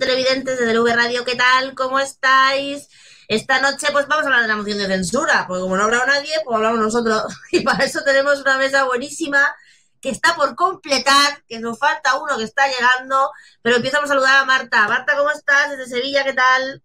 televidentes 0.00 0.58
de 0.58 0.66
DLV 0.66 0.94
Radio. 0.94 1.24
¿Qué 1.24 1.36
tal? 1.36 1.74
¿Cómo 1.74 2.00
estáis? 2.00 2.88
Esta 3.28 3.60
noche 3.60 3.88
pues 3.92 4.08
vamos 4.08 4.24
a 4.24 4.26
hablar 4.26 4.42
de 4.42 4.48
la 4.48 4.56
moción 4.56 4.78
de 4.78 4.86
censura, 4.88 5.44
porque 5.46 5.60
como 5.60 5.76
no 5.76 5.82
ha 5.82 5.84
hablado 5.84 6.06
nadie, 6.06 6.32
pues 6.44 6.56
hablamos 6.56 6.80
nosotros. 6.80 7.22
Y 7.52 7.60
para 7.60 7.84
eso 7.84 8.02
tenemos 8.02 8.40
una 8.40 8.56
mesa 8.58 8.84
buenísima 8.84 9.54
que 10.00 10.10
está 10.10 10.34
por 10.34 10.56
completar, 10.56 11.44
que 11.46 11.60
nos 11.60 11.78
falta 11.78 12.16
uno 12.18 12.38
que 12.38 12.44
está 12.44 12.66
llegando, 12.66 13.30
pero 13.62 13.76
empezamos 13.76 14.10
a 14.10 14.14
saludar 14.14 14.38
a 14.38 14.44
Marta. 14.46 14.88
Marta, 14.88 15.16
¿cómo 15.16 15.30
estás? 15.30 15.70
Desde 15.70 15.86
Sevilla, 15.86 16.24
¿qué 16.24 16.32
tal? 16.32 16.82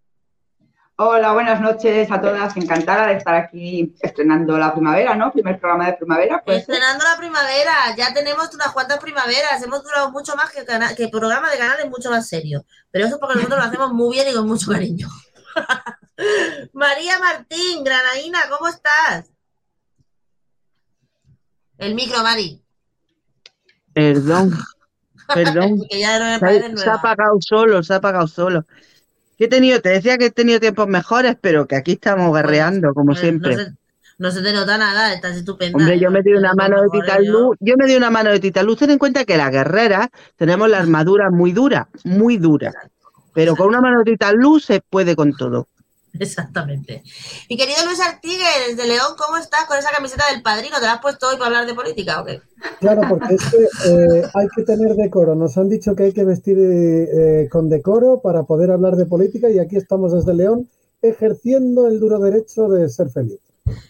Hola, 0.98 1.34
buenas 1.34 1.60
noches 1.60 2.10
a 2.10 2.22
todas. 2.22 2.56
Encantada 2.56 3.08
de 3.08 3.18
estar 3.18 3.36
aquí 3.36 3.94
estrenando 4.00 4.58
la 4.58 4.74
primavera, 4.74 5.14
¿no? 5.14 5.30
Primer 5.34 5.60
programa 5.60 5.88
de 5.88 5.94
primavera. 5.98 6.42
Pues, 6.46 6.60
Estrenando 6.60 7.04
la 7.04 7.18
primavera, 7.18 7.74
ya 7.98 8.14
tenemos 8.14 8.54
unas 8.54 8.72
cuantas 8.72 9.00
primaveras, 9.00 9.62
hemos 9.62 9.84
durado 9.84 10.10
mucho 10.12 10.38
más 10.38 10.52
que, 10.52 10.66
que 10.96 11.10
programa 11.10 11.52
de 11.52 11.58
canal 11.58 11.80
es 11.84 11.90
mucho 11.90 12.10
más 12.10 12.30
serio, 12.30 12.66
pero 12.92 13.08
eso 13.08 13.16
es 13.16 13.20
porque 13.20 13.36
nosotros 13.36 13.60
lo 13.60 13.66
hacemos 13.66 13.92
muy 13.92 14.16
bien 14.16 14.30
y 14.30 14.34
con 14.34 14.48
mucho 14.48 14.72
cariño. 14.72 15.10
María 16.74 17.20
Martín, 17.20 17.84
Granaína, 17.84 18.40
¿cómo 18.50 18.70
estás? 18.70 19.30
El 21.78 21.94
micro, 21.94 22.24
Mari. 22.24 22.64
Perdón, 23.94 24.58
perdón. 25.34 25.82
que 25.90 26.00
ya 26.00 26.20
no 26.20 26.40
me 26.40 26.62
Se 26.62 26.78
se 26.78 26.90
ha 26.90 26.94
apagado 26.94 27.38
solo, 27.42 27.84
se 27.84 27.94
ha 27.94 27.98
apagado 27.98 28.28
solo. 28.28 28.66
Que 29.38 29.46
he 29.46 29.48
tenido, 29.48 29.82
te 29.82 29.90
decía 29.90 30.18
que 30.18 30.28
he 30.28 30.32
tenido 30.32 30.60
tiempos 30.60 30.88
mejores, 30.88 31.36
pero 31.40 31.68
que 31.68 31.76
aquí 31.76 31.94
estamos 31.94 32.34
guerreando, 32.34 32.94
como 32.94 33.08
Pues, 33.08 33.20
siempre. 33.20 33.56
No 33.56 33.64
se, 33.64 33.74
no 34.18 34.32
se 34.32 34.42
te 34.42 34.54
nota 34.54 34.78
nada, 34.78 35.14
estás 35.14 35.36
estupenda. 35.36 35.78
Hombre, 35.78 36.00
yo 36.00 36.08
¿eh? 36.08 36.12
me 36.12 36.22
di 36.22 36.34
una 36.34 36.54
mano 36.54 36.82
de 36.82 36.88
titaluz, 36.90 37.58
yo 37.60 37.76
me 37.78 37.86
di 37.86 37.96
una 37.96 38.10
mano 38.10 38.32
de 38.32 38.40
titaluz. 38.40 38.78
Ten 38.80 38.92
en 38.92 38.98
cuenta 38.98 39.26
que 39.26 39.38
las 39.38 39.52
guerreras 39.52 40.08
tenemos 40.38 40.70
la 40.70 40.80
armadura 40.80 41.30
muy 41.30 41.52
dura, 41.52 41.90
muy 42.04 42.38
dura. 42.38 42.72
Pero 43.34 43.56
con 43.56 43.68
una 43.68 43.82
mano 43.82 44.00
de 44.00 44.12
titaluz 44.12 44.64
se 44.64 44.82
puede 44.82 45.16
con 45.16 45.36
todo. 45.36 45.68
Exactamente. 46.20 47.04
Mi 47.50 47.58
querido 47.58 47.86
Luis 47.86 48.00
Artigues, 48.00 48.48
desde 48.70 48.88
León, 48.88 49.14
¿cómo 49.18 49.38
estás 49.38 49.66
con 49.66 49.78
esa 49.78 49.92
camiseta 49.92 50.26
del 50.32 50.42
padrino? 50.42 50.78
¿Te 50.80 50.86
la 50.86 50.94
has 50.94 51.02
puesto 51.02 51.28
hoy 51.28 51.36
para 51.36 51.48
hablar 51.48 51.66
de 51.66 51.74
política 51.74 52.22
o 52.22 52.26
qué? 52.26 52.42
Claro, 52.80 53.02
porque 53.10 53.36
es 53.36 53.44
que 53.52 53.64
eh, 53.64 54.24
hay 54.34 54.48
que 54.56 54.64
tener 54.64 54.96
decoro. 54.96 55.36
Nos 55.36 55.58
han 55.58 55.70
dicho 55.70 55.96
que 55.96 56.04
hay 56.04 56.14
que 56.14 56.24
vestir 56.24 56.58
eh, 56.60 57.48
con 57.52 57.70
decoro 57.70 58.22
para 58.22 58.44
poder 58.44 58.72
hablar 58.72 58.96
de 58.96 59.06
política 59.06 59.50
y 59.50 59.60
aquí 59.60 59.76
estamos 59.76 60.14
desde 60.14 60.34
León 60.34 60.70
ejerciendo 61.02 61.88
el 61.88 62.00
duro 62.00 62.20
derecho 62.20 62.68
de 62.68 62.90
ser 62.90 63.10
feliz. 63.10 63.40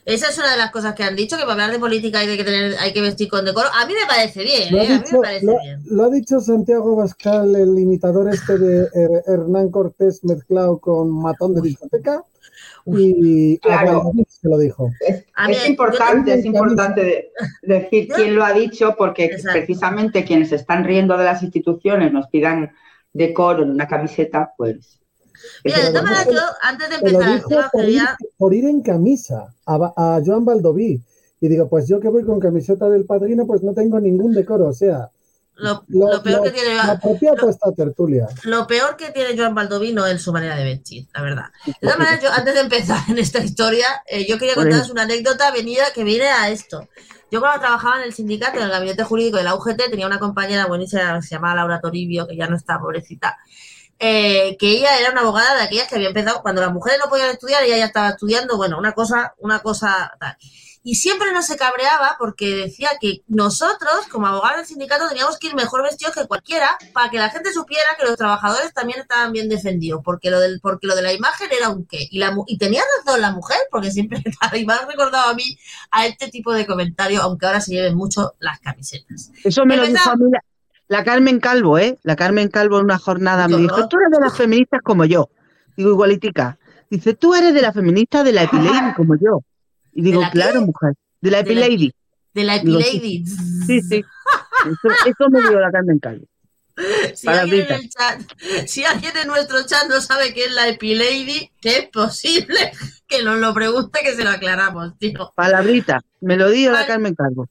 Esa 0.06 0.30
es 0.30 0.38
una 0.38 0.52
de 0.52 0.58
las 0.58 0.72
cosas 0.72 0.94
que 0.96 1.04
han 1.04 1.16
dicho, 1.16 1.36
que 1.36 1.42
para 1.44 1.54
hablar 1.54 1.72
de 1.72 1.80
política 1.80 2.20
hay 2.20 2.38
que, 2.38 2.44
tener, 2.44 2.76
hay 2.80 2.94
que 2.94 3.02
vestir 3.02 3.28
con 3.30 3.44
decoro. 3.44 3.68
A 3.74 3.86
mí 3.86 3.94
me 3.94 4.08
parece 4.08 4.44
bien, 4.44 4.72
Lo 4.72 4.80
ha, 4.80 4.84
¿eh? 4.84 4.86
A 4.86 4.90
mí 4.90 4.94
me 4.98 5.04
dicho, 5.04 5.22
parece 5.22 5.46
lo- 5.46 5.60
bien. 5.60 5.82
lo 5.86 6.04
ha 6.06 6.10
dicho 6.10 6.40
Santiago 6.40 6.96
Bascal, 6.96 7.56
el 7.56 7.78
imitador 7.80 8.34
este 8.34 8.58
de 8.58 8.88
Her- 8.92 9.24
Hernán 9.28 9.70
Cortés 9.72 10.24
mezclado 10.24 10.80
con 10.80 11.10
matón 11.12 11.56
de 11.56 11.62
discoteca. 11.62 12.24
Y 12.86 13.56
a 13.56 13.60
Claro. 13.82 14.12
Se 14.30 14.48
lo 14.48 14.58
dijo. 14.60 14.92
es, 15.02 15.26
A 15.36 15.48
mí- 15.48 15.56
es 15.56 15.68
importante, 15.68 16.34
es 16.36 16.46
importante 16.46 17.02
de- 17.04 17.32
decir 17.64 18.08
quién 18.16 18.36
lo 18.36 18.46
ha 18.46 18.54
dicho, 18.54 18.96
porque 18.98 19.26
Exacto. 19.26 19.58
precisamente 19.58 20.24
quienes 20.24 20.50
se 20.50 20.56
están 20.56 20.84
riendo 20.84 21.18
de 21.18 21.26
las 21.26 21.42
instituciones 21.44 22.14
nos 22.14 22.28
pidan 22.28 22.72
decoro 23.12 23.64
en 23.64 23.72
una 23.72 23.88
camiseta, 23.88 24.54
pues. 24.58 25.00
Mira, 25.64 25.80
de 25.80 25.88
todas 25.90 26.04
maneras, 26.04 26.28
yo 26.32 26.40
antes 26.62 26.90
de 26.90 26.98
lo 26.98 27.08
empezar 27.08 27.30
el 27.30 27.36
dijo 27.38 27.50
tema, 27.50 27.70
por 27.72 27.82
ir, 27.82 27.88
quería... 27.88 28.18
por 28.38 28.54
ir 28.54 28.66
en 28.66 28.82
camisa 28.82 29.54
a, 29.66 29.94
a 29.96 30.22
Joan 30.26 30.46
Baldoví. 30.46 31.02
Y 31.42 31.48
digo, 31.48 31.68
pues 31.70 31.88
yo 31.88 32.00
que 32.00 32.08
voy 32.08 32.24
con 32.24 32.40
camiseta 32.40 32.90
del 32.90 33.06
padrino, 33.06 33.46
pues 33.46 33.62
no 33.62 33.74
tengo 33.74 34.00
ningún 34.00 34.34
decoro. 34.34 34.68
O 34.70 34.74
sea, 34.74 35.10
Lo, 35.56 35.84
lo, 35.88 36.14
lo 36.14 36.24
peor 36.24 36.38
lo- 36.38 36.44
que 36.44 36.52
tiene 36.52 36.76
lo 36.76 36.82
apropiado 36.82 37.38
lo- 37.38 37.50
esta 37.50 37.72
tertulia. 37.72 38.28
lo 38.44 38.66
peor 38.68 38.96
que 38.98 39.12
tiene 39.12 39.38
Joan 39.38 39.54
Baldovino 39.56 40.06
es 40.06 40.22
su 40.22 40.32
manera 40.34 40.56
de 40.56 40.64
vestir, 40.64 41.08
la 41.14 41.22
verdad. 41.22 41.46
De 41.66 41.74
todas 41.82 41.98
maneras, 41.98 42.22
yo 42.24 42.32
antes 42.32 42.54
de 42.54 42.60
empezar 42.62 43.00
en 43.10 43.18
esta 43.20 43.40
historia, 43.44 43.86
eh, 44.08 44.26
yo 44.28 44.38
quería 44.38 44.56
contaros 44.56 44.90
una 44.90 45.04
anécdota 45.04 45.52
venida 45.52 45.84
que 45.94 46.04
viene 46.04 46.26
a 46.28 46.50
esto. 46.50 46.88
Yo 47.32 47.40
cuando 47.42 47.60
trabajaba 47.60 47.98
en 47.98 48.04
el 48.04 48.14
sindicato, 48.14 48.58
en 48.58 48.64
el 48.66 48.70
gabinete 48.72 49.04
jurídico 49.04 49.38
de 49.38 49.44
la 49.44 49.56
UGT, 49.56 49.90
tenía 49.90 50.08
una 50.08 50.20
compañera 50.20 50.68
buenísima, 50.68 51.22
se 51.22 51.36
llamaba 51.36 51.56
Laura 51.56 51.82
Toribio, 51.82 52.28
que 52.28 52.36
ya 52.38 52.48
no 52.48 52.56
está, 52.56 52.80
pobrecita, 52.80 53.38
eh, 54.00 54.58
que 54.58 54.68
ella 54.68 55.00
era 55.00 55.12
una 55.12 55.22
abogada 55.22 55.56
de 55.56 55.62
aquellas 55.62 55.88
que 55.88 55.96
había 55.96 56.10
empezado, 56.10 56.42
cuando 56.42 56.62
las 56.62 56.74
mujeres 56.74 57.00
no 57.04 57.10
podían 57.10 57.30
estudiar, 57.30 57.64
ella 57.64 57.78
ya 57.78 57.86
estaba 57.86 58.10
estudiando, 58.10 58.58
bueno, 58.58 58.78
una 58.78 58.94
cosa, 58.94 59.34
una 59.40 59.60
cosa 59.60 60.12
tal. 60.20 60.38
Y 60.88 60.96
siempre 60.96 61.34
no 61.34 61.42
se 61.42 61.58
cabreaba 61.58 62.16
porque 62.20 62.56
decía 62.56 62.90
que 63.02 63.24
nosotros, 63.28 64.06
como 64.12 64.28
abogados 64.28 64.58
del 64.58 64.66
sindicato, 64.68 65.10
teníamos 65.10 65.40
que 65.40 65.48
ir 65.48 65.56
mejor 65.56 65.82
vestidos 65.82 66.14
que 66.14 66.28
cualquiera 66.28 66.78
para 66.94 67.10
que 67.10 67.18
la 67.18 67.32
gente 67.32 67.52
supiera 67.52 67.88
que 67.98 68.06
los 68.06 68.16
trabajadores 68.16 68.72
también 68.72 69.00
estaban 69.00 69.32
bien 69.32 69.50
defendidos, 69.50 70.02
porque 70.06 70.30
lo 70.30 70.40
del, 70.40 70.60
porque 70.62 70.86
lo 70.86 70.96
de 70.96 71.02
la 71.02 71.12
imagen 71.12 71.50
era 71.52 71.70
un 71.70 71.88
qué. 71.88 72.08
Y, 72.12 72.20
la, 72.20 72.38
y 72.46 72.60
tenía 72.60 72.84
razón 73.00 73.20
la 73.20 73.32
mujer, 73.32 73.58
porque 73.72 73.90
siempre 73.90 74.22
me 74.24 74.74
ha 74.74 74.86
recordado 74.86 75.32
a 75.32 75.34
mí 75.34 75.58
a 75.90 76.06
este 76.06 76.28
tipo 76.28 76.54
de 76.54 76.68
comentarios, 76.68 77.24
aunque 77.24 77.48
ahora 77.48 77.62
se 77.62 77.74
lleven 77.74 77.96
mucho 77.96 78.36
las 78.38 78.60
camisetas. 78.60 79.32
Eso 79.44 79.66
me 79.66 79.78
lo 79.78 79.88
dijo 79.88 80.08
a 80.08 80.16
mí 80.16 80.26
la, 80.32 80.44
la 80.88 81.04
Carmen 81.04 81.40
Calvo, 81.40 81.78
¿eh? 81.78 81.98
La 82.04 82.16
Carmen 82.16 82.50
Calvo 82.50 82.80
en 82.80 82.86
una 82.86 83.00
jornada 83.00 83.48
me 83.48 83.58
dijo, 83.58 83.88
tú 83.88 83.98
eres 83.98 84.12
de 84.12 84.20
las 84.20 84.38
feministas 84.38 84.82
como 84.82 85.06
yo. 85.06 85.30
Digo, 85.76 85.92
igualitica. 85.92 86.58
Dice, 86.90 87.14
tú 87.14 87.34
eres 87.34 87.54
de 87.54 87.62
la 87.62 87.74
feminista 87.74 88.24
de 88.24 88.32
la 88.32 88.44
Epilady 88.44 88.94
como 88.96 89.16
yo. 89.16 89.42
Y 89.94 90.02
digo, 90.02 90.22
qué? 90.22 90.30
claro, 90.32 90.62
mujer, 90.62 90.94
de 91.22 91.32
la 91.32 91.40
Epilady. 91.40 91.94
De 92.34 92.44
la 92.44 92.56
Epilady. 92.58 93.26
Sí, 93.26 93.82
sí. 93.82 94.04
Eso, 94.66 94.96
eso 95.06 95.30
me 95.30 95.42
dio 95.42 95.60
la 95.60 95.72
Carmen 95.72 96.00
Calvo. 96.00 96.26
Si 97.16 97.28
alguien, 97.30 97.68
en 97.70 97.72
el 97.72 97.90
chat, 97.90 98.22
si 98.68 98.84
alguien 98.84 99.16
en 99.16 99.28
nuestro 99.28 99.66
chat 99.66 99.88
no 99.88 100.02
sabe 100.02 100.34
qué 100.34 100.46
es 100.46 100.52
la 100.52 100.68
Epilady, 100.68 101.50
que 101.62 101.78
es 101.78 101.90
posible 101.90 102.74
que 103.08 103.24
nos 103.24 103.38
lo 103.40 103.54
pregunte, 103.54 104.02
que 104.04 104.14
se 104.14 104.26
lo 104.26 104.32
aclaramos, 104.32 104.98
tío. 104.98 105.32
Palabrita, 105.36 106.02
me 106.20 106.36
lo 106.36 106.50
dio 106.50 106.74
la. 106.74 106.86
Carmen 106.86 107.16
Calvo. 107.16 107.48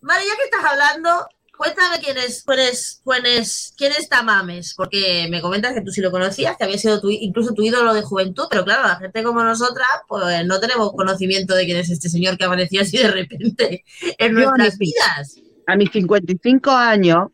Vale, 0.00 0.24
ya 0.24 0.36
que 0.36 0.44
estás 0.44 0.64
hablando, 0.64 1.26
cuéntame 1.58 1.98
quién 2.02 2.16
es, 2.16 2.42
quién 2.46 2.58
es, 2.60 3.02
quién 3.04 3.26
es, 3.26 3.74
quién 3.76 3.92
es 3.98 4.08
Tamames, 4.08 4.74
porque 4.76 5.26
me 5.30 5.42
comentas 5.42 5.74
que 5.74 5.82
tú 5.82 5.90
sí 5.90 6.00
lo 6.00 6.10
conocías, 6.10 6.56
que 6.56 6.64
había 6.64 6.78
sido 6.78 7.00
tu, 7.00 7.10
incluso 7.10 7.52
tu 7.52 7.62
ídolo 7.62 7.92
de 7.92 8.02
juventud, 8.02 8.44
pero 8.48 8.64
claro, 8.64 8.84
la 8.88 8.96
gente 8.96 9.22
como 9.22 9.42
nosotras, 9.42 9.86
pues 10.08 10.46
no 10.46 10.60
tenemos 10.60 10.92
conocimiento 10.92 11.54
de 11.54 11.64
quién 11.66 11.76
es 11.78 11.90
este 11.90 12.08
señor 12.08 12.38
que 12.38 12.44
apareció 12.44 12.80
así 12.80 12.96
de 12.96 13.10
repente 13.10 13.84
en 14.18 14.32
Yo 14.32 14.38
nuestras 14.40 14.78
ni- 14.78 14.86
vidas. 14.86 15.36
A 15.66 15.76
mis 15.76 15.90
55 15.90 16.70
años, 16.70 17.28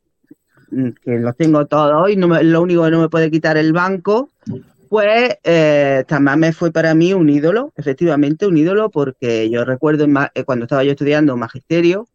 mm, 0.71 0.89
que 1.05 1.19
los 1.19 1.37
tengo 1.37 1.67
todos 1.67 2.11
y 2.11 2.17
no 2.17 2.27
me- 2.27 2.43
lo 2.43 2.63
único 2.63 2.83
que 2.85 2.91
no 2.91 3.01
me 3.03 3.09
puede 3.09 3.31
quitar 3.31 3.57
el 3.57 3.73
banco, 3.73 4.31
pues 4.89 5.37
eh, 5.45 6.05
Tamames 6.09 6.57
fue 6.57 6.71
para 6.73 6.95
mí 6.95 7.13
un 7.15 7.29
ídolo, 7.29 7.73
efectivamente 7.77 8.47
un 8.47 8.57
ídolo, 8.57 8.91
porque 8.91 9.51
yo 9.51 9.65
recuerdo 9.65 10.07
eh, 10.35 10.45
cuando 10.45 10.65
estaba 10.65 10.83
yo 10.85 10.93
estudiando 10.93 11.37
magisterio, 11.37 12.09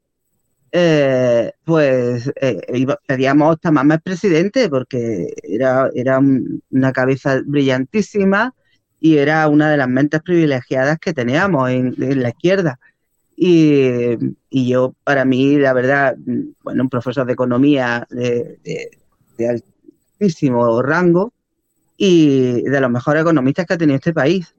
eh, 0.71 1.51
pues 1.63 2.31
eh, 2.41 2.61
pedíamos 3.07 3.59
Tamames 3.59 4.01
presidente, 4.01 4.69
porque 4.69 5.33
era, 5.43 5.89
era 5.95 6.19
un- 6.19 6.61
una 6.71 6.91
cabeza 6.93 7.41
brillantísima 7.45 8.53
y 8.99 9.17
era 9.17 9.47
una 9.47 9.71
de 9.71 9.77
las 9.77 9.87
mentes 9.89 10.21
privilegiadas 10.21 10.99
que 10.99 11.13
teníamos 11.13 11.69
en, 11.69 11.95
la 11.97 12.29
izquierda. 12.29 12.79
Y, 13.35 14.17
y 14.49 14.69
yo, 14.69 14.95
para 15.03 15.25
mí, 15.25 15.57
la 15.57 15.73
verdad, 15.73 16.15
bueno, 16.63 16.83
un 16.83 16.89
profesor 16.89 17.25
de 17.25 17.33
economía 17.33 18.05
de, 18.09 18.59
de- 18.63 18.91
altísimo 20.19 20.81
rango 20.81 21.33
y 21.97 22.61
de 22.63 22.81
los 22.81 22.91
mejores 22.91 23.21
economistas 23.21 23.65
que 23.65 23.73
ha 23.73 23.77
tenido 23.77 23.97
este 23.97 24.13
país. 24.13 24.55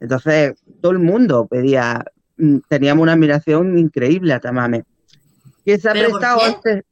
Entonces, 0.00 0.54
todo 0.80 0.92
el 0.92 0.98
mundo 1.00 1.46
pedía, 1.46 2.04
mm, 2.38 2.58
teníamos 2.68 3.02
una 3.02 3.12
admiración 3.14 3.78
increíble 3.78 4.32
a 4.34 4.40
Tamames. 4.40 4.84
¿Qué 5.64 5.78
se 5.78 5.88
ha 5.88 5.92
¿Pero 5.92 6.10
por 6.10 6.18
prestado 6.20 6.40
qué? 6.40 6.46
a 6.46 6.48
este- 6.50 6.84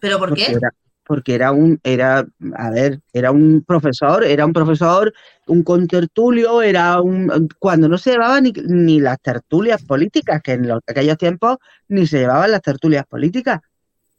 ¿Pero 0.00 0.18
por 0.18 0.28
porque 0.30 0.44
qué? 0.44 0.52
era, 0.52 0.74
porque 1.06 1.34
era 1.34 1.52
un, 1.52 1.78
era, 1.82 2.26
a 2.56 2.70
ver, 2.70 3.00
era 3.12 3.30
un 3.30 3.62
profesor, 3.66 4.24
era 4.24 4.44
un 4.46 4.52
profesor, 4.52 5.12
un 5.46 5.62
contertulio, 5.62 6.62
era 6.62 7.00
un, 7.00 7.48
cuando 7.58 7.88
no 7.88 7.98
se 7.98 8.12
llevaban 8.12 8.44
ni, 8.44 8.52
ni 8.66 9.00
las 9.00 9.20
tertulias 9.20 9.82
políticas, 9.82 10.42
que 10.42 10.52
en 10.52 10.68
los- 10.68 10.80
aquellos 10.86 11.18
tiempos 11.18 11.58
ni 11.88 12.06
se 12.06 12.18
llevaban 12.20 12.50
las 12.50 12.62
tertulias 12.62 13.06
políticas, 13.06 13.60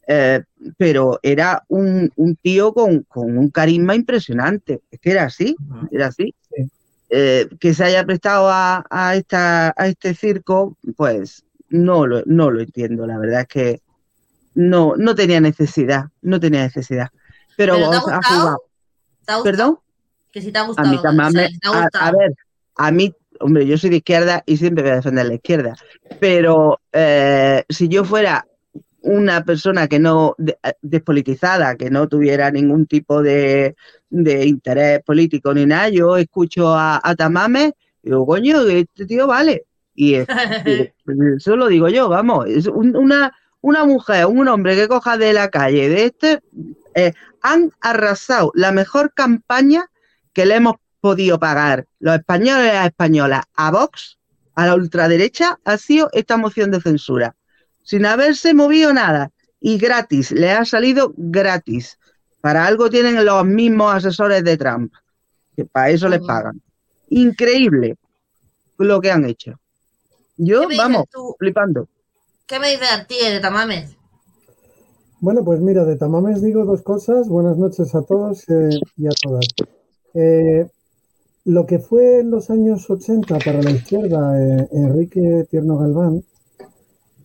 eh, 0.08 0.44
pero 0.78 1.20
era 1.24 1.64
un, 1.68 2.12
un 2.16 2.36
tío 2.36 2.74
con, 2.74 3.04
con 3.04 3.38
un 3.38 3.50
carisma 3.50 3.96
impresionante, 3.96 4.82
es 4.92 5.00
que 5.00 5.12
era 5.12 5.24
así, 5.24 5.56
era 5.92 6.08
así. 6.08 6.34
Sí. 6.56 6.70
Eh, 7.10 7.48
que 7.60 7.74
se 7.76 7.84
haya 7.84 8.04
prestado 8.04 8.50
a, 8.50 8.84
a, 8.90 9.16
esta, 9.16 9.74
a 9.78 9.88
este 9.88 10.16
circo, 10.16 10.76
pues 10.98 11.44
no 11.70 12.08
lo, 12.08 12.24
no 12.26 12.50
lo 12.50 12.62
entiendo, 12.62 13.06
la 13.06 13.20
verdad 13.20 13.42
es 13.42 13.48
que 13.48 13.82
no, 14.56 14.96
no 14.98 15.14
tenía 15.16 15.40
necesidad, 15.40 16.06
no 16.22 16.40
tenía 16.40 16.64
necesidad. 16.64 17.10
Pero, 17.56 17.76
¿Pero 17.76 17.90
te 17.90 17.96
ha 17.96 18.00
gustado? 18.00 18.40
jugado. 18.40 18.64
¿Te 19.26 19.32
ha 19.32 19.36
gustado? 19.38 19.44
¿Perdón? 19.44 19.80
Que 20.32 20.42
si 20.42 20.52
te 20.52 20.58
ha 20.58 20.62
A 20.64 20.66
gustado. 20.68 20.90
mí 20.90 20.98
si 20.98 21.04
te 21.04 21.68
ha 21.68 21.72
a, 21.72 21.82
gustado. 21.84 22.06
a 22.06 22.12
ver, 22.12 22.34
a 22.78 22.92
mí 22.92 23.14
hombre, 23.42 23.66
yo 23.68 23.78
soy 23.78 23.90
de 23.90 23.98
izquierda 23.98 24.44
y 24.46 24.58
siempre 24.58 24.84
voy 24.84 24.92
a 24.94 24.96
defender 24.96 25.26
la 25.26 25.34
izquierda, 25.36 25.76
pero 26.20 26.80
eh, 26.94 27.64
si 27.70 27.88
yo 27.90 28.06
fuera 28.06 28.48
una 29.02 29.44
persona 29.44 29.88
que 29.88 30.00
no 30.00 30.36
de- 30.38 30.58
eh, 30.64 30.74
despolitizada, 30.82 31.76
que 31.76 31.90
no 31.90 32.08
tuviera 32.08 32.50
ningún 32.50 32.88
tipo 32.88 33.22
de, 33.22 33.76
de 34.10 34.46
interés 34.46 35.02
político 35.04 35.54
ni 35.54 35.66
nada, 35.66 35.90
yo 35.90 36.18
escucho 36.18 36.70
a, 36.74 37.00
a 37.04 37.16
Tamames 37.16 37.74
y 38.02 38.10
digo, 38.10 38.26
coño, 38.26 38.62
este 38.62 39.06
tío 39.06 39.28
vale. 39.28 39.66
Y, 39.94 40.16
es- 40.16 40.28
y 40.66 40.92
eso 41.38 41.56
lo 41.56 41.68
digo 41.68 41.88
yo, 41.90 42.10
vamos, 42.10 42.46
es 42.48 42.68
un- 42.68 42.96
una, 42.96 43.32
una 43.66 43.84
mujer, 43.84 44.28
un 44.28 44.48
hombre 44.48 44.76
que 44.76 44.88
coja 44.88 45.18
de 45.18 45.34
la 45.34 45.50
calle 45.50 45.90
de 45.90 46.06
este, 46.06 46.40
eh, 46.94 47.14
han 47.42 47.72
arrasado 47.82 48.52
la 48.54 48.72
mejor 48.72 49.12
campaña 49.16 49.90
que 50.34 50.46
le 50.46 50.58
hemos 50.58 50.76
podido 51.02 51.40
pagar 51.40 51.88
los 51.98 52.16
españoles 52.16 52.70
y 52.70 52.76
las 52.76 52.86
españolas 52.86 53.44
a 53.56 53.72
Vox, 53.72 54.20
a 54.54 54.68
la 54.68 54.76
ultraderecha, 54.76 55.58
ha 55.66 55.78
sido 55.80 56.10
esta 56.14 56.38
moción 56.38 56.70
de 56.70 56.80
censura. 56.80 57.36
Sin 57.82 58.06
haberse 58.06 58.54
movido 58.54 58.94
nada 58.94 59.32
y 59.60 59.80
gratis, 59.80 60.32
le 60.32 60.52
ha 60.52 60.64
salido 60.64 61.16
gratis. 61.18 61.98
Para 62.42 62.68
algo 62.68 62.92
tienen 62.92 63.26
los 63.26 63.46
mismos 63.46 63.96
asesores 63.96 64.44
de 64.44 64.58
Trump, 64.58 64.94
que 65.56 65.66
para 65.66 65.90
eso 65.90 66.08
les 66.08 66.22
pagan. 66.22 66.62
Increíble 67.10 67.98
lo 68.78 69.02
que 69.02 69.10
han 69.10 69.26
hecho. 69.26 69.60
Yo, 70.38 70.62
¿Qué 70.62 70.68
me 70.68 70.74
dices 70.76 70.86
vamos, 70.86 71.06
tú? 71.12 71.36
flipando. 71.40 71.90
¿Qué 72.48 72.60
me 72.60 72.70
dices 72.70 72.88
a 72.94 73.08
ti 73.08 73.16
de 73.28 73.40
Tamames? 73.40 73.98
Bueno, 75.20 75.44
pues 75.44 75.60
mira, 75.62 75.84
de 75.84 75.96
Tamames 75.96 76.44
digo 76.44 76.64
dos 76.64 76.84
cosas. 76.84 77.28
Buenas 77.28 77.58
noches 77.58 77.96
a 77.96 78.04
todos 78.04 78.48
eh, 78.50 78.70
y 78.98 79.08
a 79.08 79.10
todas. 79.20 79.48
Eh, 80.14 80.68
lo 81.46 81.66
que 81.66 81.80
fue 81.80 82.20
en 82.20 82.30
los 82.30 82.52
años 82.52 82.88
80 82.88 83.40
para 83.40 83.64
la 83.64 83.72
izquierda 83.72 84.40
eh, 84.40 84.68
Enrique 84.74 85.48
Tierno 85.50 85.80
Galván, 85.80 86.24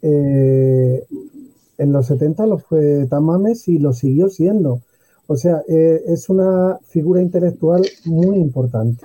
en 0.01 1.93
los 1.93 2.07
70 2.07 2.47
lo 2.47 2.57
fue 2.57 3.07
Tamames 3.11 3.69
y 3.69 3.79
lo 3.79 3.93
siguió 3.93 4.31
siendo. 4.31 4.81
O 5.27 5.37
sea, 5.37 5.63
es 5.69 6.31
una 6.31 6.79
figura 6.89 7.21
intelectual 7.21 7.87
muy 8.07 8.39
importante. 8.39 9.05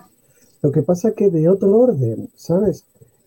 Lo 0.62 0.72
que 0.72 0.82
pasa 0.82 1.12
que 1.12 1.30
de 1.30 1.50
otro 1.50 1.78
orden, 1.78 2.30
¿sabes? 2.38 2.86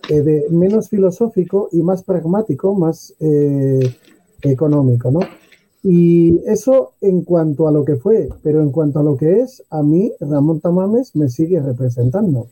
Eh, 0.08 0.22
de 0.22 0.46
menos 0.50 0.88
filosófico 0.88 1.68
y 1.70 1.82
más 1.82 2.02
pragmático, 2.02 2.74
más 2.74 3.14
eh, 3.20 3.80
económico, 4.42 5.10
¿no? 5.10 5.20
Y 5.82 6.40
eso 6.46 6.92
en 7.02 7.22
cuanto 7.22 7.68
a 7.68 7.72
lo 7.72 7.84
que 7.84 7.96
fue, 7.96 8.28
pero 8.42 8.62
en 8.62 8.70
cuanto 8.70 9.00
a 9.00 9.02
lo 9.02 9.16
que 9.16 9.40
es, 9.40 9.62
a 9.68 9.82
mí 9.82 10.12
Ramón 10.20 10.60
Tamames 10.60 11.14
me 11.14 11.28
sigue 11.28 11.60
representando. 11.60 12.46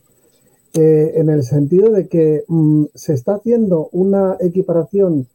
Eh, 0.75 1.13
en 1.15 1.29
el 1.29 1.43
sentido 1.43 1.91
de 1.91 2.07
que 2.07 2.43
mm, 2.47 2.85
se 2.93 3.13
está 3.13 3.35
haciendo 3.35 3.89
una 3.91 4.37
equiparación, 4.39 5.27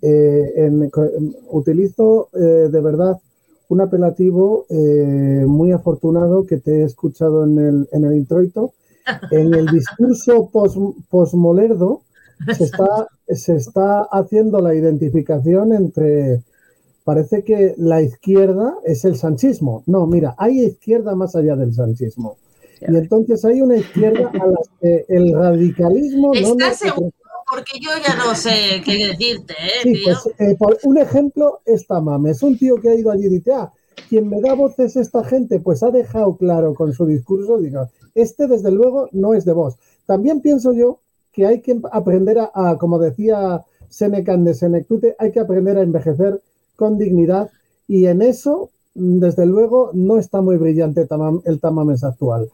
en- 0.00 0.90
utilizo 1.50 2.28
de 2.32 2.80
verdad 2.80 3.18
un 3.68 3.80
apelativo 3.80 4.66
muy 5.46 5.72
afortunado 5.72 6.46
que 6.46 6.58
te 6.58 6.80
he 6.80 6.84
escuchado 6.84 7.44
en 7.44 7.58
el, 7.58 7.88
en 7.92 8.04
el 8.04 8.16
introito. 8.16 8.72
En 9.30 9.54
el 9.54 9.66
discurso 9.66 10.48
pos- 10.50 10.78
posmolerdo 11.10 12.02
se 12.56 12.64
está, 12.64 13.06
se 13.28 13.56
está 13.56 14.02
haciendo 14.10 14.60
la 14.60 14.74
identificación 14.74 15.72
entre 15.72 16.42
parece 17.04 17.42
que 17.42 17.74
la 17.78 18.02
izquierda 18.02 18.74
es 18.84 19.04
el 19.04 19.16
sanchismo. 19.16 19.82
No, 19.86 20.06
mira, 20.06 20.34
hay 20.38 20.60
izquierda 20.60 21.14
más 21.14 21.34
allá 21.36 21.56
del 21.56 21.72
sanchismo. 21.74 22.36
Y 22.80 22.94
entonces 22.96 23.44
hay 23.44 23.60
una 23.60 23.76
izquierda 23.76 24.30
a 24.32 24.46
la 24.46 24.58
que 24.80 25.04
el 25.08 25.32
radicalismo 25.34 26.32
¿Estás 26.34 26.76
seguro? 26.78 27.10
Porque 27.50 27.80
yo 27.80 27.90
ya 28.06 28.14
no 28.14 28.34
sé 28.34 28.82
qué 28.84 29.06
decirte, 29.08 29.54
¿eh, 29.54 29.82
Sí, 29.82 29.92
tío? 29.94 30.02
pues 30.22 30.34
eh, 30.38 30.54
por 30.58 30.78
un 30.82 30.98
ejemplo 30.98 31.60
es 31.64 31.86
Tamame, 31.86 32.32
es 32.32 32.42
un 32.42 32.58
tío 32.58 32.76
que 32.76 32.90
ha 32.90 32.94
ido 32.94 33.10
allí 33.10 33.24
y 33.24 33.30
dice, 33.30 33.52
ah, 33.54 33.72
quien 34.08 34.28
me 34.28 34.40
da 34.40 34.54
voces 34.54 34.96
esta 34.96 35.24
gente, 35.24 35.60
pues 35.60 35.82
ha 35.82 35.90
dejado 35.90 36.36
claro 36.36 36.74
con 36.74 36.92
su 36.92 37.06
discurso, 37.06 37.58
digo, 37.58 37.88
este 38.14 38.46
desde 38.46 38.70
luego 38.70 39.08
no 39.12 39.34
es 39.34 39.44
de 39.44 39.52
vos. 39.52 39.76
También 40.06 40.40
pienso 40.40 40.72
yo 40.72 41.00
que 41.32 41.46
hay 41.46 41.60
que 41.60 41.80
aprender 41.92 42.38
a, 42.38 42.50
a, 42.54 42.78
como 42.78 42.98
decía 42.98 43.62
Seneca 43.88 44.36
de 44.36 44.54
Senectute, 44.54 45.16
hay 45.18 45.30
que 45.32 45.40
aprender 45.40 45.78
a 45.78 45.82
envejecer 45.82 46.40
con 46.76 46.98
dignidad 46.98 47.50
y 47.86 48.06
en 48.06 48.22
eso, 48.22 48.70
mm, 48.94 49.18
desde 49.20 49.46
luego, 49.46 49.90
no 49.94 50.18
está 50.18 50.40
muy 50.40 50.56
brillante 50.56 51.06
Tamam- 51.06 51.42
el 51.44 51.60
Tamames 51.60 52.04
actual. 52.04 52.48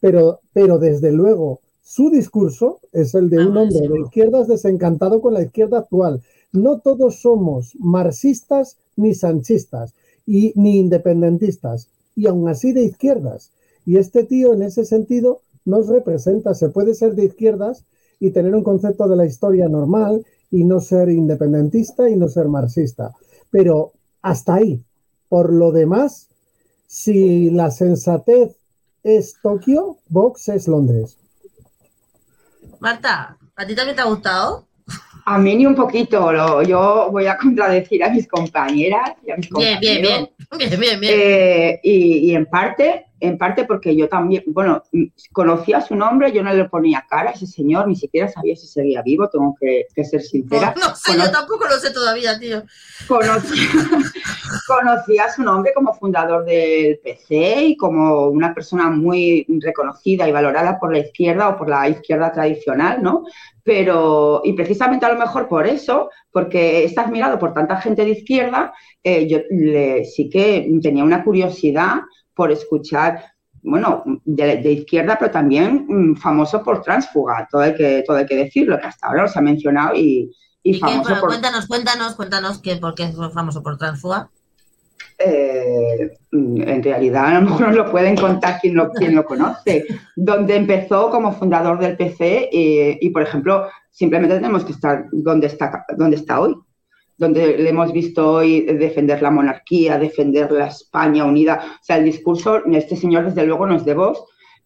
Pero, 0.00 0.40
pero 0.52 0.78
desde 0.78 1.12
luego, 1.12 1.60
su 1.82 2.10
discurso 2.10 2.78
es 2.92 3.14
el 3.14 3.28
de 3.30 3.38
Ah, 3.42 3.46
un 3.48 3.56
hombre 3.56 3.88
de 3.88 4.00
izquierdas 4.00 4.48
desencantado 4.48 5.20
con 5.20 5.34
la 5.34 5.42
izquierda 5.42 5.78
actual. 5.78 6.22
No 6.52 6.78
todos 6.80 7.20
somos 7.20 7.74
marxistas 7.78 8.76
ni 8.96 9.14
sanchistas 9.14 9.94
y, 10.26 10.52
ni 10.56 10.78
independentistas, 10.78 11.88
y 12.14 12.26
aún 12.26 12.48
así 12.48 12.72
de 12.72 12.82
izquierdas. 12.82 13.50
Y 13.86 13.96
este 13.96 14.24
tío, 14.24 14.52
en 14.52 14.62
ese 14.62 14.84
sentido, 14.84 15.40
nos 15.64 15.88
representa. 15.88 16.54
Se 16.54 16.68
puede 16.68 16.94
ser 16.94 17.14
de 17.14 17.24
izquierdas 17.24 17.84
y 18.18 18.30
tener 18.30 18.54
un 18.54 18.64
concepto 18.64 19.08
de 19.08 19.16
la 19.16 19.26
historia 19.26 19.68
normal 19.68 20.24
y 20.50 20.64
no 20.64 20.80
ser 20.80 21.08
independentista 21.08 22.08
y 22.08 22.16
no 22.16 22.28
ser 22.28 22.48
marxista. 22.48 23.12
Pero 23.50 23.92
hasta 24.22 24.54
ahí. 24.54 24.82
Por 25.28 25.52
lo 25.52 25.70
demás, 25.72 26.28
si 26.86 27.50
la 27.50 27.70
sensatez 27.70 28.56
es 29.02 29.36
Tokio, 29.42 29.98
Vox 30.08 30.48
es 30.48 30.68
Londres. 30.68 31.16
Marta, 32.80 33.38
¿a 33.56 33.66
ti 33.66 33.74
también 33.74 33.96
te 33.96 34.02
ha 34.02 34.06
gustado? 34.06 34.66
A 35.32 35.38
mí 35.38 35.54
ni 35.54 35.64
un 35.64 35.76
poquito, 35.76 36.32
lo- 36.32 36.62
yo 36.62 37.08
voy 37.12 37.26
a 37.26 37.36
contradecir 37.44 38.02
a 38.02 38.10
mis 38.10 38.26
compañeras 38.26 39.12
y 39.24 39.30
a 39.30 39.36
mis 39.36 39.48
Bien, 39.50 39.78
bien, 39.80 40.02
compañeros. 40.02 40.28
bien. 40.58 40.68
Bien, 40.70 40.80
bien, 40.80 41.00
bien. 41.00 41.14
Eh, 41.16 41.80
y, 41.84 42.30
y 42.30 42.34
en 42.34 42.46
parte, 42.46 43.06
en 43.20 43.38
parte 43.38 43.64
porque 43.64 43.94
yo 43.94 44.08
también, 44.08 44.42
bueno, 44.48 44.82
mm, 44.92 45.04
conocía 45.32 45.80
su 45.80 45.94
nombre, 45.94 46.32
yo 46.32 46.42
no 46.42 46.52
le 46.52 46.64
ponía 46.68 47.04
cara 47.08 47.30
a 47.30 47.32
ese 47.34 47.46
señor, 47.46 47.86
ni 47.88 47.96
siquiera 47.96 48.28
sabía 48.28 48.56
si 48.56 48.66
seguía 48.66 49.02
vivo, 49.02 49.28
tengo 49.28 49.54
que, 49.60 49.86
que 49.94 50.04
ser 50.04 50.22
sincera. 50.22 50.74
no 50.80 50.94
sé, 50.96 51.12
Cono- 51.12 51.24
yo 51.24 51.30
tampoco 51.30 51.64
lo 51.66 51.76
sé 51.78 51.92
todavía, 51.92 52.38
tío. 52.38 52.62
Conocía, 53.06 53.68
conocía 54.66 55.30
su 55.30 55.42
nombre 55.42 55.72
como 55.74 55.92
fundador 55.94 56.44
del 56.44 56.98
PC 57.02 57.64
y 57.64 57.76
como 57.76 58.26
una 58.28 58.54
persona 58.54 58.90
muy 58.90 59.46
reconocida 59.60 60.28
y 60.28 60.32
valorada 60.32 60.78
por 60.78 60.92
la 60.92 60.98
izquierda 61.00 61.48
o 61.48 61.56
por 61.56 61.68
la 61.68 61.88
izquierda 61.88 62.32
tradicional, 62.32 63.02
¿no? 63.02 63.24
Pero, 63.62 64.40
y 64.44 64.54
precisamente 64.54 65.06
a 65.06 65.12
lo 65.12 65.18
mejor 65.18 65.46
por 65.48 65.66
eso, 65.66 66.10
porque 66.32 66.84
está 66.84 67.02
admirado 67.02 67.38
por 67.38 67.52
tanta 67.52 67.76
gente 67.80 68.04
de 68.04 68.10
izquierda, 68.12 68.72
eh, 69.04 69.26
yo 69.28 69.38
le- 69.50 70.04
sí 70.04 70.28
que 70.28 70.68
tenía 70.82 71.04
una 71.04 71.22
curiosidad 71.24 72.00
por 72.40 72.50
escuchar, 72.50 73.22
bueno, 73.62 74.02
de, 74.24 74.56
de 74.62 74.72
izquierda, 74.72 75.18
pero 75.18 75.30
también 75.30 75.84
mm, 75.86 76.16
famoso 76.16 76.64
por 76.64 76.80
transfuga, 76.80 77.46
todo 77.52 77.60
hay 77.60 77.74
que, 77.74 78.02
todo 78.06 78.16
hay 78.16 78.24
que 78.24 78.36
decirlo, 78.36 78.80
que 78.80 78.86
hasta 78.86 79.08
ahora 79.08 79.24
no 79.24 79.28
se 79.28 79.38
ha 79.38 79.42
mencionado 79.42 79.94
y, 79.94 80.34
y 80.62 80.70
¿Y 80.70 80.72
qué? 80.72 80.80
famoso 80.80 81.02
Bueno, 81.02 81.20
por... 81.20 81.28
cuéntanos, 81.28 81.66
cuéntanos, 81.66 82.14
cuéntanos 82.14 82.58
que, 82.62 82.76
por 82.76 82.94
qué 82.94 83.02
es 83.02 83.16
famoso 83.34 83.62
por 83.62 83.76
transfuga. 83.76 84.30
Eh, 85.18 86.16
en 86.32 86.82
realidad 86.82 87.26
a 87.26 87.40
lo 87.40 87.42
mejor 87.42 87.60
no 87.60 87.72
lo 87.72 87.90
pueden 87.90 88.16
contar 88.16 88.58
quien 88.58 88.74
lo, 88.74 88.90
quien 88.90 89.14
lo 89.14 89.26
conoce, 89.26 89.84
donde 90.16 90.56
empezó 90.56 91.10
como 91.10 91.32
fundador 91.32 91.78
del 91.78 91.94
PC 91.98 92.48
y, 92.50 93.06
y, 93.06 93.10
por 93.10 93.20
ejemplo, 93.20 93.66
simplemente 93.90 94.36
tenemos 94.36 94.64
que 94.64 94.72
estar 94.72 95.04
donde 95.12 95.48
está, 95.48 95.84
donde 95.94 96.16
está 96.16 96.40
hoy, 96.40 96.56
donde 97.20 97.58
le 97.58 97.68
hemos 97.68 97.92
visto 97.92 98.32
hoy 98.32 98.62
defender 98.62 99.20
la 99.20 99.30
monarquía, 99.30 99.98
defender 99.98 100.50
la 100.50 100.68
España 100.68 101.26
unida. 101.26 101.60
O 101.74 101.84
sea, 101.84 101.98
el 101.98 102.04
discurso, 102.06 102.64
este 102.64 102.96
señor 102.96 103.26
desde 103.26 103.44
luego 103.44 103.66
no 103.66 103.76
es 103.76 103.84
de 103.84 103.92
voz, 103.92 104.24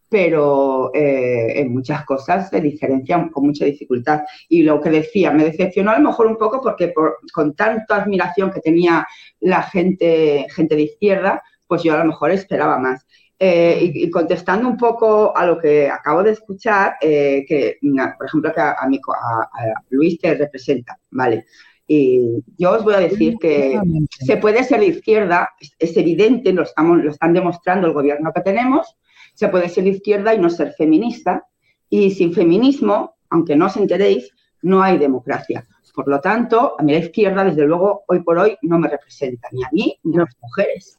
pero 0.09 0.93
eh, 0.95 1.61
en 1.61 1.73
muchas 1.73 2.05
cosas 2.05 2.49
se 2.51 2.61
diferencian 2.61 3.31
con 3.31 3.47
mucha 3.47 3.65
dificultad. 3.65 4.21
Y 4.49 4.63
lo 4.63 4.81
que 4.81 4.91
decía, 4.91 5.33
me 5.33 5.43
decepcionó 5.43 5.91
a 5.91 5.99
lo 5.99 6.09
mejor 6.11 6.29
un 6.29 6.37
poco 6.37 6.61
porque 6.63 6.89
por, 6.89 7.17
con 7.33 7.57
tanta 7.57 7.97
admiración 7.97 8.53
que 8.53 8.61
tenía 8.61 9.05
la 9.41 9.65
gente, 9.65 10.47
gente 10.55 10.77
de 10.77 10.83
izquierda, 10.83 11.43
pues 11.67 11.83
yo 11.83 11.93
a 11.93 11.99
lo 11.99 12.05
mejor 12.05 12.31
esperaba 12.31 12.79
más. 12.79 13.05
Eh, 13.37 13.91
y, 13.93 14.11
contestando 14.11 14.69
un 14.69 14.77
poco 14.77 15.37
a 15.37 15.45
lo 15.45 15.59
que 15.59 15.91
acabo 15.91 16.23
de 16.23 16.31
escuchar, 16.31 16.95
eh, 17.01 17.45
que 17.49 17.79
por 18.17 18.27
ejemplo 18.27 18.53
que 18.55 18.61
a, 18.61 18.87
mi, 18.89 19.01
a, 19.13 19.41
a, 19.43 19.83
Luis 19.91 20.21
te 20.21 20.37
representa, 20.37 20.97
¿vale? 21.11 21.47
Y 21.87 22.43
yo 22.57 22.73
os 22.73 22.85
voy 22.85 22.95
a 22.95 23.01
decir 23.01 23.37
que 23.39 23.79
se 24.09 24.37
puede 24.39 24.65
ser 24.65 24.81
de 24.81 24.87
izquierda, 24.87 25.51
es, 25.79 25.97
evidente, 25.97 26.53
lo, 26.53 26.63
estamos, 26.63 27.05
lo 27.05 27.11
están 27.11 27.35
demostrando 27.35 27.87
el 27.87 27.93
gobierno 27.93 28.33
que 28.33 28.41
tenemos, 28.41 28.97
se 29.35 29.49
puede 29.49 29.69
ser 29.69 29.85
de 29.85 29.91
izquierda 29.91 30.35
y 30.35 30.39
no 30.39 30.49
ser 30.49 30.73
feminista, 30.73 31.47
y 31.91 32.11
sin 32.11 32.33
feminismo, 32.33 33.17
aunque 33.29 33.57
no 33.57 33.67
os 33.67 33.77
enteréis, 33.77 34.31
no 34.63 34.83
hay 34.83 34.97
democracia. 34.99 35.67
Por 35.95 36.09
lo 36.09 36.21
tanto, 36.21 36.75
a 36.79 36.83
mí 36.83 36.93
la 36.93 36.99
izquierda, 36.99 37.45
desde 37.45 37.65
luego, 37.65 38.03
hoy 38.09 38.21
por 38.21 38.39
hoy 38.39 38.57
no 38.63 38.79
me 38.79 38.89
representa, 38.89 39.49
ni 39.53 39.63
a 39.63 39.69
mí 39.71 39.99
ni 40.03 40.17
a 40.17 40.21
las 40.21 40.37
mujeres. 40.41 40.99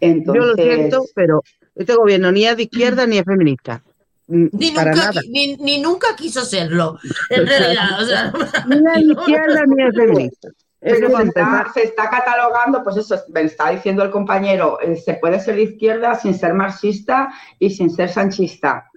Entonces, 0.00 0.44
Yo 0.44 0.46
lo 0.46 0.54
siento, 0.54 1.04
pero 1.14 1.42
este 1.74 1.94
gobierno 1.96 2.30
ni 2.30 2.44
es 2.44 2.56
de 2.56 2.62
izquierda 2.62 3.04
ni 3.06 3.18
es 3.18 3.24
feminista. 3.24 3.82
Ni 4.52 4.70
para 4.70 4.90
nunca, 4.92 5.06
nada. 5.08 5.20
qui- 5.20 5.30
ni, 5.30 5.56
ni 5.56 5.80
nunca 5.82 6.08
quiso 6.16 6.44
serlo, 6.44 6.98
en 7.28 7.46
realidad. 7.46 8.02
O 8.02 8.04
sea, 8.04 8.32
Ni 8.66 8.76
de 8.76 9.00
izquierda 9.12 9.60
ni 9.66 9.84
de 9.84 9.92
feminista. 9.92 10.48
Pero 10.80 11.18
está, 11.20 11.70
se 11.72 11.82
está 11.84 12.10
catalogando, 12.10 12.82
pues 12.82 12.96
eso, 12.96 13.16
me 13.32 13.42
está 13.42 13.70
diciendo 13.70 14.02
el 14.02 14.10
compañero, 14.10 14.80
eh, 14.80 14.96
se 14.96 15.14
puede 15.14 15.38
ser 15.38 15.54
de 15.56 15.62
izquierda 15.62 16.14
sin 16.16 16.34
ser 16.34 16.54
marxista 16.54 17.32
y 17.58 17.70
sin 17.70 17.90
ser 17.90 18.08
sanchista. 18.08 18.88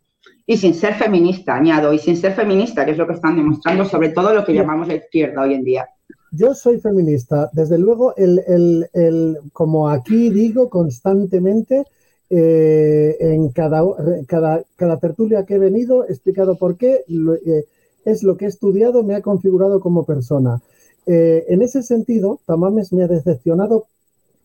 Y 0.48 0.58
sin 0.58 0.74
ser 0.76 0.94
feminista, 0.96 1.56
añado, 1.56 1.92
y 1.92 1.98
sin 1.98 2.16
ser 2.18 2.34
feminista, 2.34 2.86
que 2.86 2.92
es 2.92 2.98
lo 2.98 3.08
que 3.08 3.14
están 3.14 3.36
demostrando, 3.36 3.84
sobre 3.84 4.10
todo 4.10 4.32
lo 4.34 4.46
que 4.46 4.54
llamamos 4.54 4.88
la 4.88 4.96
izquierda 4.96 5.42
hoy 5.42 5.56
en 5.56 5.64
día. 5.64 5.88
Yo 6.32 6.54
soy 6.54 6.80
feminista. 6.80 7.50
Desde 7.54 7.80
luego, 7.80 8.16
el, 8.16 8.42
el- 8.48 8.88
el- 8.94 9.38
como 9.54 9.90
aquí 9.90 10.30
digo 10.30 10.70
constantemente, 10.70 11.84
eh, 12.30 13.18
en 13.20 13.50
cada, 13.50 13.84
cada, 14.28 14.64
cada 14.76 14.98
tertulia 15.00 15.46
que 15.46 15.56
he 15.56 15.60
venido, 15.60 16.06
he 16.06 16.12
explicado 16.12 16.58
por 16.58 16.78
qué, 16.78 17.04
lo- 17.08 17.36
eh, 17.36 17.66
es 18.04 18.24
lo 18.24 18.38
que 18.38 18.46
he 18.46 18.48
estudiado, 18.48 19.04
me 19.04 19.16
ha 19.16 19.22
configurado 19.22 19.80
como 19.80 20.06
persona. 20.06 20.62
Eh, 21.08 21.46
en 21.50 21.62
ese 21.62 21.84
sentido, 21.84 22.40
Tamames 22.46 22.92
me 22.94 23.04
ha 23.04 23.08
decepcionado 23.08 23.86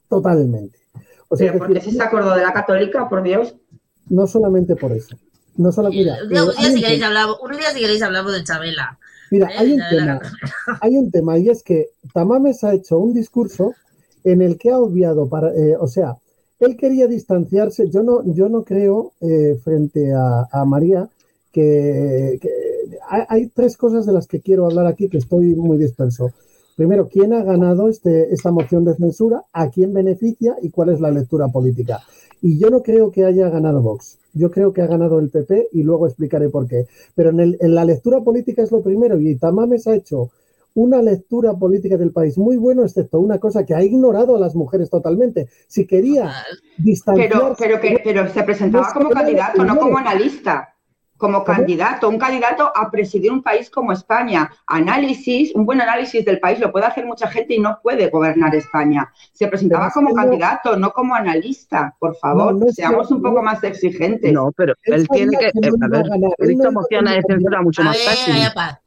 totalmente. 0.09 0.79
O 1.29 1.37
sea, 1.37 1.53
Pero 1.53 1.67
decir, 1.69 1.83
si 1.91 1.97
se 1.97 2.03
acordó 2.03 2.35
de 2.35 2.43
la 2.43 2.53
católica, 2.53 3.09
por 3.09 3.23
Dios. 3.23 3.55
no 4.09 4.27
solamente 4.27 4.77
por 4.77 4.93
eso. 4.93 5.17
No 5.57 5.73
solo, 5.73 5.91
mira, 5.91 6.17
un 6.23 6.29
día, 6.29 6.39
eh, 6.41 6.43
un 6.43 6.51
día 6.57 6.69
si 6.71 6.75
un 6.77 6.81
queréis 6.81 7.03
hablamos, 7.03 7.37
un 7.43 7.51
día 7.53 7.71
si 7.73 7.81
queréis 7.81 8.03
hablamos 8.03 8.33
de 8.33 8.45
Chabela. 8.45 8.99
Mira, 9.31 9.49
¿eh? 9.49 9.55
hay 9.59 9.73
un 9.73 9.81
tema, 9.91 10.21
hay 10.81 10.97
un 10.97 11.11
tema 11.11 11.39
y 11.39 11.49
es 11.51 11.63
que 11.63 11.91
Tamames 12.13 12.65
ha 12.65 12.75
hecho 12.75 12.99
un 12.99 13.13
discurso 13.15 13.75
en 14.25 14.43
el 14.43 14.59
que 14.59 14.71
ha 14.71 14.79
obviado 14.79 15.29
para, 15.29 15.53
eh, 15.55 15.77
o 15.79 15.87
sea, 15.87 16.17
él 16.61 16.77
quería 16.77 17.09
distanciarse. 17.09 17.89
Yo 17.89 18.03
no, 18.03 18.23
yo 18.25 18.49
no 18.49 18.63
creo 18.65 19.13
eh, 19.21 19.59
frente 19.65 20.13
a, 20.13 20.65
María 20.65 21.09
que, 21.51 22.39
hay, 23.09 23.49
tres 23.49 23.77
cosas 23.77 24.07
de 24.07 24.13
las 24.13 24.27
que 24.27 24.41
quiero 24.41 24.67
hablar 24.67 24.87
aquí 24.87 25.09
que 25.09 25.19
estoy 25.19 25.55
muy 25.55 25.79
disperso. 25.79 26.31
Primero, 26.77 27.09
¿quién 27.09 27.33
ha 27.33 27.43
ganado 27.43 27.89
este, 27.89 28.33
esta 28.33 28.53
moción 28.53 28.85
de 28.85 28.95
censura? 28.95 29.43
¿A 29.53 29.69
quién 29.71 29.93
beneficia? 29.93 30.57
¿Y 30.63 30.71
cuál 30.71 30.91
es 30.91 31.01
la 31.01 31.11
lectura 31.11 31.49
política? 31.49 32.01
Y 32.41 32.59
yo 32.59 32.71
no 32.71 32.83
creo 32.83 33.11
que 33.11 33.25
haya 33.25 33.51
ganado 33.51 33.83
Vox. 33.83 34.19
Yo 34.33 34.51
creo 34.51 34.73
que 34.73 34.81
ha 34.81 34.87
ganado 34.87 35.19
el 35.19 35.29
PP 35.29 35.69
y 35.73 35.83
luego 35.83 36.07
explicaré 36.07 36.49
por 36.49 36.67
qué. 36.69 36.87
Pero 37.15 37.31
en, 37.31 37.57
en 37.59 37.75
la 37.75 37.85
lectura 37.85 38.21
política 38.21 38.63
es 38.63 38.71
lo 38.71 38.81
primero 38.81 39.19
y 39.21 39.35
Tamames 39.35 39.87
ha 39.89 39.95
hecho 39.95 40.31
una 40.75 41.03
lectura 41.03 41.55
política 41.55 41.97
del 41.97 42.13
país 42.13 42.39
muy 42.39 42.57
bueno, 42.57 42.83
excepto 42.85 43.19
una 43.21 43.39
cosa 43.39 43.65
que 43.67 43.75
ha 43.75 43.83
ignorado 43.83 44.37
a 44.37 44.41
las 44.41 44.55
mujeres 44.55 44.89
totalmente. 44.91 45.49
Si 45.67 45.87
quería 45.87 46.33
distanciarse... 46.79 47.39
Pero, 47.39 47.55
pero, 47.59 47.81
que, 47.81 48.01
pero 48.05 48.29
se 48.29 48.43
presentaba 48.43 48.87
No, 48.89 48.93
como 48.95 49.11
candidato, 49.11 49.65
no 49.65 49.77
como 49.77 49.99
analista. 49.99 50.75
Como 51.17 51.45
candidato, 51.45 52.09
un 52.09 52.17
candidato 52.17 52.73
a 52.75 52.91
presidir 52.91 53.31
un 53.31 53.43
país 53.43 53.69
como 53.69 53.93
España. 53.93 54.51
Análisis, 54.67 55.55
un 55.55 55.67
buen 55.67 55.79
análisis 55.83 56.25
del 56.25 56.41
país 56.41 56.59
lo 56.59 56.73
puede 56.73 56.87
hacer 56.87 57.05
mucha 57.05 57.29
gente 57.29 57.55
y 57.55 57.59
no 57.61 57.79
puede 57.83 58.09
gobernar 58.09 58.55
España. 58.55 59.13
Se 59.35 59.47
presentaba 59.47 59.91
como 59.91 60.09
no- 60.09 60.15
candidato, 60.15 60.77
no 60.79 60.93
como 60.93 61.15
analista. 61.15 61.95
Por 61.99 62.17
favor, 62.17 62.55
No, 62.55 62.61
no 62.65 62.73
seamos 62.73 63.09
que- 63.09 63.15
un 63.15 63.21
poco 63.21 63.35
no- 63.37 63.43
más 63.43 63.63
exigentes. 63.65 64.33
No, 64.33 64.51
pero 64.57 64.73
Él 64.85 64.95
él 64.95 65.09
tiene 65.09 65.37
que. 65.37 65.51
que 65.61 65.61
no 65.61 65.67
eh, 65.67 65.71
a 65.71 65.77
iba 65.77 65.87
a 65.87 65.89
ver, 66.01 66.09
ganar, 66.09 66.31
he 66.39 66.43
él 66.43 66.49
visto 66.49 66.63
no 66.65 66.71
iba 66.71 66.81
a 66.81 66.83
mociones 66.83 67.15
de 67.17 67.23
censura 67.35 67.63
mucho 67.63 67.83
A 67.83 67.85
más 67.85 67.97
ver, 67.99 68.07
fácil. 68.07 68.81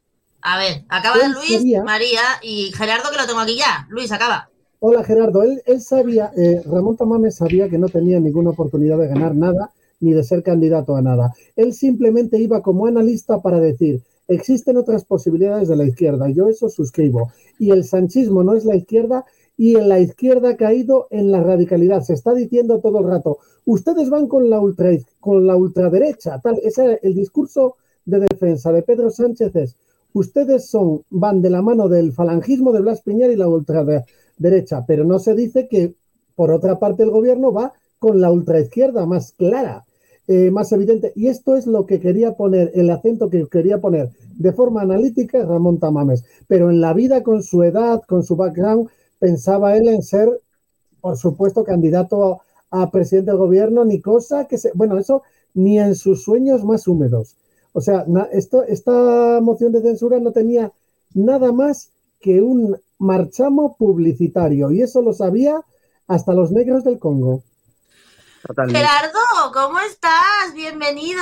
A 0.46 0.58
ver, 0.58 0.84
acaba 0.90 1.16
Luis, 1.28 1.56
sabía- 1.56 1.82
María 1.84 2.20
y 2.42 2.70
Gerardo, 2.72 3.10
que 3.10 3.16
lo 3.16 3.26
tengo 3.26 3.40
aquí 3.40 3.56
ya. 3.56 3.86
Luis, 3.88 4.12
acaba. 4.12 4.50
Hola 4.78 5.02
Gerardo, 5.02 5.42
él, 5.42 5.62
él 5.64 5.80
sabía, 5.80 6.30
eh, 6.36 6.60
Ramón 6.66 6.98
Tamames 6.98 7.36
sabía 7.36 7.70
que 7.70 7.78
no 7.78 7.88
tenía 7.88 8.20
ninguna 8.20 8.50
oportunidad 8.50 8.98
de 8.98 9.08
ganar 9.08 9.34
nada 9.34 9.70
ni 10.00 10.12
de 10.12 10.22
ser 10.22 10.42
candidato 10.42 10.94
a 10.96 11.00
nada. 11.00 11.32
Él 11.56 11.72
simplemente 11.72 12.38
iba 12.38 12.60
como 12.60 12.86
analista 12.86 13.40
para 13.40 13.58
decir, 13.58 14.02
existen 14.28 14.76
otras 14.76 15.04
posibilidades 15.04 15.68
de 15.68 15.76
la 15.76 15.84
izquierda, 15.86 16.28
yo 16.28 16.50
eso 16.50 16.68
suscribo. 16.68 17.32
Y 17.58 17.70
el 17.70 17.84
sanchismo 17.84 18.44
no 18.44 18.52
es 18.52 18.66
la 18.66 18.76
izquierda 18.76 19.24
y 19.56 19.76
en 19.76 19.88
la 19.88 20.00
izquierda 20.00 20.50
ha 20.50 20.56
caído 20.58 21.06
en 21.10 21.32
la 21.32 21.42
radicalidad. 21.42 22.02
Se 22.02 22.12
está 22.12 22.34
diciendo 22.34 22.80
todo 22.80 22.98
el 22.98 23.06
rato, 23.06 23.38
ustedes 23.64 24.10
van 24.10 24.26
con 24.28 24.50
la, 24.50 24.60
ultra, 24.60 24.90
con 25.20 25.46
la 25.46 25.56
ultraderecha, 25.56 26.38
tal. 26.42 26.60
Ese 26.62 26.98
el 27.02 27.14
discurso 27.14 27.76
de 28.04 28.20
defensa 28.30 28.70
de 28.72 28.82
Pedro 28.82 29.08
Sánchez 29.10 29.56
es, 29.56 29.76
ustedes 30.14 30.66
son, 30.66 31.02
van 31.10 31.42
de 31.42 31.50
la 31.50 31.60
mano 31.60 31.88
del 31.88 32.12
falangismo 32.12 32.72
de 32.72 32.80
Blas 32.80 33.02
Piñar 33.02 33.30
y 33.30 33.36
la 33.36 33.48
ultraderecha, 33.48 34.84
pero 34.86 35.04
no 35.04 35.18
se 35.18 35.34
dice 35.34 35.68
que, 35.68 35.94
por 36.34 36.50
otra 36.50 36.78
parte, 36.78 37.02
el 37.02 37.10
gobierno 37.10 37.52
va 37.52 37.74
con 37.98 38.20
la 38.20 38.30
ultraizquierda 38.30 39.06
más 39.06 39.32
clara, 39.32 39.84
eh, 40.26 40.50
más 40.50 40.72
evidente. 40.72 41.12
Y 41.16 41.26
esto 41.26 41.56
es 41.56 41.66
lo 41.66 41.84
que 41.84 42.00
quería 42.00 42.34
poner, 42.34 42.70
el 42.74 42.90
acento 42.90 43.28
que 43.28 43.46
quería 43.46 43.80
poner 43.80 44.10
de 44.36 44.52
forma 44.52 44.82
analítica 44.82 45.44
Ramón 45.44 45.78
Tamames. 45.78 46.24
Pero 46.48 46.70
en 46.70 46.80
la 46.80 46.94
vida, 46.94 47.22
con 47.22 47.42
su 47.42 47.62
edad, 47.62 48.02
con 48.06 48.22
su 48.22 48.36
background, 48.36 48.88
pensaba 49.18 49.76
él 49.76 49.88
en 49.88 50.02
ser, 50.02 50.28
por 51.00 51.16
supuesto, 51.16 51.64
candidato 51.64 52.40
a, 52.70 52.82
a 52.82 52.90
presidente 52.90 53.30
del 53.30 53.38
gobierno, 53.38 53.84
ni 53.84 54.00
cosa 54.00 54.46
que 54.46 54.58
se. 54.58 54.70
Bueno, 54.74 54.98
eso 54.98 55.22
ni 55.54 55.78
en 55.78 55.94
sus 55.94 56.22
sueños 56.22 56.64
más 56.64 56.86
húmedos. 56.88 57.36
O 57.76 57.80
sea, 57.80 58.04
na- 58.06 58.28
esto, 58.32 58.62
esta 58.62 59.40
moción 59.42 59.72
de 59.72 59.82
censura 59.82 60.20
no 60.20 60.30
tenía 60.30 60.70
nada 61.12 61.50
más 61.52 61.90
que 62.20 62.40
un 62.40 62.80
marchamo 62.98 63.76
publicitario. 63.76 64.70
Y 64.70 64.80
eso 64.80 65.02
lo 65.02 65.12
sabía 65.12 65.60
hasta 66.06 66.32
los 66.32 66.52
negros 66.52 66.84
del 66.84 66.98
Congo. 67.00 67.42
Totalmente. 68.46 68.78
Gerardo, 68.78 69.18
¿cómo 69.52 69.80
estás? 69.80 70.54
Bienvenido. 70.54 71.20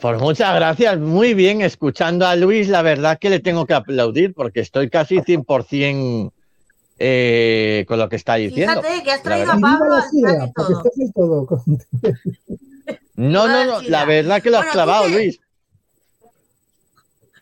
Pues 0.00 0.20
muchas 0.20 0.54
gracias, 0.54 0.98
muy 0.98 1.34
bien. 1.34 1.60
Escuchando 1.60 2.26
a 2.26 2.34
Luis, 2.34 2.68
la 2.68 2.80
verdad 2.80 3.18
que 3.20 3.28
le 3.28 3.40
tengo 3.40 3.66
que 3.66 3.74
aplaudir 3.74 4.32
porque 4.32 4.60
estoy 4.60 4.88
casi 4.88 5.16
100% 5.20 6.32
eh, 6.98 7.84
con 7.86 7.98
lo 7.98 8.08
que 8.08 8.16
está 8.16 8.36
diciendo. 8.36 8.80
Fíjate 8.82 9.02
que 9.02 9.10
has 9.10 9.22
traído 9.22 9.52
a 9.52 9.58
Pablo 9.58 9.96
todo. 10.54 10.78
estás 10.78 10.98
en 10.98 11.12
todo. 11.12 11.46
No, 13.14 13.48
no, 13.48 13.64
no, 13.64 13.82
la 13.82 14.04
verdad 14.04 14.42
que 14.42 14.50
lo 14.50 14.58
has 14.58 14.64
Bueno, 14.66 14.72
¿tú 14.72 14.76
clavado? 14.76 15.08
Luis. 15.08 15.40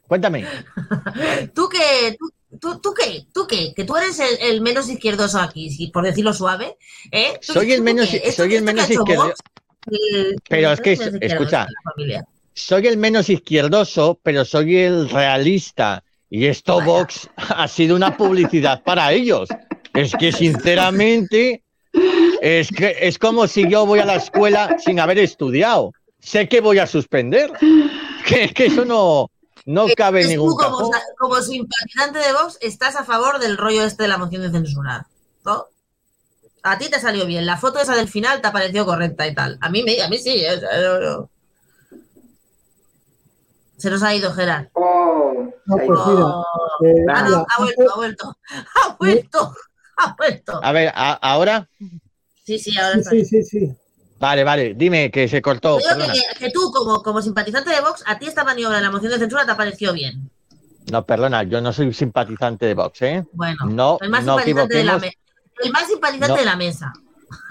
Cuéntame. 0.06 0.46
¿Tú 1.54 1.68
qué? 1.68 2.16
¿Tú, 2.18 2.30
tú, 2.60 2.80
tú 2.80 2.94
qué? 2.94 3.26
¿Tú 3.32 3.46
qué? 3.46 3.72
Que 3.74 3.84
tú 3.84 3.96
eres 3.96 4.18
el, 4.20 4.38
el 4.40 4.60
menos 4.60 4.88
izquierdoso 4.88 5.40
aquí, 5.40 5.70
si- 5.70 5.88
por 5.88 6.04
decirlo 6.04 6.32
suave. 6.32 6.76
¿eh? 7.10 7.38
¿Tú- 7.44 7.54
Soy 7.54 7.72
el 7.72 7.82
menos- 7.82 8.08
soy 8.36 8.54
el 8.54 8.62
menos 8.62 8.84
ha 8.84 8.92
hecho 8.92 9.00
izquierdo- 9.02 9.24
Vox? 9.26 9.40
Eh, 9.90 10.34
Pero 10.48 10.72
es 10.72 10.80
que, 10.80 10.92
izquierdoso 10.92 11.18
escucha, 11.20 11.66
soy 12.54 12.86
el 12.86 12.96
menos 12.96 13.28
izquierdoso, 13.28 14.18
pero 14.22 14.44
soy 14.44 14.76
el 14.78 15.08
realista. 15.10 16.04
Y 16.30 16.46
esto 16.46 16.76
Vaya. 16.76 16.86
Vox 16.86 17.28
ha 17.36 17.66
sido 17.68 17.96
una 17.96 18.16
publicidad 18.16 18.82
para 18.84 19.12
ellos. 19.12 19.48
Es 19.94 20.12
que 20.18 20.32
sinceramente 20.32 21.63
es 22.44 22.68
que 22.68 22.96
es 23.00 23.18
como 23.18 23.46
si 23.46 23.68
yo 23.68 23.86
voy 23.86 24.00
a 24.00 24.04
la 24.04 24.16
escuela 24.16 24.76
sin 24.78 25.00
haber 25.00 25.18
estudiado. 25.18 25.92
Sé 26.20 26.48
que 26.48 26.60
voy 26.60 26.78
a 26.78 26.86
suspender. 26.86 27.52
Que, 28.26 28.48
que 28.54 28.64
eso 28.66 28.86
no, 28.86 29.30
no 29.66 29.86
cabe 29.98 30.22
en 30.22 30.28
ningún 30.30 30.48
tú, 30.52 30.56
como, 30.56 30.90
como 31.18 31.42
simpatizante 31.42 32.20
de 32.20 32.32
Vox, 32.32 32.56
estás 32.62 32.96
a 32.96 33.04
favor 33.04 33.38
del 33.38 33.58
rollo 33.58 33.84
este 33.84 34.04
de 34.04 34.08
la 34.08 34.16
moción 34.16 34.40
de 34.40 34.50
censura. 34.50 35.06
¿no? 35.44 35.66
A 36.62 36.78
ti 36.78 36.88
te 36.88 36.98
salió 37.00 37.26
bien. 37.26 37.44
La 37.44 37.58
foto 37.58 37.80
esa 37.80 37.94
del 37.94 38.08
final 38.08 38.40
te 38.40 38.48
ha 38.48 38.52
parecido 38.52 38.86
correcta 38.86 39.26
y 39.26 39.34
tal. 39.34 39.58
A 39.60 39.68
mí, 39.68 39.82
me, 39.82 40.00
a 40.00 40.08
mí 40.08 40.16
sí. 40.16 40.42
¿eh? 40.42 40.58
No, 40.82 40.98
no. 41.00 41.30
Se 43.76 43.90
nos 43.90 44.02
ha 44.02 44.14
ido 44.14 44.32
Gerard. 44.32 44.68
Oh, 44.72 45.52
No, 45.66 45.76
pues 45.76 45.88
mira, 46.06 46.24
Oh. 46.26 46.44
eh, 46.82 47.04
Ah, 47.12 47.22
no, 47.22 47.28
mira, 47.28 47.46
ha 47.50 47.58
vuelto, 47.62 47.92
ha 47.92 47.96
vuelto. 47.96 48.38
Ha 48.74 48.96
vuelto. 48.98 49.54
Ha 49.98 50.14
vuelto. 50.16 50.60
A 50.62 50.72
ver, 50.72 50.92
a- 50.94 51.12
ahora. 51.20 51.68
Sí, 52.44 52.58
sí, 52.58 52.76
ahora 52.78 52.94
sí, 52.94 52.98
está 53.00 53.10
sí, 53.10 53.24
sí, 53.24 53.42
sí. 53.42 53.72
Vale, 54.20 54.44
vale, 54.44 54.74
dime 54.74 55.10
que 55.10 55.26
se 55.28 55.42
cortó. 55.42 55.78
Perdona. 55.78 56.12
que, 56.38 56.50
tú, 56.50 56.70
como, 56.72 57.02
como 57.02 57.20
simpatizante 57.20 57.70
de 57.70 57.80
Vox, 57.80 58.02
a 58.06 58.18
ti 58.18 58.26
esta 58.26 58.44
maniobra 58.44 58.76
de 58.78 58.82
la 58.84 58.90
moción 58.90 59.12
de 59.12 59.18
censura 59.18 59.44
te 59.44 59.52
ha 59.52 59.56
parecido 59.56 59.92
bien. 59.92 60.30
No, 60.90 61.04
perdona, 61.04 61.42
yo 61.42 61.60
no 61.60 61.72
soy 61.72 61.92
simpatizante 61.92 62.66
de 62.66 62.74
Vox, 62.74 63.02
¿eh? 63.02 63.24
Bueno, 63.32 63.56
No, 63.66 63.98
el 64.00 64.10
más 64.10 64.24
no 64.24 64.34
simpatizante 64.36 64.76
de 64.76 64.84
la 64.84 64.92
equivoquemos. 64.92 65.16
me- 65.60 65.66
el 65.66 65.72
más 65.72 65.86
simpatizante 65.88 66.28
No. 66.28 66.36
de 66.36 66.44
la 66.44 66.56
mesa. 66.56 66.92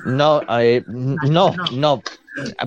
No, 0.06 0.42
eh, 0.60 0.84
no, 0.88 1.54
no. 1.54 1.54
no. 1.72 2.02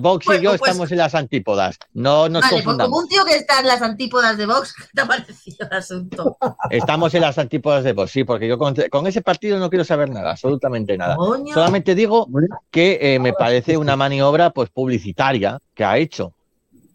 Vox 0.01 0.25
y 0.27 0.41
yo 0.41 0.51
pues- 0.51 0.61
estamos 0.61 0.91
en 0.91 0.97
las 0.99 1.15
antípodas. 1.15 1.77
No 1.93 2.29
nos 2.29 2.41
Vale, 2.41 2.51
pues 2.53 2.63
confundamos. 2.63 2.89
como 2.91 3.01
un 3.03 3.07
tío 3.09 3.25
que 3.25 3.35
está 3.35 3.59
en 3.59 3.67
las 3.67 3.81
antípodas 3.81 4.37
de 4.37 4.45
Vox, 4.45 4.73
¿qué 4.75 4.83
te 4.93 5.01
ha 5.01 5.05
parecido 5.07 5.67
el 5.69 5.77
asunto? 5.77 6.37
Estamos 6.69 7.13
en 7.13 7.21
las 7.21 7.37
antípodas 7.37 7.83
de 7.83 7.93
Vox, 7.93 8.11
sí, 8.11 8.23
porque 8.23 8.47
yo 8.47 8.57
con, 8.57 8.75
con 8.89 9.07
ese 9.07 9.21
partido 9.21 9.59
no 9.59 9.69
quiero 9.69 9.83
saber 9.85 10.09
nada, 10.09 10.31
absolutamente 10.31 10.97
nada. 10.97 11.15
Coño. 11.15 11.53
Solamente 11.53 11.95
digo 11.95 12.27
que 12.71 12.97
eh, 13.01 13.19
me 13.19 13.33
parece 13.33 13.77
una 13.77 13.95
maniobra 13.95 14.51
pues 14.51 14.69
publicitaria 14.69 15.59
que 15.73 15.83
ha 15.83 15.97
hecho 15.97 16.33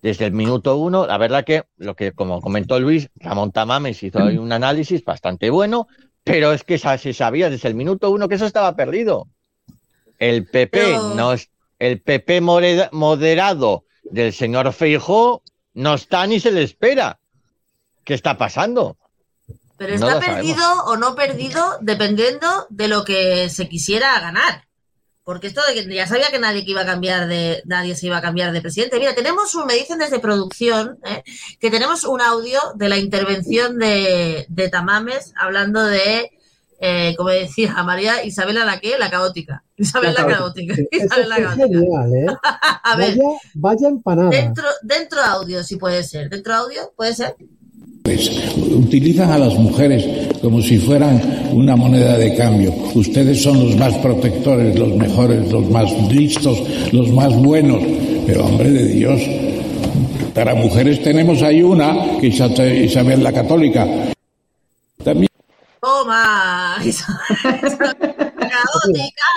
desde 0.00 0.26
el 0.26 0.32
minuto 0.32 0.76
uno. 0.76 1.06
La 1.06 1.18
verdad 1.18 1.44
que 1.44 1.64
lo 1.76 1.94
que, 1.94 2.12
como 2.12 2.40
comentó 2.40 2.80
Luis, 2.80 3.08
Ramón 3.16 3.52
Tamames 3.52 4.02
hizo 4.02 4.18
ahí 4.20 4.36
un 4.38 4.50
análisis 4.52 5.04
bastante 5.04 5.48
bueno, 5.50 5.86
pero 6.24 6.52
es 6.52 6.64
que 6.64 6.78
se 6.78 7.12
sabía 7.12 7.50
desde 7.50 7.68
el 7.68 7.74
minuto 7.74 8.10
uno 8.10 8.28
que 8.28 8.34
eso 8.36 8.46
estaba 8.46 8.74
perdido. 8.74 9.28
El 10.18 10.44
PP 10.46 10.68
Pero- 10.70 11.14
no 11.14 11.32
es 11.32 11.50
el 11.82 12.00
PP 12.00 12.40
moderado 12.40 13.84
del 14.04 14.32
señor 14.32 14.72
Feijóo 14.72 15.42
no 15.74 15.94
está 15.94 16.24
ni 16.28 16.38
se 16.38 16.52
le 16.52 16.62
espera. 16.62 17.18
¿Qué 18.04 18.14
está 18.14 18.38
pasando? 18.38 18.96
Pero 19.78 19.98
No 19.98 20.08
está 20.08 20.20
sabemos. 20.20 20.36
perdido 20.36 20.84
o 20.84 20.96
no 20.96 21.16
perdido 21.16 21.78
dependiendo 21.80 22.66
de 22.70 22.86
lo 22.86 23.04
que 23.04 23.48
se 23.50 23.68
quisiera 23.68 24.20
ganar. 24.20 24.68
Porque 25.24 25.48
esto 25.48 25.60
de 25.66 25.74
que 25.74 25.92
ya 25.92 26.06
sabía 26.06 26.30
que 26.30 26.38
nadie 26.38 26.64
que 26.64 26.70
iba 26.70 26.82
a 26.82 26.86
cambiar 26.86 27.26
de, 27.26 27.62
nadie 27.64 27.96
se 27.96 28.06
iba 28.06 28.18
a 28.18 28.22
cambiar 28.22 28.52
de 28.52 28.60
presidente. 28.60 29.00
Mira, 29.00 29.16
tenemos 29.16 29.52
un, 29.56 29.66
me 29.66 29.74
dicen 29.74 29.98
desde 29.98 30.20
producción, 30.20 30.98
¿eh? 31.04 31.24
que 31.58 31.70
tenemos 31.70 32.04
un 32.04 32.20
audio 32.20 32.60
de 32.76 32.88
la 32.88 32.96
intervención 32.96 33.78
de, 33.78 34.46
de 34.48 34.68
Tamames 34.68 35.32
hablando 35.36 35.84
de, 35.84 36.30
eh, 36.84 37.14
como 37.16 37.30
decía 37.30 37.72
María 37.84 38.24
Isabela 38.24 38.64
la 38.64 38.80
que, 38.80 38.98
la 38.98 39.08
caótica. 39.08 39.62
Isabel 39.76 40.14
la 40.14 40.22
La 40.22 40.36
caótica. 40.36 40.74
Eso 40.90 41.04
Isabel 41.06 41.28
la 41.28 41.36
es 41.36 41.44
caótica. 41.44 41.66
genial, 41.68 42.14
¿eh? 42.14 42.26
A 42.84 42.96
ver, 42.96 43.16
Vaya, 43.16 43.38
vaya 43.54 43.88
empanada. 43.88 44.30
dentro, 44.30 44.64
dentro 44.82 45.20
audio, 45.22 45.62
si 45.62 45.76
puede 45.76 46.02
ser. 46.02 46.28
Dentro 46.28 46.52
audio, 46.54 46.92
puede 46.96 47.14
ser. 47.14 47.36
Pues, 48.02 48.28
utilizan 48.72 49.30
a 49.30 49.38
las 49.38 49.54
mujeres 49.54 50.04
como 50.40 50.60
si 50.60 50.76
fueran 50.76 51.22
una 51.52 51.76
moneda 51.76 52.18
de 52.18 52.34
cambio. 52.34 52.74
Ustedes 52.96 53.40
son 53.40 53.62
los 53.64 53.76
más 53.76 53.94
protectores, 53.98 54.76
los 54.76 54.96
mejores, 54.96 55.52
los 55.52 55.70
más 55.70 55.88
listos, 56.12 56.60
los 56.92 57.10
más 57.10 57.32
buenos. 57.36 57.80
Pero 58.26 58.44
hombre 58.44 58.70
de 58.72 58.86
Dios, 58.86 59.20
para 60.34 60.56
mujeres 60.56 61.00
tenemos 61.00 61.42
ahí 61.42 61.62
una, 61.62 62.18
que 62.20 62.26
es 62.26 62.40
Isabel 62.90 63.22
la 63.22 63.32
Católica. 63.32 63.86
Toma, 65.82 66.76
caótica. 68.38 69.30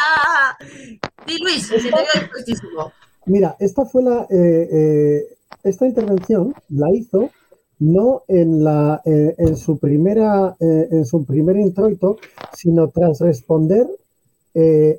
Y 1.26 1.42
Luis, 1.44 1.68
te 1.70 1.78
veo. 1.82 2.92
Mira, 3.26 3.56
esta 3.60 3.84
fue 3.86 4.04
la. 4.04 4.28
eh, 4.30 4.70
eh, 4.72 5.24
esta 5.64 5.88
intervención 5.88 6.54
la 6.70 6.92
hizo 6.94 7.32
no 7.80 8.22
en, 8.28 8.64
la, 8.64 9.02
eh, 9.06 9.34
en, 9.40 9.58
su 9.58 9.80
primera, 9.80 10.56
en 10.60 11.04
su 11.06 11.26
primer 11.26 11.58
introito, 11.58 12.18
sino 12.54 12.90
tras 12.90 13.20
responder 13.22 13.88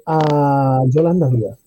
a 0.06 0.80
Yolanda 0.88 1.28
Díaz. 1.30 1.58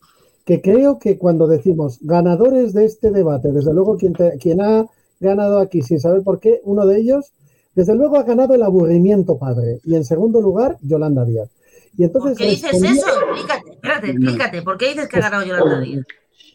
Que 0.45 0.61
creo 0.61 0.99
que 0.99 1.17
cuando 1.17 1.47
decimos 1.47 1.99
ganadores 2.01 2.73
de 2.73 2.83
este 2.85 3.11
debate, 3.11 3.51
desde 3.53 3.73
luego 3.73 3.95
quien, 3.97 4.11
te- 4.13 4.37
quien 4.37 4.59
ha 4.61 4.85
ganado 5.21 5.59
aquí 5.59 5.81
sin 5.81 5.99
saber 6.01 6.21
por 6.23 6.39
qué, 6.41 6.59
uno 6.65 6.85
de 6.85 6.99
ellos, 6.99 7.31
desde 7.75 7.95
luego 7.95 8.17
ha 8.17 8.23
ganado 8.23 8.53
el 8.55 8.63
aburrimiento 8.63 9.37
padre. 9.37 9.79
Y 9.85 9.95
en 9.95 10.03
segundo 10.05 10.41
lugar, 10.41 10.77
Yolanda 10.81 11.25
Díaz. 11.25 11.49
Y 11.97 12.03
entonces 12.03 12.31
¿Por 12.31 12.37
qué 12.37 12.49
dices 12.51 12.71
respondió- 12.71 12.91
eso? 13.01 13.09
Explícate, 13.31 13.71
espérate, 13.71 14.07
explícate. 14.11 14.61
¿Por 14.61 14.77
qué 14.77 14.87
dices 14.89 15.07
que 15.07 15.17
ha 15.17 15.21
ganado 15.21 15.43
Yolanda 15.45 15.79
Díaz? 15.81 16.05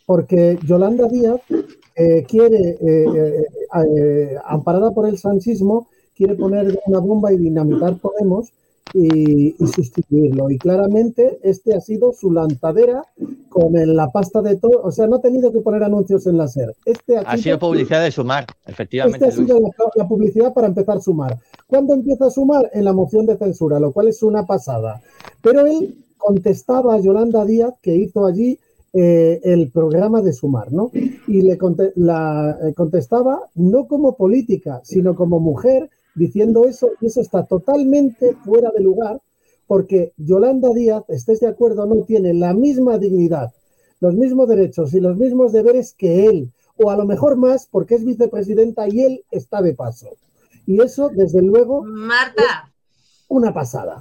porque 0.07 0.59
Yolanda 0.67 1.09
Díaz 1.09 1.41
eh, 1.97 2.25
quiere, 2.29 2.77
eh, 2.81 3.45
eh, 3.97 4.37
amparada 4.45 4.91
por 4.91 5.09
el 5.09 5.17
sanchismo, 5.17 5.89
quiere 6.15 6.35
poner 6.35 6.79
una 6.87 6.99
bomba 6.99 7.33
y 7.33 7.39
dinamitar 7.39 7.97
Podemos 7.99 8.53
y, 8.93 9.55
y 9.63 9.67
sustituirlo. 9.67 10.51
Y 10.51 10.59
claramente 10.59 11.39
este 11.43 11.75
ha 11.75 11.81
sido 11.81 12.13
su 12.13 12.31
lanzadera 12.31 13.05
con 13.49 13.77
el- 13.77 13.97
la 13.97 14.11
pasta 14.11 14.43
de 14.43 14.57
todo. 14.57 14.83
O 14.83 14.91
sea, 14.93 15.07
no 15.07 15.17
ha 15.17 15.21
tenido 15.21 15.53
que 15.53 15.61
poner 15.61 15.83
anuncios 15.83 16.27
en 16.27 16.37
la 16.37 16.49
SER. 16.49 16.75
Este 16.85 17.17
ha, 17.17 17.21
Ha 17.23 17.37
sido 17.37 17.59
publicidad 17.59 18.03
de 18.03 18.11
sumar, 18.11 18.47
efectivamente. 18.67 19.25
Ha 19.25 19.29
Luis. 19.35 19.47
sido 19.49 19.61
la, 19.61 19.71
la 19.97 20.09
publicidad 20.09 20.53
para 20.53 20.67
empezar 20.69 20.99
a 20.99 21.01
sumar. 21.01 21.39
¿Cuándo 21.67 21.95
empieza 21.95 22.27
a 22.27 22.31
sumar? 22.31 22.71
En 22.73 22.85
la 22.85 22.93
moción 22.93 23.27
de 23.27 23.37
censura, 23.37 23.81
lo 23.81 23.93
cual 23.93 24.09
es 24.09 24.23
una 24.23 24.45
pasada. 24.47 25.01
Pero 25.43 25.67
él 25.67 25.97
contestaba 26.19 26.95
a 26.95 27.01
Yolanda 27.01 27.45
Díaz, 27.45 27.75
que 27.83 27.95
hizo 27.95 28.27
allí 28.27 28.59
eh, 28.93 29.41
el 29.43 29.71
programa 29.73 30.23
de 30.23 30.33
sumar, 30.33 30.73
¿no? 30.73 30.91
Y 31.27 31.43
le 31.43 31.59
conte- 31.59 31.93
la, 31.97 32.57
eh, 32.63 32.75
contestaba 32.75 33.41
no 33.57 33.87
como 33.89 34.17
política, 34.17 34.81
sino 34.85 35.15
como 35.17 35.41
mujer, 35.41 35.91
diciendo 36.15 36.65
eso, 36.67 36.91
y 37.01 37.07
eso 37.07 37.21
está 37.21 37.45
totalmente 37.45 38.35
fuera 38.45 38.71
de 38.71 38.83
lugar, 38.83 39.21
porque 39.67 40.13
Yolanda 40.17 40.71
Díaz, 40.75 41.05
estés 41.09 41.41
de 41.41 41.49
acuerdo 41.49 41.83
o 41.83 41.87
no, 41.87 42.03
tiene 42.05 42.35
la 42.35 42.53
misma 42.53 42.99
dignidad, 42.99 43.53
los 44.01 44.15
mismos 44.15 44.49
derechos 44.49 44.93
y 44.95 45.01
los 45.01 45.17
mismos 45.17 45.53
deberes 45.53 45.95
que 45.95 46.27
él, 46.27 46.53
o 46.77 46.91
a 46.91 46.97
lo 46.97 47.07
mejor 47.07 47.37
más, 47.37 47.67
porque 47.71 47.95
es 47.95 48.05
vicepresidenta 48.05 48.89
y 48.89 49.01
él 49.01 49.25
está 49.31 49.63
de 49.63 49.75
paso. 49.75 50.11
Y 50.67 50.83
eso, 50.83 51.11
desde 51.15 51.43
luego, 51.43 51.83
Marta, 51.83 52.73
una 53.37 53.53
pasada. 53.53 54.01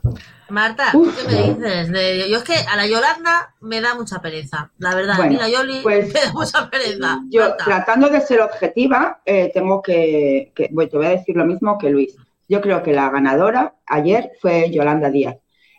Marta, 0.50 0.92
¿qué 0.92 0.98
me 1.36 1.54
dices? 1.54 1.92
De- 1.92 2.30
yo 2.30 2.38
es 2.38 2.44
que 2.44 2.54
a 2.56 2.76
la 2.76 2.86
Yolanda 2.88 3.54
me 3.62 3.82
da 3.82 3.96
mucha 3.96 4.22
pereza, 4.22 4.72
la 4.78 4.94
verdad. 4.96 5.16
a 5.20 5.24
mí 5.28 5.36
Bueno, 5.36 5.42
la 5.42 5.50
Yoli 5.50 5.80
pues, 5.82 6.08
me 6.14 6.20
da 6.22 6.34
mucha 6.34 6.70
pereza. 6.70 7.20
Yo, 7.30 7.42
Marta. 7.42 7.64
tratando 7.66 8.10
de 8.10 8.22
ser 8.22 8.42
objetiva, 8.42 9.22
eh, 9.26 9.52
tengo 9.54 9.82
que, 9.82 10.52
que- 10.56 10.70
bueno, 10.72 10.90
te 10.92 10.98
voy 10.98 11.06
a 11.08 11.10
decir 11.10 11.36
lo 11.36 11.46
mismo 11.46 11.78
que 11.78 11.90
Luis. 11.90 12.16
Yo 12.48 12.62
creo 12.62 12.84
que 12.84 12.94
la 12.94 13.10
ganadora 13.10 13.74
ayer 13.88 14.32
fue 14.42 14.70
Yolanda 14.70 15.10
Díaz. 15.10 15.38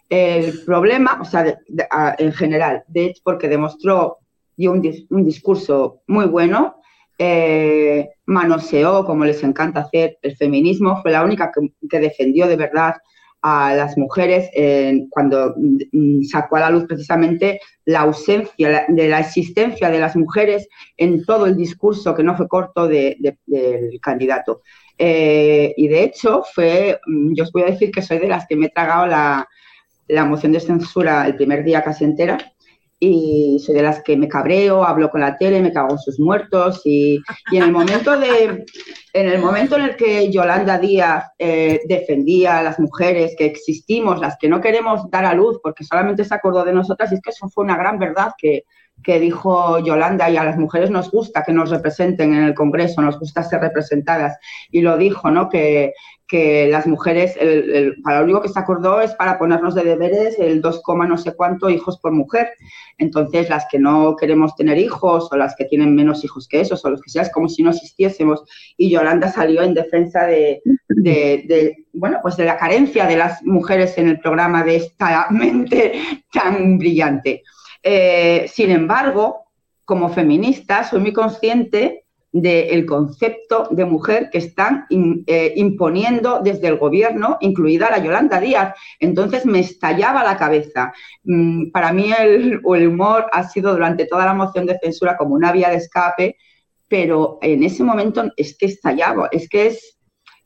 El 0.08 0.64
problema, 0.64 1.18
o 1.20 1.24
sea, 1.24 1.44
de- 1.44 1.58
de- 1.68 1.86
a- 1.90 2.14
en 2.18 2.32
general, 2.32 2.82
de 2.88 3.06
hecho, 3.06 3.20
porque 3.24 3.48
demostró 3.48 4.18
dio 4.56 4.72
un, 4.72 4.82
dis- 4.82 5.06
un 5.10 5.24
discurso 5.24 6.00
muy 6.06 6.26
bueno, 6.26 6.80
eh, 7.18 8.10
manoseó, 8.26 9.04
como 9.04 9.24
les 9.24 9.42
encanta 9.44 9.80
hacer, 9.80 10.18
el 10.22 10.36
feminismo, 10.36 11.00
fue 11.02 11.12
la 11.12 11.22
única 11.22 11.50
que, 11.52 11.72
que 11.88 12.00
defendió 12.00 12.46
de 12.48 12.56
verdad 12.56 12.94
a 13.46 13.74
las 13.74 13.98
mujeres 13.98 14.48
eh, 14.54 15.06
cuando 15.10 15.54
mm, 15.92 16.22
sacó 16.22 16.56
a 16.56 16.60
la 16.60 16.70
luz 16.70 16.86
precisamente 16.88 17.60
la 17.84 18.00
ausencia 18.00 18.86
de 18.88 19.08
la 19.08 19.20
existencia 19.20 19.90
de 19.90 19.98
las 19.98 20.16
mujeres 20.16 20.66
en 20.96 21.22
todo 21.26 21.44
el 21.44 21.54
discurso 21.54 22.14
que 22.14 22.22
no 22.22 22.34
fue 22.38 22.48
corto 22.48 22.88
de- 22.88 23.18
del 23.46 24.00
candidato. 24.00 24.62
Eh, 24.96 25.74
y 25.76 25.88
de 25.88 26.04
hecho, 26.04 26.42
fue, 26.54 26.98
mm, 27.06 27.34
yo 27.34 27.44
os 27.44 27.52
voy 27.52 27.62
a 27.64 27.66
decir 27.72 27.90
que 27.90 28.00
soy 28.00 28.18
de 28.18 28.28
las 28.28 28.46
que 28.46 28.56
me 28.56 28.66
he 28.66 28.70
tragado 28.70 29.06
la, 29.06 29.46
la 30.08 30.24
moción 30.24 30.52
de 30.52 30.60
censura 30.60 31.26
el 31.26 31.36
primer 31.36 31.64
día 31.64 31.82
casi 31.82 32.04
entera. 32.04 32.38
Y 33.06 33.58
soy 33.58 33.74
de 33.74 33.82
las 33.82 34.02
que 34.02 34.16
me 34.16 34.28
cabreo, 34.28 34.84
hablo 34.84 35.10
con 35.10 35.20
la 35.20 35.36
tele, 35.36 35.60
me 35.60 35.72
cago 35.72 35.92
en 35.92 35.98
sus 35.98 36.18
muertos. 36.18 36.80
Y, 36.84 37.20
en 37.52 37.62
el 37.62 37.72
momento 37.72 38.18
de, 38.18 38.64
en 39.12 39.28
el 39.28 39.40
momento 39.40 39.76
en 39.76 39.82
el 39.82 39.96
que 39.96 40.30
Yolanda 40.30 40.78
Díaz 40.78 41.24
eh, 41.38 41.80
defendía 41.86 42.58
a 42.58 42.62
las 42.62 42.78
mujeres 42.78 43.34
que 43.36 43.46
existimos, 43.46 44.20
las 44.20 44.36
que 44.38 44.48
no 44.48 44.60
queremos 44.60 45.10
dar 45.10 45.24
a 45.24 45.34
luz 45.34 45.58
porque 45.62 45.84
solamente 45.84 46.24
se 46.24 46.34
acordó 46.34 46.64
de 46.64 46.72
nosotras, 46.72 47.12
y 47.12 47.16
es 47.16 47.20
que 47.20 47.30
eso 47.30 47.48
fue 47.48 47.64
una 47.64 47.76
gran 47.76 47.98
verdad 47.98 48.32
que, 48.38 48.64
que 49.02 49.20
dijo 49.20 49.78
Yolanda 49.80 50.30
y 50.30 50.36
a 50.36 50.44
las 50.44 50.56
mujeres 50.56 50.90
nos 50.90 51.10
gusta 51.10 51.42
que 51.42 51.52
nos 51.52 51.70
representen 51.70 52.34
en 52.34 52.44
el 52.44 52.54
Congreso, 52.54 53.02
nos 53.02 53.18
gusta 53.18 53.42
ser 53.42 53.60
representadas. 53.60 54.38
Y 54.70 54.80
lo 54.80 54.96
dijo, 54.96 55.30
¿no? 55.30 55.48
Que, 55.48 55.92
que 56.34 56.66
las 56.68 56.84
mujeres, 56.88 57.36
el, 57.38 57.70
el- 57.78 58.02
para 58.02 58.18
lo 58.18 58.24
único 58.24 58.42
que 58.42 58.48
se 58.48 58.58
acordó 58.58 59.00
es 59.00 59.12
para 59.14 59.38
ponernos 59.38 59.76
de 59.76 59.84
deberes 59.84 60.36
el 60.40 60.60
2, 60.60 60.82
no 61.08 61.16
sé 61.16 61.36
cuánto 61.36 61.70
hijos 61.70 61.96
por 62.00 62.10
mujer. 62.10 62.48
Entonces, 62.98 63.48
las 63.48 63.66
que 63.70 63.78
no 63.78 64.16
queremos 64.16 64.56
tener 64.56 64.76
hijos 64.78 65.28
o 65.30 65.36
las 65.36 65.54
que 65.54 65.64
tienen 65.66 65.94
menos 65.94 66.24
hijos 66.24 66.48
que 66.48 66.60
esos 66.60 66.84
o 66.84 66.90
los 66.90 67.00
que 67.00 67.10
sea, 67.10 67.22
es 67.22 67.30
como 67.30 67.48
si 67.48 67.62
no 67.62 67.70
existiésemos. 67.70 68.42
Y 68.76 68.90
Yolanda 68.90 69.30
salió 69.30 69.62
en 69.62 69.74
defensa 69.74 70.26
de, 70.26 70.60
de- 70.88 71.44
de, 71.46 71.84
bueno, 71.92 72.18
pues 72.20 72.36
de 72.36 72.46
la 72.46 72.56
carencia 72.56 73.06
de 73.06 73.16
las 73.16 73.40
mujeres 73.44 73.96
en 73.96 74.08
el 74.08 74.18
programa 74.18 74.64
de 74.64 74.74
esta 74.76 75.28
mente 75.30 75.92
tan 76.32 76.78
brillante. 76.78 77.44
Eh, 77.80 78.46
sin 78.52 78.70
embargo, 78.72 79.44
como 79.84 80.08
feminista, 80.08 80.82
soy 80.82 80.98
muy 80.98 81.12
consciente 81.12 82.03
del 82.36 82.84
concepto 82.84 83.68
de 83.70 83.84
mujer 83.84 84.28
que 84.32 84.38
están 84.38 84.86
eh, 84.90 85.52
imponiendo 85.54 86.40
desde 86.42 86.66
el 86.66 86.78
gobierno, 86.78 87.36
incluida 87.40 87.90
la 87.90 87.98
Yolanda 88.02 88.40
Díaz. 88.40 88.74
Entonces 88.98 89.46
me 89.46 89.60
estallaba 89.60 90.24
la 90.24 90.36
cabeza. 90.36 90.92
Mm, 91.22 91.70
para 91.70 91.92
mí 91.92 92.10
el, 92.12 92.60
el 92.64 92.88
humor 92.88 93.26
ha 93.32 93.44
sido 93.48 93.72
durante 93.72 94.06
toda 94.06 94.24
la 94.24 94.34
moción 94.34 94.66
de 94.66 94.76
censura 94.82 95.16
como 95.16 95.34
una 95.36 95.52
vía 95.52 95.70
de 95.70 95.76
escape, 95.76 96.36
pero 96.88 97.38
en 97.40 97.62
ese 97.62 97.84
momento 97.84 98.24
es 98.36 98.56
que 98.58 98.66
estallaba, 98.66 99.28
es 99.30 99.48
que 99.48 99.66
es 99.68 99.96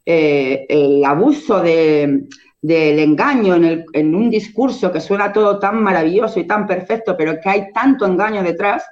eh, 0.04 0.66
el 0.68 1.02
abuso 1.06 1.60
de, 1.60 2.24
del 2.60 2.98
engaño 2.98 3.54
en, 3.54 3.64
el- 3.64 3.84
en 3.94 4.14
un 4.14 4.28
discurso 4.28 4.92
que 4.92 5.00
suena 5.00 5.32
todo 5.32 5.58
tan 5.58 5.82
maravilloso 5.82 6.38
y 6.38 6.46
tan 6.46 6.66
perfecto, 6.66 7.16
pero 7.16 7.40
que 7.42 7.48
hay 7.48 7.72
tanto 7.72 8.04
engaño 8.04 8.42
detrás, 8.42 8.84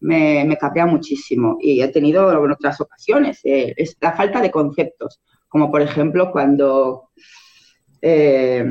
me, 0.00 0.44
me 0.44 0.56
muchísimo. 0.86 1.56
Y 1.60 1.82
he 1.82 1.88
tenido 1.88 2.30
en 2.44 2.50
otras 2.52 2.80
ocasiones, 2.80 3.40
eh, 3.44 3.74
es 3.76 3.96
la 4.00 4.12
falta 4.12 4.40
de 4.40 4.50
conceptos, 4.50 5.20
como 5.48 5.70
por 5.70 5.82
ejemplo 5.82 6.30
cuando... 6.32 7.10
eh, 8.02 8.64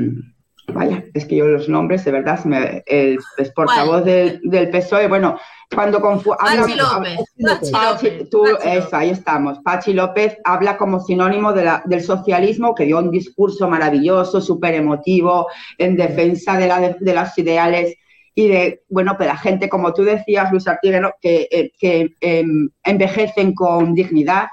vaya, 0.72 1.04
es 1.14 1.26
que 1.26 1.36
yo 1.36 1.46
los 1.46 1.68
nombres, 1.68 2.04
de 2.04 2.12
verdad, 2.12 2.44
me- 2.44 2.82
el 2.86 3.18
es 3.38 3.50
portavoz 3.52 4.04
del, 4.04 4.40
del 4.44 4.70
PSOE, 4.70 5.08
bueno, 5.08 5.36
cuando 5.74 6.00
confu- 6.00 6.36
habla- 6.38 6.62
Pachi 6.62 6.74
López. 6.76 7.18
Pachi 7.44 7.72
Pachi, 7.72 8.06
López. 8.10 8.30
tú, 8.30 8.42
Pachi 8.44 8.68
eso, 8.68 8.78
López. 8.84 8.94
ahí 8.94 9.10
estamos. 9.10 9.58
Pachi 9.64 9.92
López 9.92 10.36
habla 10.44 10.76
como 10.76 11.00
sinónimo 11.00 11.52
de 11.52 11.64
la- 11.64 11.82
del 11.86 12.02
socialismo, 12.02 12.74
que 12.74 12.84
dio 12.84 12.98
un 12.98 13.10
discurso 13.10 13.68
maravilloso, 13.68 14.40
súper 14.40 14.74
emotivo, 14.74 15.48
en 15.78 15.96
defensa 15.96 16.56
de, 16.56 16.68
la- 16.68 16.96
de 16.98 17.14
los 17.14 17.36
ideales. 17.38 17.94
Y 18.34 18.48
de, 18.48 18.82
bueno, 18.88 19.16
pues 19.16 19.28
la 19.28 19.36
gente, 19.36 19.68
como 19.68 19.92
tú 19.92 20.02
decías, 20.02 20.50
Luis 20.50 20.66
Artiguero, 20.68 21.14
que, 21.20 21.48
eh, 21.50 21.72
que 21.78 22.14
em, 22.20 22.70
envejecen 22.84 23.54
con 23.54 23.94
dignidad, 23.94 24.48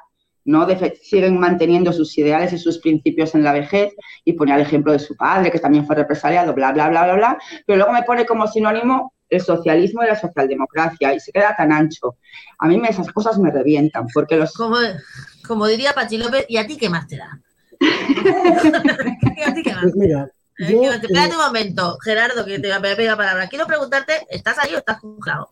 ¿no? 0.46 0.68
siguen 1.02 1.40
manteniendo 1.40 1.92
sus 1.92 2.18
ideales 2.18 2.54
y 2.54 2.58
sus 2.58 2.80
principios 2.80 3.36
en 3.36 3.44
la 3.44 3.52
vejez 3.52 3.94
y 4.24 4.34
ponía 4.34 4.56
el 4.56 4.62
ejemplo 4.62 4.94
de 4.94 5.00
su 5.00 5.16
padre, 5.16 5.52
que 5.52 5.60
también 5.60 5.86
fue 5.86 5.96
represaliado, 5.96 6.54
bla, 6.54 6.72
bla, 6.72 6.90
bla, 6.90 7.04
bla, 7.04 7.16
bla, 7.16 7.38
pero 7.66 7.78
luego 7.78 7.94
me 7.94 8.04
pone 8.04 8.26
como 8.26 8.48
sinónimo 8.48 9.14
el 9.30 9.42
socialismo 9.42 10.04
y 10.04 10.08
la 10.08 10.16
socialdemocracia 10.16 11.14
y 11.14 11.20
se 11.20 11.34
queda 11.34 11.54
tan 11.56 11.72
ancho. 11.72 12.18
A 12.60 12.68
mí 12.68 12.82
esas 12.88 13.12
cosas 13.12 13.38
me 13.38 13.52
revientan 13.52 14.08
porque 14.14 14.38
los... 14.38 14.54
Como, 14.54 14.78
como 15.46 15.68
diría 15.68 15.94
Pachi 15.94 16.18
López, 16.18 16.46
¿y 16.48 16.58
a 16.58 16.66
ti 16.66 16.78
qué 16.78 16.90
más 16.90 17.08
te 17.08 17.18
da? 17.18 17.40
¿Y 17.80 19.44
a 19.44 19.54
ti 19.54 19.64
qué 19.64 19.74
más? 19.74 19.84
Pues 19.84 19.96
mira, 19.98 20.32
yo, 20.60 20.82
que- 20.82 21.08
espérate 21.08 21.34
eh, 21.34 21.38
un 21.38 21.44
momento, 21.46 21.98
Gerardo, 22.04 22.46
que 22.46 22.60
te 22.60 22.68
voy 22.68 22.90
a 22.92 22.96
pegar 22.96 23.18
palabra. 23.18 23.48
Quiero 23.48 23.66
preguntarte, 23.68 24.26
¿estás 24.30 24.58
ahí 24.60 24.74
o 24.76 24.78
estás 24.80 25.00
congelado? 25.00 25.50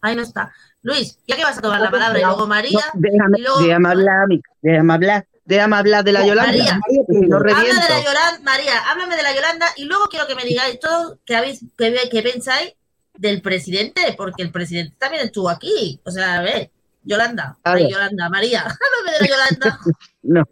Ahí 0.00 0.14
no 0.16 0.22
está. 0.22 0.52
Luis, 0.82 1.18
ya 1.26 1.36
que 1.36 1.42
vas 1.44 1.58
a 1.58 1.60
tomar 1.60 1.80
la 1.80 1.90
palabra 1.90 2.18
y 2.18 2.22
luego 2.22 2.46
María, 2.46 2.78
No, 2.94 3.00
déjame, 3.00 3.38
y 3.38 3.42
luego- 3.42 3.60
déjame 3.60 3.88
hablar, 3.88 4.26
déjame 4.62 4.92
hablar, 4.94 5.26
déjame 5.44 5.76
hablar 5.76 6.04
de 6.04 6.12
la 6.12 6.20
No, 6.20 6.26
Yolanda. 6.26 6.52
María. 6.52 6.80
María 6.80 7.02
no 7.28 7.36
habla 7.36 7.52
de 7.82 7.88
la 7.88 8.04
Yolanda, 8.04 8.40
María, 8.44 8.72
háblame 8.90 9.16
de 9.16 9.22
la 9.22 9.34
Yolanda 9.34 9.66
y 9.76 9.84
luego 9.86 10.04
quiero 10.08 10.26
que 10.28 10.34
me 10.36 10.44
digáis 10.44 10.78
todo 10.78 11.18
que 11.26 11.34
habéis, 11.34 11.64
que, 11.76 12.08
que 12.10 12.22
pensáis 12.22 12.74
del 13.16 13.42
presidente, 13.42 14.14
porque 14.16 14.42
el 14.42 14.52
presidente 14.52 14.94
también 14.98 15.24
estuvo 15.26 15.48
aquí. 15.50 16.00
O 16.04 16.10
sea, 16.12 16.36
a 16.38 16.42
ver, 16.42 16.70
Yolanda, 17.02 17.56
A 17.64 17.72
ay, 17.72 17.82
ver. 17.84 17.92
Yolanda, 17.92 18.28
María, 18.28 18.60
háblame 18.62 19.18
de 19.18 19.20
la 19.20 19.26
Yolanda. 19.26 19.78
No. 20.22 20.44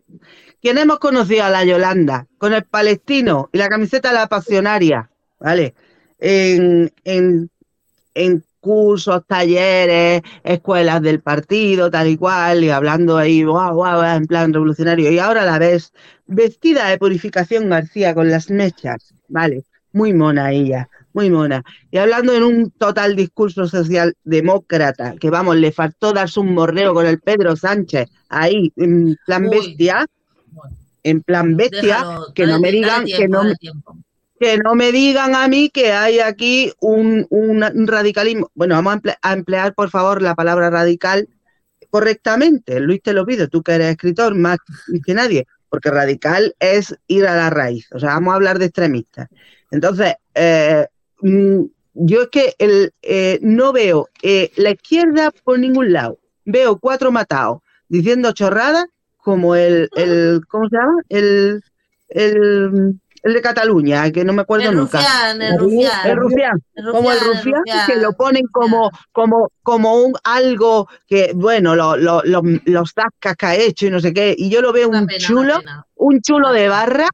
¿Quién 0.67 0.79
hemos 0.79 0.99
conocido 0.99 1.45
a 1.45 1.51
la 1.51 1.65
Yolanda? 1.65 2.27
Con 2.39 2.53
el 2.53 2.65
palestino 2.65 3.49
y 3.53 3.59
la 3.59 3.69
camiseta 3.69 4.09
de 4.09 4.17
la 4.17 4.27
pasionaria, 4.27 5.09
¿vale? 5.39 5.77
En, 6.19 6.93
en, 7.05 7.49
en 8.17 8.45
cursos, 8.59 9.23
talleres, 9.29 10.23
escuelas 10.43 11.01
del 11.03 11.21
partido, 11.21 11.89
tal 11.89 12.09
y 12.09 12.17
cual, 12.17 12.65
y 12.65 12.71
hablando 12.71 13.17
ahí, 13.17 13.45
guau, 13.45 13.77
guau, 13.77 14.03
en 14.03 14.27
plan 14.27 14.53
revolucionario. 14.53 15.13
Y 15.13 15.21
ahora 15.21 15.45
la 15.45 15.61
ves 15.61 15.93
vestida 16.27 16.89
de 16.89 16.99
purificación 16.99 17.69
García 17.69 18.13
con 18.13 18.29
las 18.29 18.51
mechas, 18.51 19.15
¿vale? 19.29 19.63
Muy 19.93 20.15
mona 20.15 20.51
ella, 20.51 20.89
muy 21.13 21.31
mona. 21.31 21.63
Y 21.93 21.99
hablando 21.99 22.35
en 22.35 22.43
un 22.43 22.71
total 22.73 23.15
discurso 23.15 23.69
socialdemócrata, 23.69 25.15
que 25.15 25.31
vamos, 25.31 25.59
le 25.59 25.71
faltó 25.71 26.13
darse 26.13 26.41
un 26.41 26.55
morreo 26.55 26.93
con 26.93 27.07
el 27.07 27.21
Pedro 27.21 27.55
Sánchez, 27.55 28.09
ahí, 28.29 28.73
en 28.75 29.17
plan 29.25 29.45
Uy. 29.45 29.51
bestia, 29.51 30.07
en 31.11 31.23
plan 31.23 31.57
bestia, 31.57 31.81
déjalo, 31.99 32.33
que 32.35 32.47
no 32.47 32.59
me 32.61 32.73
digan, 32.73 33.05
tiempo, 33.05 33.23
que 33.23 33.29
no, 33.29 33.43
que 34.41 34.59
no 34.59 34.75
me 34.75 34.93
digan 34.93 35.35
a 35.35 35.49
mí 35.49 35.71
que 35.71 35.93
hay 35.93 36.19
aquí 36.21 36.73
un, 36.81 37.27
un- 37.31 37.65
un 37.65 37.87
radicalismo. 37.87 38.51
Bueno, 38.55 38.75
vamos 38.75 38.99
a 39.23 39.33
emplear, 39.33 39.75
por 39.75 39.89
favor, 39.91 40.21
la 40.23 40.35
palabra 40.35 40.69
radical 40.71 41.29
correctamente. 41.91 42.81
Luis, 42.81 43.03
te 43.03 43.13
lo 43.13 43.25
pido, 43.25 43.49
tú 43.49 43.63
que 43.63 43.73
eres 43.73 43.91
escritor 43.93 44.35
más 44.35 44.59
que 45.05 45.15
nadie, 45.15 45.47
porque 45.69 45.91
radical 45.91 46.55
es 46.59 46.95
ir 47.07 47.27
a 47.27 47.37
la 47.37 47.51
raíz. 47.51 47.87
O 47.93 47.99
sea, 47.99 48.11
vamos 48.11 48.33
a 48.33 48.37
hablar 48.37 48.59
de 48.59 48.67
extremistas. 48.67 49.29
Entonces, 49.71 50.15
eh, 50.35 50.87
mm, 51.23 51.61
yo 51.95 52.23
es 52.23 52.29
que 52.29 52.55
el, 52.59 52.93
eh, 53.03 53.39
no 53.43 53.73
veo 53.73 54.09
eh, 54.23 54.51
la 54.57 54.71
izquierda 54.73 55.31
por 55.45 55.59
ningún 55.59 55.93
lado. 55.93 56.19
Veo 56.45 56.79
cuatro 56.79 57.11
matados 57.11 57.61
diciendo 57.89 58.33
chorradas 58.33 58.87
como 59.27 59.57
el, 59.57 59.89
el 59.97 60.41
¿cómo 60.47 60.69
se 60.69 60.77
llama? 60.77 61.03
El, 61.09 61.61
el, 62.11 62.95
el 63.25 63.35
de 63.35 63.41
Cataluña, 63.43 64.09
que 64.13 64.25
no 64.25 64.33
me 64.33 64.43
acuerdo 64.43 64.71
El 64.71 64.77
nunca. 64.77 64.99
rufián, 64.99 65.43
el 65.43 65.59
rufián. 65.59 66.07
El 66.07 66.17
rufián, 66.17 66.63
como 66.93 67.11
el 67.11 67.19
rufián, 67.19 67.65
que 67.89 67.97
lo 67.97 68.13
ponen 68.13 68.47
como, 68.53 68.89
como, 69.11 69.51
como 69.65 69.97
un 69.97 70.15
algo 70.23 70.89
que, 71.09 71.33
bueno, 71.35 71.75
lo- 71.75 71.97
lo- 71.97 72.23
lo- 72.23 72.43
los 72.67 72.95
tascas 72.95 73.35
que 73.37 73.47
ha 73.47 73.57
hecho 73.57 73.87
y 73.87 73.91
no 73.91 73.99
sé 73.99 74.15
qué, 74.15 74.33
y 74.39 74.49
yo 74.49 74.61
lo 74.61 74.73
veo 74.73 74.89
Una 74.89 75.01
un 75.01 75.07
pena, 75.09 75.19
chulo, 75.19 75.55
un 75.97 76.21
chulo 76.21 76.53
de 76.53 76.69
barra 76.69 77.09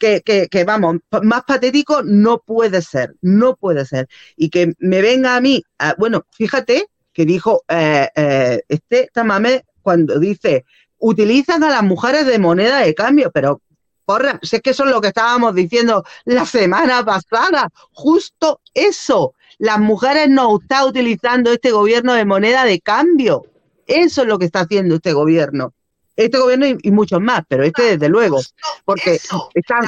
que, 0.00 0.22
que, 0.22 0.48
que, 0.48 0.64
vamos, 0.64 1.00
más 1.22 1.42
patético 1.44 2.00
no 2.02 2.38
puede 2.38 2.80
ser, 2.80 3.14
no 3.20 3.56
puede 3.56 3.84
ser. 3.84 4.08
Y 4.38 4.48
que 4.48 4.72
me 4.78 5.02
venga 5.02 5.36
a 5.36 5.40
mí, 5.42 5.62
bueno, 5.98 6.24
fíjate 6.30 6.86
que 7.12 7.26
dijo 7.26 7.62
eh, 7.68 8.08
eh, 8.16 8.62
este 8.70 9.10
Tamame 9.12 9.64
cuando 9.82 10.18
dice, 10.18 10.64
utilizan 11.02 11.64
a 11.64 11.68
las 11.70 11.82
mujeres 11.82 12.26
de 12.26 12.38
moneda 12.38 12.78
de 12.78 12.94
cambio, 12.94 13.30
pero 13.32 13.60
porra, 14.04 14.38
si 14.42 14.56
es 14.56 14.62
que 14.62 14.70
eso 14.70 14.84
es 14.84 14.90
lo 14.90 15.00
que 15.00 15.08
estábamos 15.08 15.54
diciendo 15.54 16.04
la 16.24 16.46
semana 16.46 17.04
pasada, 17.04 17.68
justo 17.92 18.60
eso. 18.72 19.34
Las 19.58 19.78
mujeres 19.80 20.28
no 20.28 20.58
está 20.60 20.86
utilizando 20.86 21.52
este 21.52 21.72
gobierno 21.72 22.14
de 22.14 22.24
moneda 22.24 22.64
de 22.64 22.80
cambio. 22.80 23.44
Eso 23.86 24.22
es 24.22 24.28
lo 24.28 24.38
que 24.38 24.46
está 24.46 24.60
haciendo 24.60 24.94
este 24.94 25.12
gobierno. 25.12 25.72
Este 26.16 26.38
gobierno 26.38 26.66
y, 26.66 26.78
y 26.82 26.90
muchos 26.92 27.20
más, 27.20 27.42
pero 27.48 27.64
este 27.64 27.82
desde 27.82 28.08
luego, 28.08 28.40
porque 28.84 29.18
están 29.54 29.82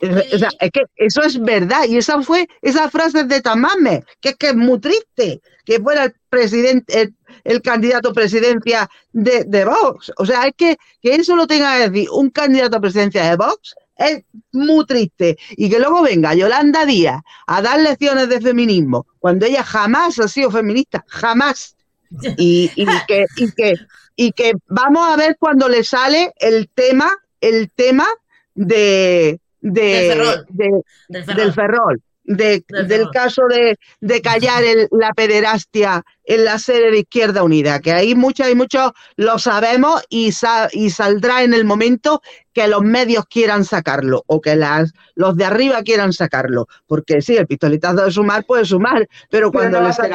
es- 0.00 0.34
o 0.34 0.38
sea, 0.38 0.50
es 0.60 0.70
que 0.70 0.82
eso 0.96 1.22
es 1.22 1.40
verdad. 1.40 1.84
Y 1.88 1.96
esa 1.96 2.20
fue, 2.22 2.46
esa 2.60 2.90
frase 2.90 3.24
de 3.24 3.40
Tamame, 3.40 4.04
que 4.20 4.30
es 4.30 4.36
que 4.36 4.48
es 4.48 4.56
muy 4.56 4.78
triste 4.80 5.40
que 5.64 5.80
fuera 5.80 6.04
el 6.04 6.14
presidente, 6.28 7.00
el, 7.00 7.14
el 7.44 7.62
candidato 7.62 8.10
a 8.10 8.14
presidencia 8.14 8.88
de, 9.12 9.44
de 9.44 9.64
Vox. 9.64 10.12
O 10.18 10.26
sea, 10.26 10.46
es 10.46 10.54
que, 10.56 10.76
que 11.00 11.14
eso 11.14 11.36
lo 11.36 11.46
tenga 11.46 11.76
que 11.78 11.88
decir 11.90 12.08
un 12.10 12.30
candidato 12.30 12.76
a 12.76 12.80
presidencia 12.80 13.28
de 13.28 13.36
Vox 13.36 13.74
es 13.96 14.22
muy 14.52 14.84
triste. 14.86 15.36
Y 15.56 15.70
que 15.70 15.78
luego 15.78 16.02
venga 16.02 16.34
Yolanda 16.34 16.84
Díaz 16.84 17.20
a 17.46 17.62
dar 17.62 17.80
lecciones 17.80 18.28
de 18.28 18.40
feminismo, 18.40 19.06
cuando 19.20 19.46
ella 19.46 19.62
jamás 19.62 20.18
ha 20.18 20.28
sido 20.28 20.50
feminista, 20.50 21.04
jamás. 21.08 21.76
Y, 22.36 22.70
y 22.76 22.86
que, 23.08 23.26
y 23.36 23.50
que, 23.52 23.74
y 24.16 24.32
que 24.32 24.52
vamos 24.68 25.08
a 25.08 25.16
ver 25.16 25.36
cuando 25.38 25.68
le 25.68 25.82
sale 25.82 26.32
el 26.38 26.68
tema, 26.74 27.10
el 27.40 27.70
tema 27.70 28.06
de, 28.54 29.40
de, 29.60 29.80
Del 29.80 30.12
Ferrol. 30.12 30.46
de- 30.50 30.82
Del 31.08 31.26
del 31.36 31.52
Ferrol. 31.52 32.02
De- 32.24 32.64
Del 32.68 33.10
caso 33.12 33.42
de, 33.48 33.76
de 34.00 34.22
callar 34.22 34.64
el- 34.64 34.88
la 34.90 35.12
pederastia 35.12 36.02
en 36.24 36.44
la 36.46 36.58
sede 36.58 36.90
de 36.90 37.00
Izquierda 37.00 37.42
Unida, 37.42 37.80
que 37.80 37.92
ahí 37.92 38.14
muchos 38.14 38.48
y 38.48 38.54
muchos 38.54 38.92
lo 39.16 39.38
sabemos 39.38 40.02
y, 40.08 40.32
sa- 40.32 40.68
y 40.72 40.88
saldrá 40.90 41.42
en 41.42 41.52
el 41.52 41.64
momento 41.66 42.22
que 42.54 42.66
los 42.66 42.80
medios 42.82 43.26
quieran 43.26 43.64
sacarlo 43.64 44.22
o 44.26 44.40
que 44.40 44.56
las, 44.56 44.92
los 45.14 45.36
de 45.36 45.44
arriba 45.44 45.82
quieran 45.82 46.12
sacarlo. 46.14 46.66
Porque 46.86 47.20
sí, 47.20 47.36
el 47.36 47.46
pistoletazo 47.46 48.04
de 48.06 48.10
sumar 48.10 48.44
puede 48.46 48.64
sumar, 48.64 49.06
pero 49.30 49.50
Pero 49.50 49.52
cuando 49.52 49.80
no 49.80 49.86
le 49.88 49.92
saquen 49.92 50.14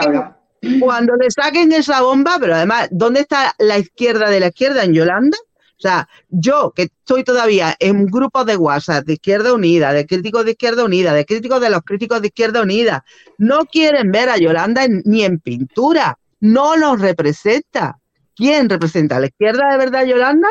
cuando 0.79 1.15
le 1.15 1.31
saquen 1.31 1.71
esa 1.71 2.01
bomba, 2.01 2.37
pero 2.39 2.55
además, 2.55 2.89
¿dónde 2.91 3.21
está 3.21 3.53
la 3.59 3.77
izquierda 3.77 4.29
de 4.29 4.39
la 4.39 4.47
izquierda 4.47 4.83
en 4.83 4.93
Yolanda? 4.93 5.37
O 5.79 5.81
sea, 5.81 6.09
yo 6.27 6.73
que 6.75 6.83
estoy 6.83 7.23
todavía 7.23 7.73
en 7.79 8.05
grupos 8.07 8.45
de 8.45 8.57
WhatsApp 8.57 9.05
de 9.05 9.13
Izquierda 9.13 9.53
Unida, 9.53 9.93
de 9.93 10.05
críticos 10.05 10.43
de 10.43 10.51
Izquierda 10.51 10.83
Unida, 10.83 11.13
de 11.13 11.25
críticos 11.25 11.61
de 11.61 11.69
los 11.69 11.83
críticos 11.83 12.19
de 12.21 12.27
Izquierda 12.27 12.61
Unida, 12.61 13.05
no 13.37 13.59
quieren 13.65 14.11
ver 14.11 14.27
a 14.27 14.37
Yolanda 14.37 14.83
en- 14.83 15.01
ni 15.05 15.23
en 15.23 15.39
pintura, 15.39 16.19
no 16.41 16.75
nos 16.75 16.99
representa. 16.99 17.97
¿Quién 18.35 18.67
representa? 18.69 19.15
¿A 19.15 19.19
la 19.21 19.27
izquierda 19.27 19.71
de 19.71 19.77
verdad 19.77 20.05
Yolanda? 20.05 20.49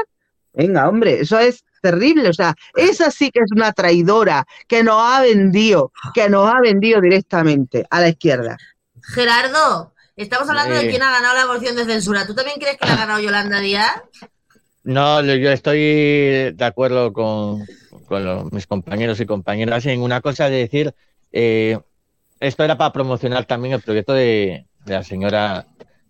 Venga, 0.55 0.89
hombre, 0.89 1.21
eso 1.21 1.39
es 1.39 1.63
terrible. 1.83 2.31
O 2.31 2.33
sea, 2.33 2.55
esa 2.75 3.11
sí 3.11 3.31
que 3.31 3.41
es 3.41 3.53
una 3.53 3.73
traidora 3.73 4.47
que 4.67 4.83
nos 4.83 4.97
ha 4.99 5.21
vendido, 5.21 5.93
que 6.15 6.31
nos 6.31 6.51
ha 6.51 6.59
vendido 6.63 7.03
directamente 7.03 7.87
a 7.91 8.01
la 8.01 8.09
izquierda. 8.09 8.57
Gerardo, 9.03 9.93
estamos 10.17 10.49
hablando 10.49 10.75
de 10.75 10.89
quién 10.89 11.03
ha 11.03 11.11
ganado 11.13 11.35
la 11.35 11.47
moción 11.47 11.77
de 11.77 11.85
censura. 11.85 12.27
¿Tú 12.27 12.35
también 12.35 12.59
crees 12.59 12.79
que 12.79 12.87
la 12.87 12.95
ha 12.95 12.97
ganado 12.97 13.21
Yolanda 13.21 13.61
Díaz? 13.61 13.93
No, 14.89 15.23
yo 15.23 15.51
estoy 15.51 15.81
de 15.81 16.65
acuerdo 16.65 17.13
con, 17.13 17.63
mis 18.53 18.67
compañeros 18.67 19.21
y 19.21 19.27
compañeras 19.27 19.85
en 19.85 20.01
una 20.01 20.23
cosa 20.23 20.49
de 20.49 20.57
decir, 20.57 20.95
eh, 21.31 21.79
esto 22.41 22.65
era 22.65 22.79
para 22.79 22.95
promocionar 22.95 23.45
también 23.45 23.75
el 23.75 23.83
proyecto 23.83 24.15
de, 24.15 24.65
la 24.87 25.05
señora 25.05 25.67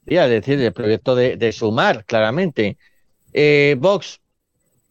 es 0.06 0.30
decir, 0.30 0.60
el 0.60 0.72
proyecto 0.72 1.16
de, 1.16 1.36
de 1.36 1.50
sumar, 1.50 2.04
claramente. 2.04 2.78
Eh, 3.32 3.74
Vox, 3.80 4.20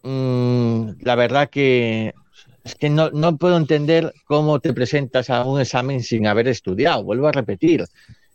mm, 0.04 0.90
la 1.00 1.16
verdad 1.16 1.50
que 1.50 2.14
es 2.66 2.76
que 2.76 2.90
no, 2.90 3.10
no 3.12 3.38
puedo 3.38 3.56
entender 3.56 4.14
cómo 4.26 4.60
te 4.60 4.74
presentas 4.74 5.30
a 5.30 5.46
un 5.46 5.62
examen 5.62 6.04
sin 6.04 6.28
haber 6.28 6.50
estudiado. 6.50 7.06
Vuelvo 7.06 7.30
a 7.30 7.32
repetir. 7.32 7.86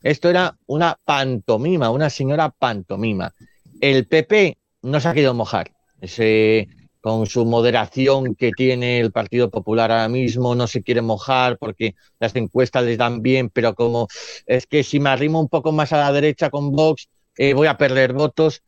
Esto 0.02 0.30
era 0.30 0.56
una 0.64 0.98
pantomima, 1.04 1.90
una 1.90 2.08
señora 2.08 2.48
pantomima. 2.48 3.34
El 3.82 4.06
PP 4.06 4.56
no 4.82 5.00
se 5.00 5.08
ha 5.08 5.12
querido 5.14 5.34
mojar. 5.34 5.72
Ese, 6.00 6.68
con 7.00 7.26
su 7.26 7.44
moderación 7.44 8.34
que 8.34 8.50
tiene 8.52 9.00
el 9.00 9.10
Partido 9.12 9.50
Popular 9.50 9.90
ahora 9.90 10.08
mismo, 10.08 10.54
no 10.54 10.66
se 10.66 10.82
quiere 10.82 11.00
mojar 11.02 11.58
porque 11.58 11.94
las 12.20 12.34
encuestas 12.36 12.84
les 12.84 12.98
dan 12.98 13.22
bien, 13.22 13.50
pero 13.50 13.74
como 13.74 14.08
es 14.46 14.66
que 14.66 14.84
si 14.84 15.00
me 15.00 15.10
arrimo 15.10 15.40
un 15.40 15.48
poco 15.48 15.72
más 15.72 15.92
a 15.92 15.98
la 15.98 16.12
derecha 16.12 16.50
con 16.50 16.70
Vox, 16.72 17.08
eh, 17.36 17.54
voy 17.54 17.66
a 17.66 17.76
perder 17.76 18.12
votos. 18.12 18.62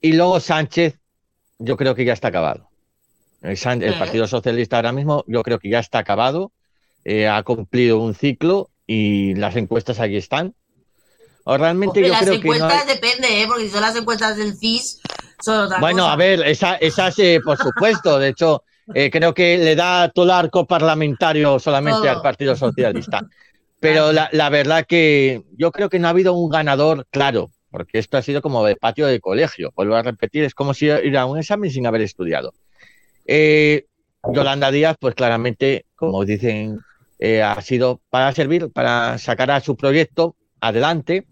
Y 0.00 0.12
luego 0.12 0.38
Sánchez, 0.40 0.98
yo 1.58 1.76
creo 1.76 1.94
que 1.94 2.04
ya 2.04 2.12
está 2.12 2.28
acabado. 2.28 2.68
El, 3.42 3.56
Sí. 3.56 3.68
Partido 3.98 4.26
Socialista 4.26 4.76
ahora 4.76 4.92
mismo, 4.92 5.24
yo 5.28 5.42
creo 5.42 5.58
que 5.58 5.70
ya 5.70 5.78
está 5.80 5.98
acabado. 5.98 6.52
eh, 7.04 7.26
ha 7.28 7.42
cumplido 7.42 7.98
un 8.00 8.14
ciclo 8.14 8.68
y 8.86 9.32
las 9.36 9.56
encuestas 9.56 9.98
aquí 9.98 10.16
están. 10.16 10.54
O 11.44 11.56
realmente 11.56 12.02
yo 12.02 12.08
las 12.08 12.20
creo 12.20 12.32
que 12.40 12.48
no 12.48 12.54
encuestas 12.56 12.82
hay- 12.86 12.94
depende, 12.94 13.40
¿eh? 13.42 13.46
Porque 13.46 13.62
si 13.64 13.70
son 13.70 13.80
las 13.80 13.96
encuestas 13.96 14.36
del 14.36 14.54
CIS, 14.58 15.00
son 15.40 15.60
otra 15.66 15.80
Bueno, 15.80 16.02
cosa. 16.04 16.12
a 16.12 16.16
ver, 16.16 16.40
esa, 16.46 16.74
esas, 16.76 17.18
eh, 17.18 17.40
por 17.44 17.56
supuesto. 17.58 18.18
De 18.18 18.28
hecho, 18.28 18.64
eh, 18.94 19.10
creo 19.10 19.34
que 19.34 19.58
le 19.58 19.76
da 19.76 20.08
todo 20.08 20.24
el 20.26 20.30
arco 20.32 20.66
parlamentario 20.66 21.58
solamente 21.58 22.00
Todo. 22.00 22.10
al 22.10 22.22
Partido 22.22 22.56
Socialista. 22.56 23.20
Pero 23.80 24.12
la, 24.12 24.28
la 24.32 24.48
verdad 24.50 24.86
que 24.88 25.42
yo 25.56 25.70
creo 25.70 25.88
que 25.88 25.98
no 25.98 26.08
ha 26.08 26.10
habido 26.10 26.32
un 26.34 26.50
ganador 26.50 27.06
claro, 27.10 27.50
porque 27.70 27.98
esto 27.98 28.16
ha 28.16 28.22
sido 28.22 28.42
como 28.42 28.64
de 28.64 28.74
patio 28.76 29.06
de 29.06 29.20
colegio. 29.20 29.72
Vuelvo 29.76 29.94
a 29.94 30.02
repetir, 30.02 30.42
es 30.44 30.54
como 30.54 30.74
si 30.74 30.86
ir 30.86 31.16
a 31.16 31.26
un 31.26 31.38
examen 31.38 31.70
sin 31.70 31.86
haber 31.86 32.00
estudiado. 32.02 32.52
Eh, 33.26 33.84
Yolanda 34.32 34.70
Díaz, 34.72 34.96
pues 34.98 35.14
claramente, 35.14 35.86
como 35.94 36.24
dicen, 36.24 36.80
eh, 37.20 37.42
ha 37.42 37.60
sido 37.62 38.00
para 38.10 38.32
servir, 38.32 38.70
para 38.72 39.16
sacar 39.18 39.50
a 39.52 39.60
su 39.60 39.76
proyecto 39.76 40.34
adelante. 40.60 41.26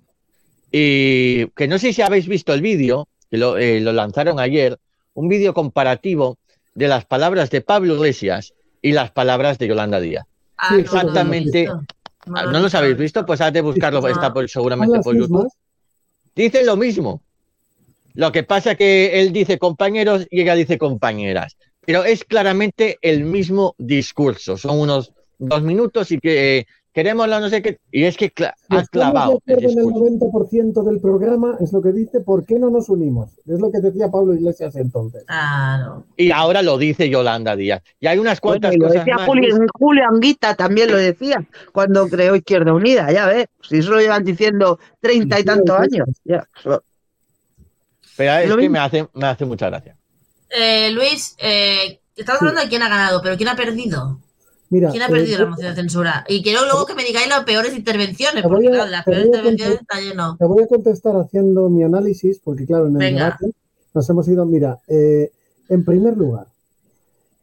Y 0.71 1.47
que 1.49 1.69
no 1.69 1.79
sé 1.79 1.93
si 1.93 2.03
habéis 2.03 2.29
visto 2.29 2.53
el 2.53 2.61
vídeo, 2.61 3.09
que 3.31 3.37
lo, 3.39 3.57
eh, 3.59 3.81
lo 3.81 3.93
lanzaron 3.93 4.39
ayer, 4.41 4.79
un 5.15 5.29
vídeo 5.29 5.55
comparativo 5.55 6.39
de 6.75 6.89
las 6.89 7.05
palabras 7.05 7.51
de 7.51 7.61
Pablo 7.61 7.95
Iglesias 7.95 8.53
y 8.83 8.93
las 8.93 9.11
palabras 9.11 9.59
de 9.59 9.69
Yolanda 9.69 10.01
Díaz. 10.01 10.25
Ah, 10.59 10.73
no, 10.73 10.79
exactamente. 10.79 11.67
no 11.67 11.75
lo 11.75 11.79
he 11.79 11.81
visto. 11.81 11.95
Ah, 12.35 12.43
lo 12.43 12.51
he 12.51 12.53
¿No 12.53 12.61
los 12.61 12.75
habéis 12.75 12.97
visto. 12.97 13.25
Pues 13.27 13.41
has 13.41 13.53
de 13.53 13.61
buscarlo, 13.61 14.01
No. 14.01 14.09
está 14.09 14.33
por- 14.33 14.49
seguramente 14.49 15.01
por 15.01 15.17
YouTube. 15.17 15.51
Dicen 16.35 16.67
lo 16.67 16.77
mismo. 16.77 17.23
Lo 18.15 18.33
que 18.33 18.43
pasa 18.43 18.75
que 18.75 19.21
él 19.21 19.33
dice 19.33 19.59
compañeros 19.59 20.27
y 20.31 20.43
ella 20.43 20.55
dice 20.55 20.79
compañeras. 20.79 21.57
Pero 21.85 22.05
es 22.05 22.25
claramente 22.25 22.99
el 23.03 23.25
mismo 23.25 23.75
discurso. 23.79 24.57
Son 24.57 24.79
unos 24.81 25.13
dos 25.39 25.63
minutos 25.63 26.11
y 26.11 26.19
que 26.19 26.59
eh, 26.59 26.67
queremos 26.97 27.29
la 27.29 27.41
no 27.41 27.51
sé 27.51 27.61
qué. 27.61 27.79
Y 27.93 28.05
es 28.05 28.17
que 28.17 28.33
cla- 28.33 28.55
ha 28.71 28.81
estamos 28.81 28.89
clavado 28.89 29.39
de 29.45 29.53
el 29.53 29.59
acuerdo 29.59 29.71
en 29.71 29.79
el 29.79 29.85
discurso. 29.95 30.81
90% 30.81 30.83
del 30.83 31.01
programa, 31.01 31.57
es 31.61 31.71
lo 31.75 31.83
que 31.83 31.93
dice, 31.93 32.21
¿por 32.21 32.47
qué 32.47 32.59
no 32.59 32.71
nos 32.71 32.89
unimos? 32.89 33.33
Es 33.47 33.61
lo 33.61 33.71
que 33.71 33.81
decía 33.81 34.09
Pablo 34.11 34.33
Iglesias 34.35 34.75
entonces. 34.77 35.25
Claro. 35.27 36.07
Y 36.17 36.31
ahora 36.31 36.63
lo 36.63 36.79
dice 36.79 37.11
Yolanda 37.11 37.55
Díaz. 37.55 37.83
Y 38.01 38.07
hay 38.07 38.17
unas 38.19 38.41
Bueno, 38.41 38.61
cuantas 38.63 38.77
lo 38.79 38.87
cosas 38.87 39.05
decía 39.05 39.17
más. 39.17 39.27
Julio, 39.27 39.55
Julio 39.79 40.05
Anguita, 40.11 40.55
también 40.55 40.91
lo 40.91 40.97
decía 40.97 41.45
cuando 41.73 42.09
creó 42.09 42.35
Izquierda 42.35 42.73
Unida, 42.73 43.13
ya 43.13 43.27
ves, 43.27 43.47
si 43.63 43.77
eso 43.77 43.91
lo 43.91 44.01
llevan 44.01 44.25
diciendo 44.25 44.79
treinta 44.99 45.39
y 45.39 45.45
tantos 45.45 45.79
años. 45.79 46.09
Ya, 46.25 46.49
Pero 48.17 48.33
es 48.33 48.49
Lo 48.49 48.57
que 48.57 48.63
mismo. 48.63 48.73
me 48.73 48.79
hace, 48.79 49.07
me 49.13 49.27
hace 49.27 49.45
mucha 49.45 49.69
gracia. 49.69 49.95
Eh, 50.49 50.91
Luis, 50.93 51.37
eh, 51.39 52.01
estamos 52.17 52.41
hablando 52.41 52.63
de 52.63 52.69
quién 52.69 52.83
ha 52.83 52.89
ganado, 52.89 53.21
pero 53.23 53.37
¿quién 53.37 53.49
ha 53.51 53.57
perdido? 53.57 54.19
Mira, 54.69 54.91
¿Quién 54.91 55.03
ha 55.03 55.07
eh, 55.07 55.11
perdido 55.11 55.39
yo- 55.39 55.45
la 55.45 55.51
moción 55.51 55.71
de 55.71 55.75
censura? 55.81 56.25
Y 56.29 56.43
quiero 56.43 56.65
luego 56.65 56.87
que 56.87 56.95
me 56.95 57.05
digáis 57.05 57.29
las 57.29 57.45
peores 57.45 57.77
intervenciones, 57.77 58.43
Te 58.43 58.49
voy 58.49 58.57
porque 58.57 58.69
a- 58.69 58.71
claro, 58.73 58.91
las 58.91 59.05
peores 59.05 59.23
a 59.23 59.27
intervenciones 59.27 59.81
está 59.81 60.01
lleno. 60.01 60.37
Te 60.39 60.45
voy 60.45 60.63
a 60.65 60.67
contestar 60.67 61.15
haciendo 61.17 61.69
mi 61.69 61.83
análisis, 61.85 62.41
porque 62.43 62.67
claro, 62.67 62.87
en 62.89 62.93
el 62.95 62.99
Venga. 62.99 63.25
debate 63.27 63.53
nos 63.95 64.11
hemos 64.11 64.27
ido, 64.29 64.45
mira, 64.45 64.81
eh, 64.89 65.31
en 65.69 65.85
primer 65.85 66.17
lugar, 66.17 66.47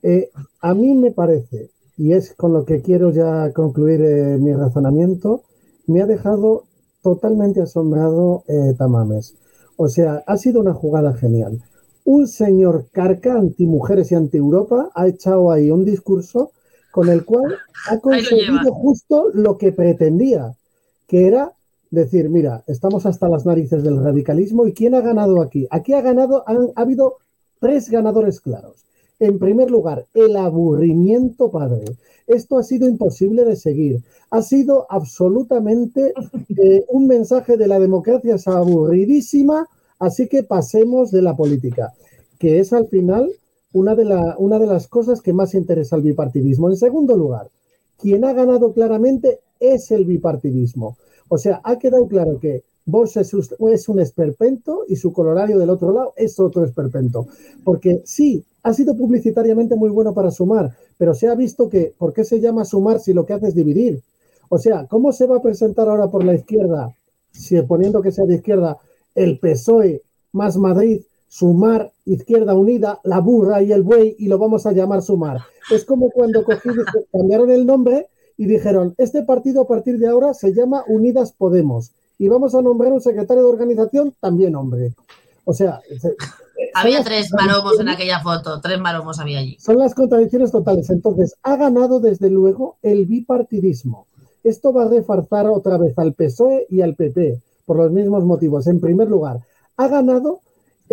eh, 0.02 0.30
a 0.62 0.74
mí 0.74 0.94
me 0.94 1.12
parece, 1.12 1.70
y 1.98 2.14
es 2.14 2.34
con 2.36 2.54
lo 2.54 2.66
que 2.66 2.82
quiero 2.82 3.12
ya 3.12 3.52
concluir 3.54 4.02
eh, 4.02 4.38
mi 4.40 4.54
razonamiento, 4.54 5.44
me 5.88 6.02
ha 6.02 6.06
dejado 6.06 6.66
totalmente 7.02 7.62
asombrado 7.62 8.44
eh, 8.48 8.74
Tamames. 8.78 9.36
O 9.78 9.88
sea, 9.88 10.24
ha 10.28 10.38
sido 10.38 10.60
una 10.62 10.74
jugada 10.74 11.14
genial. 11.14 11.62
Un 12.06 12.28
señor 12.28 12.88
carca 12.92 13.34
anti-mujeres 13.36 14.12
y 14.12 14.16
anti-Europa 14.16 14.90
ha 14.94 15.08
echado 15.08 15.52
ahí 15.52 15.72
un 15.72 15.86
discurso 15.86 16.52
con 16.94 17.10
el 17.10 17.26
cual 17.26 17.58
ha 17.90 17.98
conseguido 17.98 18.72
justo 18.72 19.32
lo 19.34 19.58
que 19.58 19.72
pretendía, 19.72 20.54
que 21.08 21.26
era 21.26 21.52
decir, 21.90 22.30
mira, 22.30 22.64
estamos 22.68 23.08
hasta 23.08 23.28
las 23.28 23.48
narices 23.48 23.84
del 23.84 23.98
radicalismo 24.04 24.68
y 24.68 24.74
¿quién 24.74 24.94
ha 24.94 25.02
ganado 25.02 25.42
aquí? 25.42 25.66
Aquí 25.72 25.94
ha 25.94 26.02
ganado, 26.02 26.44
han, 26.48 26.70
ha 26.76 26.82
habido 26.82 27.16
tres 27.60 27.90
ganadores 27.90 28.40
claros. 28.40 28.86
En 29.20 29.40
primer 29.40 29.72
lugar, 29.72 30.06
el 30.14 30.38
aburrimiento 30.38 31.50
padre. 31.50 31.86
Esto 32.28 32.60
ha 32.60 32.64
sido 32.64 32.88
imposible 32.88 33.44
de 33.44 33.56
seguir. 33.56 34.04
Ha 34.30 34.44
sido 34.44 34.86
absolutamente 34.88 36.14
eh, 36.56 36.86
un 36.90 37.08
mensaje 37.08 37.58
de 37.58 37.68
la 37.68 37.80
democracia 37.80 38.36
es 38.36 38.48
aburridísima, 38.48 39.68
así 39.98 40.28
que 40.28 40.44
pasemos 40.44 41.10
de 41.10 41.24
la 41.24 41.36
política, 41.36 41.92
que 42.38 42.60
es 42.60 42.72
al 42.72 42.88
final 42.88 43.32
una 43.74 43.96
de, 43.96 44.06
la- 44.06 44.36
una 44.38 44.60
de 44.60 44.68
las 44.68 44.88
cosas 44.88 45.22
que 45.22 45.34
más 45.34 45.54
interesa 45.54 45.96
al 45.96 46.02
bipartidismo. 46.02 46.70
En 46.70 46.78
segundo 46.78 47.18
lugar, 47.18 47.50
quien 48.00 48.24
ha 48.26 48.34
ganado 48.34 48.74
claramente 48.74 49.40
es 49.60 49.92
el 49.92 50.06
bipartidismo. 50.06 50.98
O 51.30 51.38
sea, 51.38 51.62
ha 51.64 51.78
quedado 51.78 52.08
claro 52.08 52.40
que 52.40 52.64
Bosch 52.86 53.18
es, 53.18 53.90
un 53.90 54.00
esperpento 54.00 54.84
y 54.88 54.96
su 54.96 55.14
colorario 55.14 55.58
del 55.58 55.70
otro 55.70 55.94
lado 55.94 56.14
es 56.16 56.40
otro 56.40 56.64
esperpento. 56.64 57.28
Porque 57.64 58.02
sí, 58.06 58.44
ha 58.62 58.74
sido 58.74 58.96
publicitariamente 58.96 59.76
muy 59.76 59.90
bueno 59.90 60.14
para 60.14 60.32
sumar, 60.32 60.76
pero 60.98 61.14
se 61.14 61.28
ha 61.28 61.36
visto 61.36 61.70
que, 61.70 61.94
¿por 61.98 62.14
qué 62.14 62.24
se 62.24 62.40
llama 62.40 62.66
sumar 62.66 63.00
si 63.00 63.14
lo 63.14 63.26
que 63.26 63.34
hace 63.34 63.48
es 63.48 63.56
dividir? 63.56 64.02
O 64.50 64.58
sea, 64.58 64.86
¿cómo 64.88 65.12
se 65.14 65.26
va 65.26 65.38
a 65.38 65.42
presentar 65.42 65.88
ahora 65.88 66.08
por 66.10 66.24
la 66.24 66.36
izquierda, 66.36 66.94
si 67.32 67.60
poniendo 67.62 68.02
que 68.02 68.12
sea 68.12 68.26
de 68.26 68.36
izquierda, 68.36 68.78
el 69.16 69.40
PSOE 69.40 70.02
más 70.34 70.58
Madrid, 70.58 71.02
sumar, 71.34 71.92
izquierda 72.06 72.54
unida, 72.54 73.00
la 73.04 73.20
burra 73.20 73.64
y 73.64 73.72
el 73.72 73.82
buey, 73.82 74.16
y 74.20 74.28
lo 74.28 74.38
vamos 74.38 74.68
a 74.68 74.72
llamar 74.72 75.02
sumar? 75.02 75.40
Es 75.72 75.84
como 75.84 76.12
cuando 76.12 76.44
cogí, 76.44 76.70
cambiaron 77.12 77.50
el 77.50 77.66
nombre 77.66 78.08
y 78.38 78.46
dijeron, 78.46 78.94
este 79.00 79.24
partido 79.24 79.62
a 79.62 79.68
partir 79.68 79.98
de 79.98 80.08
ahora 80.08 80.36
se 80.36 80.54
llama 80.54 80.84
Unidas 80.88 81.34
Podemos 81.36 81.92
y 82.20 82.28
vamos 82.28 82.54
a 82.54 82.62
nombrar 82.62 82.94
un 82.94 83.02
secretario 83.02 83.42
de 83.44 83.50
organización 83.50 84.14
también 84.20 84.56
hombre. 84.56 84.94
O 85.46 85.54
sea, 85.54 85.82
se- 86.00 86.16
Había 86.76 87.04
tres 87.04 87.32
maromos 87.34 87.80
en 87.80 87.90
aquella 87.90 88.20
foto, 88.22 88.62
tres 88.62 88.80
maromos 88.80 89.20
había 89.20 89.40
allí. 89.40 89.58
Son 89.60 89.78
las 89.80 89.96
contradicciones 89.96 90.52
totales. 90.52 90.90
Entonces, 90.92 91.36
ha 91.42 91.58
ganado 91.58 92.00
desde 92.00 92.30
luego 92.30 92.78
el 92.84 93.06
bipartidismo. 93.08 94.06
Esto 94.44 94.72
va 94.72 94.84
a 94.84 94.88
reforzar 94.88 95.48
otra 95.48 95.78
vez 95.78 95.98
al 95.98 96.14
PSOE 96.14 96.68
y 96.70 96.82
al 96.82 96.96
PP 96.96 97.40
por 97.66 97.78
los 97.78 97.92
mismos 97.92 98.24
motivos. 98.24 98.68
En 98.68 98.80
primer 98.80 99.10
lugar, 99.10 99.40
ha 99.78 99.88
ganado 99.88 100.42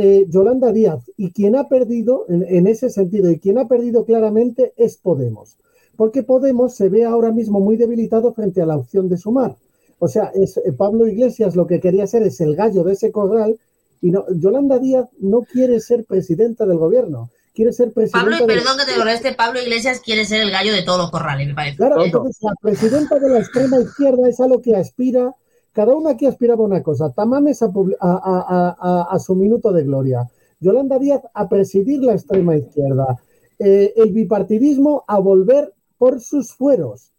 eh, 0.00 0.26
Yolanda 0.28 0.72
Díaz 0.72 1.02
y 1.16 1.30
quien 1.32 1.56
ha 1.56 1.68
perdido 1.68 2.24
en, 2.28 2.44
en 2.48 2.66
ese 2.66 2.88
sentido 2.90 3.30
y 3.30 3.38
quien 3.38 3.58
ha 3.58 3.68
perdido 3.68 4.04
claramente 4.04 4.72
es 4.76 4.96
Podemos. 4.96 5.56
Porque 5.96 6.22
Podemos 6.22 6.74
se 6.74 6.88
ve 6.88 7.04
ahora 7.04 7.30
mismo 7.30 7.60
muy 7.60 7.76
debilitado 7.76 8.32
frente 8.32 8.62
a 8.62 8.66
la 8.66 8.76
opción 8.76 9.08
de 9.08 9.16
sumar. 9.18 9.56
O 9.98 10.08
sea, 10.08 10.32
es, 10.34 10.56
eh, 10.56 10.72
Pablo 10.72 11.06
Iglesias 11.06 11.54
lo 11.56 11.66
que 11.66 11.78
quería 11.80 12.06
ser 12.06 12.22
es 12.22 12.40
el 12.40 12.56
gallo 12.56 12.82
de 12.84 12.94
ese 12.94 13.12
corral 13.12 13.58
y 14.00 14.10
no, 14.10 14.24
Yolanda 14.34 14.78
Díaz 14.78 15.06
no 15.18 15.42
quiere 15.42 15.78
ser 15.80 16.04
presidenta 16.06 16.64
del 16.64 16.78
gobierno, 16.78 17.28
quiere 17.54 17.70
ser 17.74 17.92
presidenta 17.92 18.30
Pablo, 18.30 18.46
del- 18.46 18.56
perdón 18.58 18.78
que 18.78 18.90
te 18.90 18.98
moleste, 18.98 19.34
Pablo 19.34 19.60
Iglesias 19.60 20.00
quiere 20.02 20.24
ser 20.24 20.40
el 20.40 20.50
gallo 20.50 20.72
de 20.72 20.82
todos 20.84 20.98
los 21.00 21.10
corrales, 21.10 21.46
me 21.48 21.54
parece. 21.54 21.76
Claro, 21.76 22.02
entonces 22.02 22.42
la 22.42 22.54
presidenta 22.62 23.18
de 23.18 23.28
la 23.28 23.38
extrema 23.40 23.78
izquierda 23.78 24.26
es 24.26 24.40
a 24.40 24.48
lo 24.48 24.62
que 24.62 24.74
aspira. 24.74 25.34
Cada 25.72 25.94
uno 25.94 26.08
aquí 26.08 26.26
aspiraba 26.26 26.62
a 26.64 26.66
una 26.66 26.82
cosa. 26.82 27.10
Tamames 27.12 27.62
a, 27.62 29.18
su 29.18 29.34
minuto 29.34 29.72
de 29.72 29.84
gloria. 29.84 30.28
Yolanda 30.60 30.98
Díaz 30.98 31.22
a 31.32 31.48
presidir 31.48 32.02
la 32.02 32.12
extrema 32.14 32.56
izquierda. 32.56 33.16
Eh, 33.58 33.92
el 33.96 34.12
bipartidismo 34.12 35.04
a 35.06 35.18
volver 35.18 35.72
por 35.98 36.20
sus 36.20 36.52
fueros. 36.54 37.12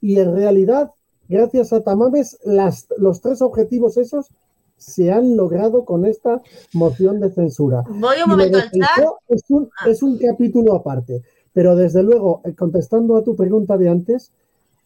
Y 0.00 0.18
en 0.18 0.34
realidad, 0.34 0.92
gracias 1.28 1.72
a 1.72 1.82
Tamames, 1.82 2.38
las- 2.44 2.86
los 2.98 3.20
tres 3.20 3.42
objetivos 3.42 3.96
esos 3.96 4.28
se 4.76 5.10
han 5.10 5.36
logrado 5.36 5.84
con 5.86 6.04
esta 6.04 6.42
moción 6.74 7.18
de 7.18 7.30
censura. 7.30 7.82
Voy 7.88 8.16
un 8.24 8.30
momento 8.30 8.58
al 8.58 8.70
chat. 8.70 8.88
Feijóo 8.94 9.18
es 9.28 9.42
un, 9.48 9.70
Ah. 9.80 9.88
es 9.90 10.02
un 10.02 10.18
capítulo 10.18 10.74
aparte. 10.74 11.22
Pero 11.52 11.74
desde 11.74 12.02
luego, 12.02 12.42
eh, 12.44 12.54
contestando 12.54 13.16
a 13.16 13.24
tu 13.24 13.34
pregunta 13.34 13.78
de 13.78 13.88
antes, 13.88 14.32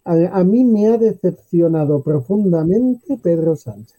a, 0.04 0.44
mí 0.44 0.64
me 0.64 0.88
ha 0.88 0.96
decepcionado 0.96 2.02
profundamente 2.02 3.16
Pedro 3.22 3.56
Sánchez. 3.56 3.98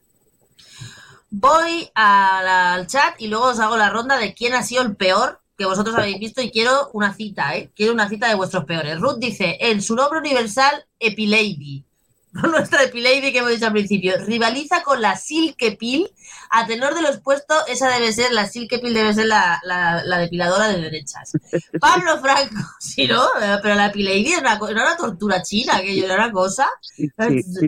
Voy 1.29 1.89
al 1.95 2.87
chat 2.87 3.19
y 3.19 3.27
luego 3.27 3.45
os 3.45 3.59
hago 3.59 3.77
la 3.77 3.89
ronda 3.89 4.17
de 4.17 4.33
quién 4.33 4.53
ha 4.53 4.63
sido 4.63 4.81
el 4.81 4.95
peor 4.95 5.39
que 5.57 5.65
vosotros 5.65 5.95
habéis 5.95 6.19
visto 6.19 6.41
y 6.41 6.51
quiero 6.51 6.89
una 6.93 7.13
cita, 7.13 7.55
¿eh? 7.55 7.71
Quiero 7.75 7.93
una 7.93 8.09
cita 8.09 8.27
de 8.27 8.35
vuestros 8.35 8.65
peores. 8.65 8.99
Ruth 8.99 9.19
dice, 9.19 9.57
en 9.61 9.81
su 9.81 9.95
nombre 9.95 10.19
universal, 10.19 10.85
Epilady. 10.99 11.85
Nuestra 12.52 12.84
Epilady 12.84 13.32
que 13.32 13.39
hemos 13.39 13.52
dicho 13.52 13.65
al 13.67 13.74
principio. 13.74 14.13
Rivaliza 14.26 14.84
con 14.84 15.02
la 15.02 15.17
Silkepil. 15.17 16.10
A 16.50 16.65
tenor 16.65 16.94
de 16.96 17.02
lo 17.02 17.10
expuesto, 17.10 17.54
esa 17.67 17.89
debe 17.89 18.12
ser, 18.13 18.32
la 18.32 18.48
Silkepil 18.48 18.94
debe 18.94 19.13
ser 19.13 19.26
la, 19.28 19.60
la- 19.63 20.02
la 20.06 20.17
depiladora 20.17 20.67
de 20.70 20.82
derechas. 20.82 21.32
Pablo 21.82 22.20
Franco, 22.22 22.56
sí, 22.80 23.08
¿no? 23.08 23.26
Pero 23.62 23.76
la 23.76 23.88
Epilady 23.88 24.34
era 24.34 24.58
una, 24.58 24.70
era 24.72 24.84
una 24.84 24.98
tortura 24.98 25.41
china, 25.41 25.76
aquello 25.78 26.06
era 26.06 26.15
una 26.15 26.32
cosa. 26.32 26.70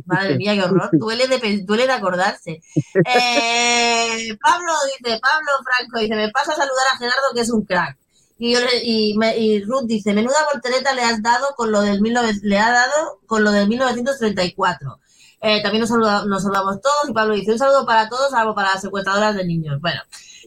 Madre 0.06 0.38
mía, 0.38 0.54
qué 0.54 0.62
horror. 0.64 0.90
Duele 0.94 1.28
de, 1.28 1.62
duele 1.64 1.88
de 1.88 1.94
acordarse. 1.94 2.62
Eh, 3.06 4.38
Pablo 4.42 4.72
dice, 4.98 5.20
Pablo 5.20 5.52
Franco 5.64 6.00
dice, 6.00 6.16
me 6.16 6.30
paso 6.32 6.52
a 6.52 6.56
saludar 6.56 6.86
a 6.94 6.98
Gerardo 6.98 7.34
que 7.34 7.42
es 7.42 7.50
un 7.50 7.66
crack. 7.66 7.98
Y, 8.38 8.54
yo 8.54 8.60
y, 8.84 9.16
me- 9.18 9.38
y 9.38 9.64
Ruth 9.64 9.84
dice, 9.86 10.14
menuda 10.14 10.36
voltereta 10.52 10.94
le 10.94 11.04
has 11.04 11.22
dado 11.22 11.48
con 11.56 11.72
lo 11.72 11.82
del 11.82 12.02
19 12.02 12.34
le 12.44 12.60
ha 12.60 12.72
dado 12.72 13.20
con 13.26 13.44
lo 13.44 13.52
del 13.52 13.68
1934. 13.68 15.00
Eh, 15.42 15.62
también 15.62 15.82
nos, 15.82 15.90
saluda- 15.90 16.26
nos 16.26 16.44
saludamos 16.44 16.82
todos 16.82 17.10
y 17.10 17.14
Pablo 17.14 17.36
dice 17.36 17.52
un 17.52 17.60
saludo 17.60 17.86
para 17.86 18.10
todos, 18.10 18.32
salvo 18.32 18.56
para 18.56 18.74
las 18.74 18.82
secuestradoras 18.82 19.36
de 19.36 19.46
niños. 19.46 19.80
Bueno, 19.82 20.02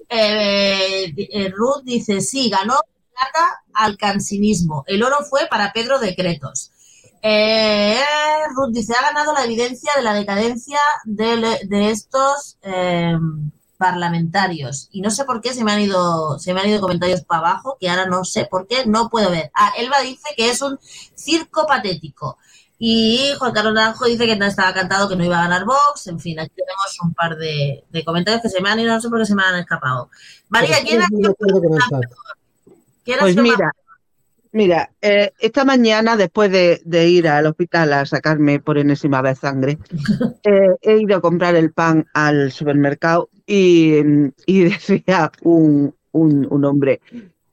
eh, 0.09 1.13
eh, 1.17 1.49
Ruth 1.55 1.83
dice, 1.85 2.21
sí, 2.21 2.49
ganó 2.51 2.75
plata 3.13 3.63
al 3.75 3.97
cansinismo. 3.97 4.85
El 4.87 5.03
oro 5.03 5.19
fue 5.29 5.47
para 5.49 5.73
Pedro 5.73 5.99
Decretos. 5.99 6.73
Eh, 7.23 7.99
Ruth 8.55 8.73
dice, 8.73 8.95
ha 8.99 9.03
ganado 9.03 9.33
la 9.33 9.45
evidencia 9.45 9.91
de 9.97 10.03
la 10.03 10.15
decadencia 10.15 10.79
de, 11.05 11.91
estos 11.91 12.59
eh, 12.63 13.17
parlamentarios. 13.79 14.89
Y 14.91 15.01
no 15.01 15.11
sé 15.11 15.25
por 15.25 15.41
qué 15.41 15.53
se 15.53 15.65
me 15.65 15.73
han 15.73 15.81
ido, 15.81 16.39
se 16.39 16.55
me 16.55 16.61
han 16.61 16.69
ido 16.69 16.81
comentarios 16.81 17.23
para 17.23 17.51
abajo, 17.51 17.77
que 17.81 17.89
ahora 17.89 18.07
no 18.07 18.25
sé 18.25 18.47
por 18.51 18.67
qué, 18.67 18.87
no 18.87 19.09
puedo 19.09 19.31
ver. 19.31 19.51
Ah, 19.55 19.73
Elba 19.77 20.01
dice 20.01 20.29
que 20.37 20.51
es 20.51 20.63
un 20.63 20.79
circo 21.15 21.67
patético. 21.67 22.39
Y 22.79 23.33
Juan 23.39 23.53
Carlos 23.53 23.73
Naranjo 23.73 24.05
dice 24.05 24.27
que 24.27 24.37
no 24.37 24.45
estaba 24.45 24.75
cantado, 24.75 25.09
que 25.09 25.17
no 25.17 25.25
iba 25.25 25.39
a 25.39 25.43
ganar 25.43 25.65
Vox. 25.65 26.09
En 26.09 26.21
fin, 26.21 26.39
aquí 26.39 26.53
tenemos 26.55 26.99
un 27.03 27.15
par 27.15 27.37
de, 27.37 27.85
de 27.89 28.05
comentarios 28.05 28.43
que 28.43 28.51
se 28.51 28.61
me 28.61 28.69
han 28.69 28.81
ido, 28.81 28.95
no 28.95 29.01
sé 29.01 29.09
por 29.09 29.19
qué 29.19 29.27
se 29.27 29.35
me 29.35 29.43
han 29.43 29.57
escapado. 29.57 30.11
María, 30.49 30.77
¿quién 30.83 31.01
ha 31.01 31.05
Estoy 31.05 31.23
de 31.23 31.29
acuerdo 31.29 31.63
con 31.63 31.73
el 31.75 31.81
chat. 31.81 32.03
quién 33.05 33.19
ha 33.19 33.23
Pues 33.23 33.37
mira, 33.37 33.73
mira, 34.57 34.91
eh, 35.03 35.33
esta 35.39 35.67
mañana, 35.67 36.17
después 36.17 36.51
de, 36.51 36.81
de 36.85 37.09
ir 37.09 37.29
al 37.29 37.45
hospital 37.45 37.93
a 37.93 38.07
sacarme 38.07 38.59
por 38.59 38.79
enésima 38.79 39.21
vez 39.21 39.39
sangre, 39.39 39.79
eh, 40.45 40.71
he 40.81 40.97
ido 40.97 41.17
a 41.17 41.21
comprar 41.21 41.55
el 41.57 41.73
pan 41.73 42.07
al 42.15 42.51
supermercado 42.51 43.29
y, 43.47 43.99
y 44.47 44.65
decía 44.65 45.31
un, 45.43 45.95
un, 46.13 46.47
un 46.51 46.65
hombre, 46.65 47.01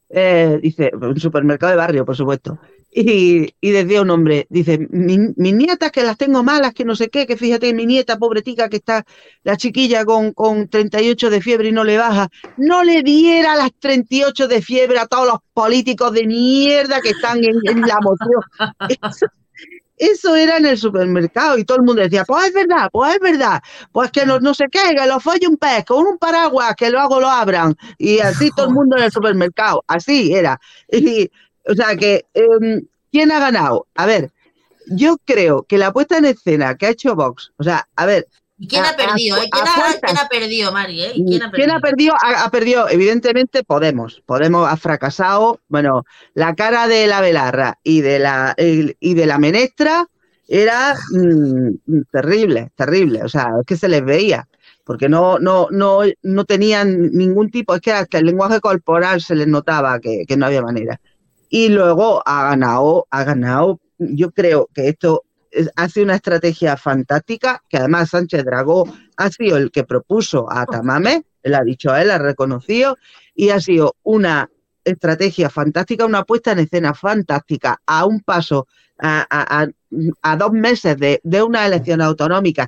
eh, 0.10 0.60
dice, 0.64 0.92
un 0.94 1.20
supermercado 1.20 1.72
de 1.72 1.78
barrio, 1.78 2.06
por 2.06 2.16
supuesto, 2.16 2.58
y, 2.96 3.56
y 3.62 3.72
decía 3.72 4.02
un 4.02 4.10
hombre, 4.12 4.46
dice, 4.50 4.78
"Mi- 4.92 5.18
mis 5.36 5.54
nietas 5.54 5.92
que 5.92 6.04
las 6.04 6.18
tengo 6.18 6.44
malas, 6.44 6.74
que 6.74 6.86
no 6.86 6.96
sé 6.96 7.10
qué, 7.10 7.26
que 7.26 7.38
fíjate, 7.38 7.74
mi 7.74 7.86
nieta 7.86 8.18
pobretica 8.18 8.70
que 8.70 8.78
está, 8.78 9.04
la 9.44 9.58
chiquilla 9.58 10.06
con, 10.06 10.32
con 10.34 10.70
38 10.70 11.30
de 11.30 11.42
fiebre 11.42 11.70
y 11.70 11.72
no 11.72 11.84
le 11.84 11.98
baja, 11.98 12.30
no 12.56 12.84
le 12.84 13.02
diera 13.04 13.56
las 13.56 13.72
38 13.80 14.48
de 14.48 14.62
fiebre 14.62 15.00
a 15.00 15.08
todos 15.08 15.28
los 15.28 15.38
políticos 15.54 16.12
de 16.14 16.28
mierda 16.28 17.02
que 17.02 17.10
están 17.12 17.44
en, 17.44 17.62
en 17.66 17.86
la 17.86 18.00
moción. 18.02 18.42
Eso, 18.88 19.28
eso 19.96 20.36
era 20.36 20.58
en 20.58 20.66
el 20.66 20.78
supermercado 20.78 21.58
y 21.58 21.66
todo 21.66 21.78
el 21.78 21.84
mundo 21.84 22.02
decía, 22.02 22.26
pues 22.26 22.48
es 22.48 22.54
verdad, 22.54 22.90
pues 22.92 23.14
es 23.16 23.20
verdad, 23.20 23.62
pues 23.92 24.12
que 24.12 24.26
no, 24.26 24.40
no 24.40 24.54
sé 24.54 24.66
qué, 24.72 24.80
que 24.96 25.08
lo 25.08 25.20
folle 25.20 25.48
un 25.48 25.58
pez 25.58 25.86
con 25.86 26.06
un 26.06 26.18
paraguas, 26.18 26.74
que 26.76 26.90
luego 26.90 27.22
lo 27.22 27.30
abran. 27.30 27.76
Y 27.98 28.20
así 28.20 28.52
todo 28.52 28.68
el 28.68 28.74
mundo 28.74 28.98
en 28.98 29.04
el 29.04 29.12
supermercado, 29.12 29.84
así 29.88 30.34
era. 30.34 30.60
Y, 30.92 31.30
o 31.68 31.74
sea 31.74 31.96
que, 31.96 32.26
em, 32.34 32.86
¿quién 33.12 33.32
ha 33.32 33.40
ganado? 33.40 33.88
A 33.96 34.06
ver, 34.06 34.32
yo 34.88 35.18
creo 35.26 35.64
que 35.64 35.78
la 35.78 35.92
puesta 35.94 36.18
en 36.18 36.26
escena 36.26 36.76
que 36.76 36.88
ha 36.88 36.90
hecho 36.90 37.16
Vox, 37.16 37.52
o 37.58 37.64
sea, 37.64 37.88
a 37.96 38.06
ver, 38.06 38.28
¿Y 38.58 38.68
quién 38.68 38.84
a- 38.86 38.90
ha 38.90 38.96
perdido? 38.96 39.36
a- 39.38 39.44
eh? 39.44 39.50
¿Quién, 39.52 39.68
a 39.68 39.72
ha, 39.72 39.76
fuerzas. 39.76 40.00
quién 40.04 40.18
ha 40.18 40.28
perdido, 40.30 40.72
Mari? 40.72 41.02
eh? 41.04 41.12
¿Y 41.16 41.26
quién 41.26 41.44
ha 41.44 41.52
perdido? 41.52 41.66
¿Quién 41.66 41.72
ha 41.72 41.80
perdido? 41.82 42.14
Ha, 42.22 42.44
ha 42.46 42.52
perdido, 42.52 42.88
evidentemente, 42.90 43.64
Podemos. 43.64 44.22
Podemos 44.26 44.70
ha 44.70 44.78
fracasado. 44.78 45.60
Bueno, 45.68 46.06
la 46.34 46.54
cara 46.56 46.88
de 46.88 47.08
la 47.08 47.20
Velarra 47.22 47.80
y 47.84 48.02
de 48.02 48.20
la, 48.20 48.56
y 48.58 49.14
de 49.16 49.26
la 49.26 49.38
Menestra 49.40 50.08
era 50.48 50.96
mm, 51.12 52.02
terrible, 52.12 52.70
terrible. 52.76 53.24
O 53.24 53.30
sea, 53.30 53.50
es 53.60 53.66
que 53.66 53.76
se 53.76 53.90
les 53.90 54.04
veía. 54.06 54.48
Porque 54.86 55.08
no, 55.10 55.40
no, 55.40 55.68
no, 55.72 56.02
no 56.22 56.46
tenían 56.46 57.12
ningún 57.14 57.50
tipo, 57.50 57.74
es 57.74 57.82
que 57.82 57.92
hasta 57.94 58.18
el 58.20 58.26
lenguaje 58.26 58.60
corporal 58.60 59.22
se 59.22 59.34
les 59.34 59.48
notaba 59.48 60.00
que, 60.00 60.26
que 60.28 60.36
no 60.38 60.46
había 60.46 60.62
manera. 60.62 61.00
Y 61.56 61.70
luego 61.70 62.24
ha 62.26 62.50
ganado, 62.50 63.06
ha 63.12 63.24
ganado, 63.24 63.80
yo 64.00 64.32
creo 64.32 64.70
que 64.74 64.90
esto 64.90 65.22
es- 65.52 65.70
ha 65.76 65.88
sido 65.88 66.06
una 66.06 66.16
estrategia 66.16 66.78
fantástica, 66.78 67.62
que 67.70 67.78
además 67.78 68.10
Sánchez 68.10 68.44
Dragó 68.44 68.86
ha 69.18 69.30
sido 69.30 69.58
el 69.58 69.70
que 69.70 69.84
propuso 69.84 70.52
a 70.52 70.66
Tamame, 70.66 71.26
él 71.44 71.54
ha 71.54 71.64
dicho 71.64 71.92
a 71.92 72.02
él, 72.02 72.10
ha 72.10 72.18
reconocido, 72.18 72.98
y 73.36 73.52
ha 73.52 73.60
sido 73.60 73.96
una 74.02 74.50
estrategia 74.84 75.52
fantástica, 75.52 76.08
una 76.08 76.24
puesta 76.24 76.54
en 76.54 76.60
escena 76.60 76.96
fantástica, 76.96 77.80
a 77.86 78.06
un 78.08 78.22
paso, 78.22 78.66
a, 78.98 79.22
a- 79.30 79.62
a- 79.62 79.68
a 80.24 80.38
dos 80.38 80.54
meses 80.54 80.98
de, 80.98 81.22
de 81.24 81.44
una 81.44 81.68
elección 81.68 82.02
autonómica. 82.02 82.68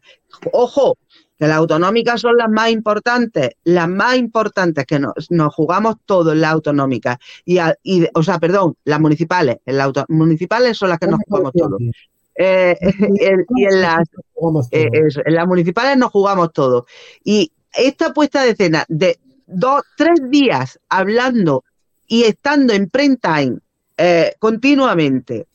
Ojo, 0.52 1.00
que 1.38 1.48
las 1.48 1.58
autonómicas 1.58 2.22
son 2.22 2.38
las 2.38 2.50
más 2.50 2.70
importantes, 2.72 3.52
las 3.64 3.88
más 3.90 4.16
importantes 4.18 4.86
que 4.86 5.00
nos, 5.00 5.14
nos 5.30 5.54
jugamos 5.54 5.96
todo 6.06 6.32
en 6.32 6.42
las 6.42 6.52
autonómicas. 6.54 7.18
Y, 7.44 7.58
a- 7.58 7.76
y- 7.84 8.08
o 8.14 8.24
sea, 8.24 8.40
perdón, 8.40 8.76
las 8.86 9.00
municipales, 9.00 9.58
en 9.66 9.78
las 9.78 9.86
auto- 9.88 10.06
municipales 10.10 10.78
son 10.78 10.90
las 10.90 11.00
que 11.00 11.08
nos 11.08 11.20
jugamos 11.28 11.52
todo. 11.54 11.78
Eh, 12.38 12.78
y 13.56 13.66
en 13.66 13.82
las 13.82 14.08
eh, 14.72 14.88
en 15.26 15.34
las 15.36 15.48
municipales 15.48 15.98
nos 15.98 16.12
jugamos 16.12 16.52
todo. 16.54 16.86
Y 17.24 17.52
esta 17.74 18.14
puesta 18.14 18.44
de 18.44 18.52
escena 18.52 18.86
de 18.88 19.20
dos, 19.48 19.84
tres 19.98 20.20
días 20.30 20.80
hablando 20.90 21.64
y 22.08 22.24
estando 22.24 22.74
en 22.74 22.90
prime 22.90 23.18
time 23.18 23.58
eh, 23.98 24.34
continuamente, 24.40 25.48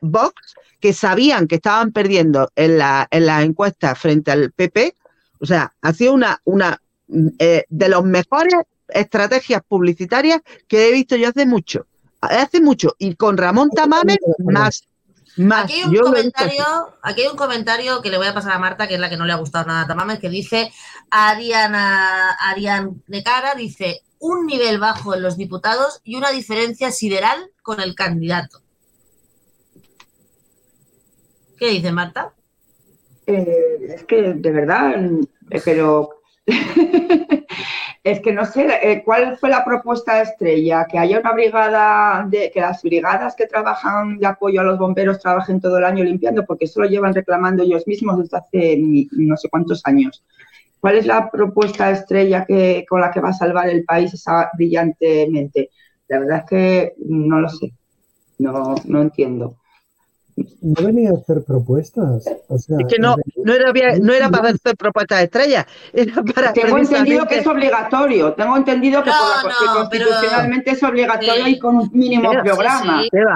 Vox, 0.00 0.54
que 0.80 0.92
sabían 0.92 1.48
que 1.48 1.56
estaban 1.56 1.90
perdiendo 1.92 2.50
en 2.54 2.78
la, 2.78 3.08
en 3.10 3.26
las 3.26 3.44
encuestas 3.44 3.98
frente 3.98 4.30
al 4.30 4.52
PP, 4.52 4.94
o 5.40 5.46
sea, 5.46 5.74
ha 5.80 5.92
sido 5.92 6.12
una, 6.14 6.40
una 6.44 6.80
mm, 7.08 7.28
eh, 7.38 7.64
de 7.68 7.88
las 7.88 8.02
mejores 8.02 8.54
estrategias 8.88 9.62
publicitarias 9.66 10.40
que 10.66 10.88
he 10.88 10.92
visto 10.92 11.16
yo 11.16 11.28
hace 11.28 11.46
mucho. 11.46 11.86
Hace 12.20 12.60
mucho. 12.60 12.96
Y 12.98 13.14
con 13.14 13.36
Ramón 13.36 13.70
Tamames, 13.70 14.18
más. 14.38 14.84
Más. 15.36 15.64
Aquí 15.64 15.74
hay, 15.74 15.84
un 15.84 16.32
aquí 17.02 17.22
hay 17.22 17.36
comentario 17.36 18.02
que 18.02 18.10
le 18.10 18.16
voy 18.16 18.26
a 18.26 18.34
pasar 18.34 18.52
a 18.52 18.58
Marta, 18.58 18.88
que 18.88 18.94
es 18.94 19.00
la 19.00 19.08
que 19.08 19.16
no 19.16 19.24
le 19.24 19.32
ha 19.32 19.36
gustado 19.36 19.66
nada 19.66 19.82
a 19.82 19.86
Tamames, 19.86 20.18
que 20.18 20.28
dice 20.28 20.72
Ariana, 21.10 22.32
Arián 22.40 23.02
de 23.06 23.22
Cara, 23.22 23.54
dice 23.54 24.02
un 24.18 24.46
nivel 24.46 24.80
bajo 24.80 25.14
en 25.14 25.22
los 25.22 25.36
diputados 25.36 26.00
y 26.02 26.16
una 26.16 26.30
diferencia 26.30 26.90
sideral 26.90 27.52
con 27.62 27.80
el 27.80 27.94
candidato. 27.94 28.62
¿Qué 31.56 31.68
dice 31.68 31.92
Marta? 31.92 32.32
Eh, 33.28 33.94
es 33.94 34.04
que 34.04 34.32
de 34.32 34.50
verdad, 34.50 35.04
eh, 35.50 35.60
pero 35.62 36.22
es 38.02 38.20
que 38.20 38.32
no 38.32 38.46
sé 38.46 38.66
eh, 38.82 39.02
cuál 39.04 39.36
fue 39.36 39.50
la 39.50 39.66
propuesta 39.66 40.22
estrella, 40.22 40.86
que 40.90 40.98
haya 40.98 41.20
una 41.20 41.34
brigada 41.34 42.26
de 42.26 42.50
que 42.50 42.62
las 42.62 42.82
brigadas 42.82 43.36
que 43.36 43.46
trabajan 43.46 44.16
de 44.18 44.26
apoyo 44.26 44.62
a 44.62 44.64
los 44.64 44.78
bomberos 44.78 45.18
trabajen 45.18 45.60
todo 45.60 45.76
el 45.76 45.84
año 45.84 46.04
limpiando, 46.04 46.46
porque 46.46 46.64
eso 46.64 46.80
lo 46.80 46.88
llevan 46.88 47.14
reclamando 47.14 47.64
ellos 47.64 47.86
mismos 47.86 48.16
desde 48.18 48.38
hace 48.38 48.78
no 49.12 49.36
sé 49.36 49.50
cuántos 49.50 49.82
años. 49.84 50.24
¿Cuál 50.80 50.96
es 50.96 51.04
la 51.04 51.30
propuesta 51.30 51.90
estrella 51.90 52.46
que, 52.46 52.86
con 52.88 53.02
la 53.02 53.10
que 53.10 53.20
va 53.20 53.28
a 53.28 53.34
salvar 53.34 53.68
el 53.68 53.84
país 53.84 54.14
esa 54.14 54.48
brillantemente? 54.56 55.68
La 56.08 56.20
verdad 56.20 56.38
es 56.38 56.44
que 56.48 56.94
no 57.04 57.40
lo 57.40 57.50
sé, 57.50 57.74
no, 58.38 58.74
no 58.86 59.02
entiendo. 59.02 59.58
No 60.62 60.86
venía 60.86 61.10
a 61.10 61.14
hacer 61.14 61.42
propuestas. 61.44 62.24
O 62.48 62.58
sea, 62.58 62.76
Es 62.80 62.86
que 62.86 62.98
no, 62.98 63.16
no 63.44 63.52
era, 63.52 63.72
bien- 63.72 64.02
no 64.02 64.12
era 64.12 64.28
para 64.28 64.50
hacer 64.50 64.76
propuestas 64.76 65.22
estrellas, 65.22 65.66
era 65.92 66.22
para 66.22 66.52
Tengo 66.52 66.78
entendido 66.78 67.26
que 67.26 67.38
es 67.38 67.46
obligatorio, 67.46 68.32
tengo 68.34 68.56
entendido 68.56 69.02
que 69.02 69.10
No, 69.10 69.16
por 69.42 69.50
la- 69.50 69.56
que 69.58 69.64
no, 69.66 69.88
pero- 69.90 70.06
constitucionalmente 70.06 70.70
es 70.72 70.82
obligatorio 70.82 71.44
Sí. 71.44 71.50
y 71.50 71.58
con 71.58 71.76
un 71.76 71.90
mínimo 71.92 72.30
programa. 72.30 73.02
sí. 73.02 73.08
Pero, 73.10 73.28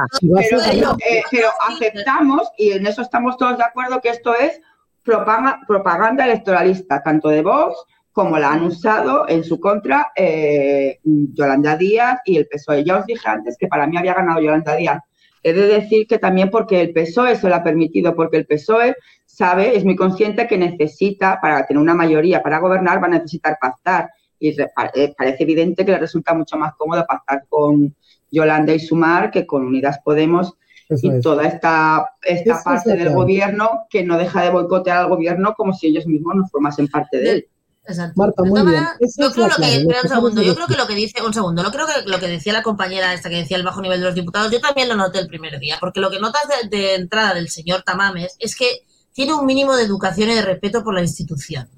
Pero- 0.71 0.97
eh, 1.09 1.23
pero 1.31 1.49
aceptamos, 1.69 2.51
y 2.59 2.73
en 2.73 2.87
eso 2.87 3.03
estamos 3.03 3.37
todos 3.37 3.57
de 3.59 3.65
acuerdo, 3.65 4.01
que 4.01 4.11
esto 4.11 4.35
es 4.35 4.61
propaganda, 5.03 5.61
propaganda 5.67 6.25
electoralista, 6.25 7.03
tanto 7.03 7.29
de 7.29 7.43
Vox 7.43 7.77
como 8.13 8.39
la 8.39 8.53
han 8.53 8.63
usado 8.65 9.27
en 9.29 9.43
su 9.43 9.59
contra 9.59 10.13
eh, 10.15 11.01
Yolanda 11.03 11.77
Díaz 11.77 12.21
y 12.27 12.37
el 12.37 12.47
PSOE. 12.47 12.85
Ya 12.85 12.99
os 12.99 13.07
dije 13.07 13.27
antes 13.27 13.57
que 13.59 13.67
para 13.69 13.87
mí 13.87 13.97
había 13.97 14.15
ganado 14.15 14.41
Yolanda 14.41 14.77
Díaz. 14.77 15.01
He 15.43 15.53
de 15.53 15.66
decir 15.66 16.07
que 16.07 16.18
también 16.18 16.51
porque 16.51 16.80
el 16.80 16.93
PSOE 16.93 17.36
se 17.36 17.49
lo 17.49 17.55
ha 17.55 17.64
permitido, 17.64 18.14
porque 18.14 18.36
el 18.36 18.47
PSOE 18.47 18.95
sabe, 19.26 19.76
es 19.76 19.84
muy 19.84 19.97
consciente 19.97 20.47
que 20.47 20.59
necesita, 20.59 21.40
para 21.40 21.66
tener 21.66 21.82
una 21.82 21.95
mayoría 21.95 22.43
para 22.43 22.59
gobernar, 22.59 23.03
va 23.03 23.07
a 23.07 23.11
necesitar 23.11 23.59
pactar. 23.61 24.11
Y 24.38 24.61
eh, 24.61 25.14
parece 25.16 25.43
evidente 25.43 25.84
que 25.84 25.93
le 25.93 25.99
resulta 25.99 26.34
mucho 26.34 26.57
más 26.57 26.74
cómodo 26.74 27.05
pactar 27.07 27.45
con 27.49 27.95
Yolanda 28.30 28.72
y 28.72 28.80
Sumar 28.80 29.30
que 29.30 29.47
con 29.47 29.64
Unidas 29.64 29.99
Podemos 30.05 30.55
eso 30.88 31.07
y 31.07 31.16
es. 31.16 31.22
toda 31.22 31.47
esta, 31.47 32.11
esta 32.22 32.55
Eso 32.55 32.64
parte 32.64 32.97
del 32.97 33.14
gobierno 33.14 33.86
que 33.88 34.05
no 34.05 34.18
deja 34.18 34.43
de 34.43 34.51
boicotear 34.51 34.99
al 34.99 35.09
gobierno 35.09 35.55
como 35.55 35.72
si 35.72 35.88
ellos 35.88 36.07
mismos 36.07 36.34
no 36.34 36.49
formasen 36.49 36.88
parte 36.88 37.18
de 37.18 37.30
él. 37.30 37.49
Exacto. 37.87 38.14
Marta, 38.16 38.43
muy 38.45 38.62
bien. 38.62 38.87
Esa 39.01 39.22
Yo 39.22 39.33
creo 39.33 39.47
lo 39.47 39.51
que, 39.51 39.57
clave, 39.57 39.74
lo 39.74 39.80
espera 39.80 39.99
un 39.99 40.03
que 40.03 40.09
segundo, 40.09 40.28
acabas 40.28 40.35
de 40.35 40.47
yo 40.47 40.55
creo 40.55 40.66
que 40.66 40.72
decir. 40.72 40.83
lo 40.83 40.87
que 40.87 40.95
dice, 40.95 41.22
un 41.22 41.35
segundo, 41.35 41.62
lo 41.62 41.70
creo 41.72 41.87
que 41.87 42.09
lo 42.09 42.18
que 42.20 42.28
decía 42.28 42.53
la 42.53 42.62
compañera 42.62 43.12
esta 43.12 43.28
que 43.28 43.37
decía 43.37 43.57
el 43.57 43.64
bajo 43.64 43.80
nivel 43.80 44.01
de 44.01 44.07
los 44.07 44.14
diputados, 44.14 44.53
yo 44.53 44.61
también 44.61 44.89
lo 44.89 44.95
noté 44.95 45.18
el 45.18 45.26
primer 45.26 45.59
día, 45.59 45.78
porque 45.80 46.01
lo 46.01 46.11
que 46.11 46.20
notas 46.20 46.43
de, 46.49 46.68
de 46.68 46.95
entrada 46.95 47.35
del 47.35 47.49
señor 47.49 47.83
Tamames 47.83 48.37
es 48.39 48.55
que 48.55 48.85
tiene 49.12 49.35
un 49.35 49.47
mínimo 49.47 49.76
de 49.76 49.85
educación 49.85 50.30
y 50.30 50.35
de 50.35 50.43
respeto 50.43 50.85
por 50.85 50.95
la 50.95 51.03
institución. 51.03 51.68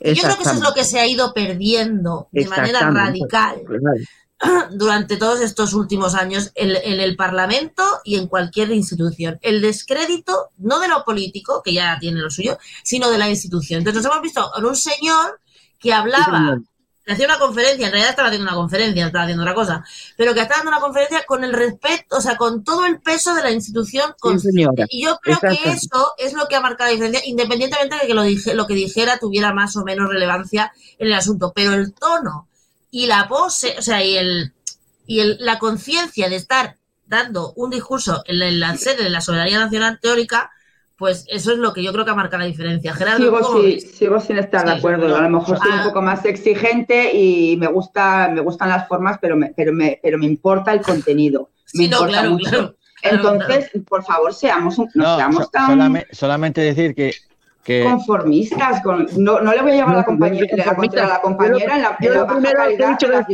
Y 0.00 0.14
yo 0.14 0.22
creo 0.22 0.36
que 0.36 0.42
eso 0.42 0.52
es 0.52 0.60
lo 0.60 0.74
que 0.74 0.84
se 0.84 0.98
ha 0.98 1.06
ido 1.06 1.32
perdiendo 1.32 2.28
de 2.32 2.46
manera 2.46 2.90
radical. 2.90 3.62
durante 4.72 5.16
todos 5.16 5.40
estos 5.40 5.74
últimos 5.74 6.14
años 6.14 6.50
en, 6.54 6.70
en 6.70 7.00
el 7.00 7.16
Parlamento 7.16 7.82
y 8.04 8.16
en 8.16 8.26
cualquier 8.26 8.70
institución. 8.72 9.38
El 9.42 9.60
descrédito, 9.60 10.50
no 10.58 10.78
de 10.80 10.88
lo 10.88 11.04
político, 11.04 11.62
que 11.62 11.74
ya 11.74 11.98
tiene 11.98 12.20
lo 12.20 12.30
suyo, 12.30 12.58
sino 12.82 13.10
de 13.10 13.18
la 13.18 13.28
institución. 13.28 13.78
Entonces 13.78 14.02
nos 14.02 14.12
hemos 14.12 14.22
visto 14.22 14.50
con 14.54 14.64
un 14.66 14.76
señor 14.76 15.40
que 15.78 15.92
hablaba, 15.92 16.58
que 17.04 17.12
hacía 17.12 17.26
una 17.26 17.38
conferencia, 17.38 17.84
en 17.86 17.92
realidad 17.92 18.10
estaba 18.10 18.28
haciendo 18.28 18.48
una 18.48 18.56
conferencia, 18.56 19.06
estaba 19.06 19.24
haciendo 19.24 19.42
otra 19.42 19.54
cosa, 19.54 19.84
pero 20.16 20.32
que 20.32 20.40
estaba 20.40 20.58
dando 20.58 20.70
una 20.70 20.80
conferencia 20.80 21.22
con 21.26 21.44
el 21.44 21.52
respeto, 21.52 22.16
o 22.16 22.20
sea, 22.20 22.36
con 22.36 22.64
todo 22.64 22.86
el 22.86 23.00
peso 23.00 23.34
de 23.34 23.42
la 23.42 23.50
institución. 23.50 24.14
Con- 24.18 24.34
y 24.88 25.04
yo 25.04 25.18
creo 25.22 25.38
que 25.40 25.70
eso 25.70 26.12
es 26.16 26.32
lo 26.32 26.46
que 26.48 26.56
ha 26.56 26.60
marcado 26.60 26.88
la 26.88 26.94
diferencia, 26.94 27.20
independientemente 27.28 27.96
de 27.96 28.06
que 28.06 28.14
lo, 28.14 28.22
dije, 28.22 28.54
lo 28.54 28.66
que 28.66 28.74
dijera 28.74 29.18
tuviera 29.18 29.52
más 29.52 29.76
o 29.76 29.84
menos 29.84 30.08
relevancia 30.08 30.72
en 30.98 31.08
el 31.08 31.12
asunto. 31.14 31.52
Pero 31.54 31.74
el 31.74 31.92
tono 31.92 32.48
y 32.96 33.06
la 33.06 33.26
pose, 33.26 33.74
o 33.76 33.82
sea, 33.82 34.04
y 34.04 34.16
el 34.16 34.52
y 35.06 35.18
el- 35.20 35.36
la 35.40 35.58
conciencia 35.58 36.28
de 36.28 36.36
estar 36.36 36.76
dando 37.06 37.52
un 37.56 37.70
discurso 37.70 38.22
en 38.26 38.38
la, 38.38 38.46
en 38.48 38.60
la 38.60 38.76
sede 38.76 39.02
de 39.02 39.10
la 39.10 39.20
soberanía 39.20 39.58
nacional 39.58 39.98
teórica, 40.00 40.50
pues 40.96 41.24
eso 41.28 41.50
es 41.52 41.58
lo 41.58 41.72
que 41.74 41.82
yo 41.82 41.92
creo 41.92 42.04
que 42.04 42.12
ha 42.12 42.14
marcado 42.14 42.42
la 42.42 42.46
diferencia. 42.46 42.94
Gerardo, 42.94 43.18
Sigo, 43.98 44.20
sin 44.20 44.38
estar 44.38 44.64
de 44.64 44.72
acuerdo. 44.72 45.14
A 45.16 45.20
lo 45.22 45.28
mejor 45.28 45.58
soy 45.58 45.70
Ah. 45.72 45.78
un 45.82 45.88
poco 45.88 46.00
más 46.02 46.24
exigente 46.24 47.12
y 47.14 47.56
me 47.56 47.66
gusta, 47.66 48.30
me 48.32 48.40
gustan 48.42 48.68
las 48.68 48.86
formas, 48.88 49.18
pero 49.20 49.36
me, 49.36 49.52
pero 49.56 49.72
me, 49.72 49.98
pero 50.02 50.16
me 50.18 50.26
importa 50.26 50.72
el 50.72 50.80
contenido. 50.80 51.50
Me 51.74 51.84
Sí, 51.84 51.88
no, 51.88 51.96
importa 51.96 52.08
claro, 52.12 52.30
mucho. 52.30 52.48
claro, 52.50 52.76
claro, 53.02 53.16
Entonces, 53.16 53.70
por 53.88 54.04
favor, 54.04 54.32
seamos, 54.32 54.78
un- 54.78 54.88
no, 54.94 55.02
No, 55.04 55.16
seamos 55.16 55.44
so- 55.44 55.50
tan 55.50 55.70
solame- 55.72 56.06
solamente 56.12 56.60
decir 56.60 56.94
que, 56.94 57.12
que 57.64 57.82
conformistas. 57.84 58.82
Con, 58.82 59.06
no, 59.16 59.40
no 59.40 59.52
le 59.54 59.62
voy 59.62 59.72
a 59.72 59.74
llevar 59.74 59.90
No, 59.90 59.96
la 59.98 60.04
compañera, 60.04 60.46
no 60.50 60.64
la 60.64 60.74
contra 60.76 61.06
la 61.08 61.20
compañera 61.20 61.76
en 61.76 61.82
la, 61.82 61.96
Yo 62.00 62.12
en 62.12 62.18
la 62.18 62.26
primero 62.26 62.58
que 62.66 62.74
he 62.74 62.88
dicho 62.88 63.08
de 63.08 63.24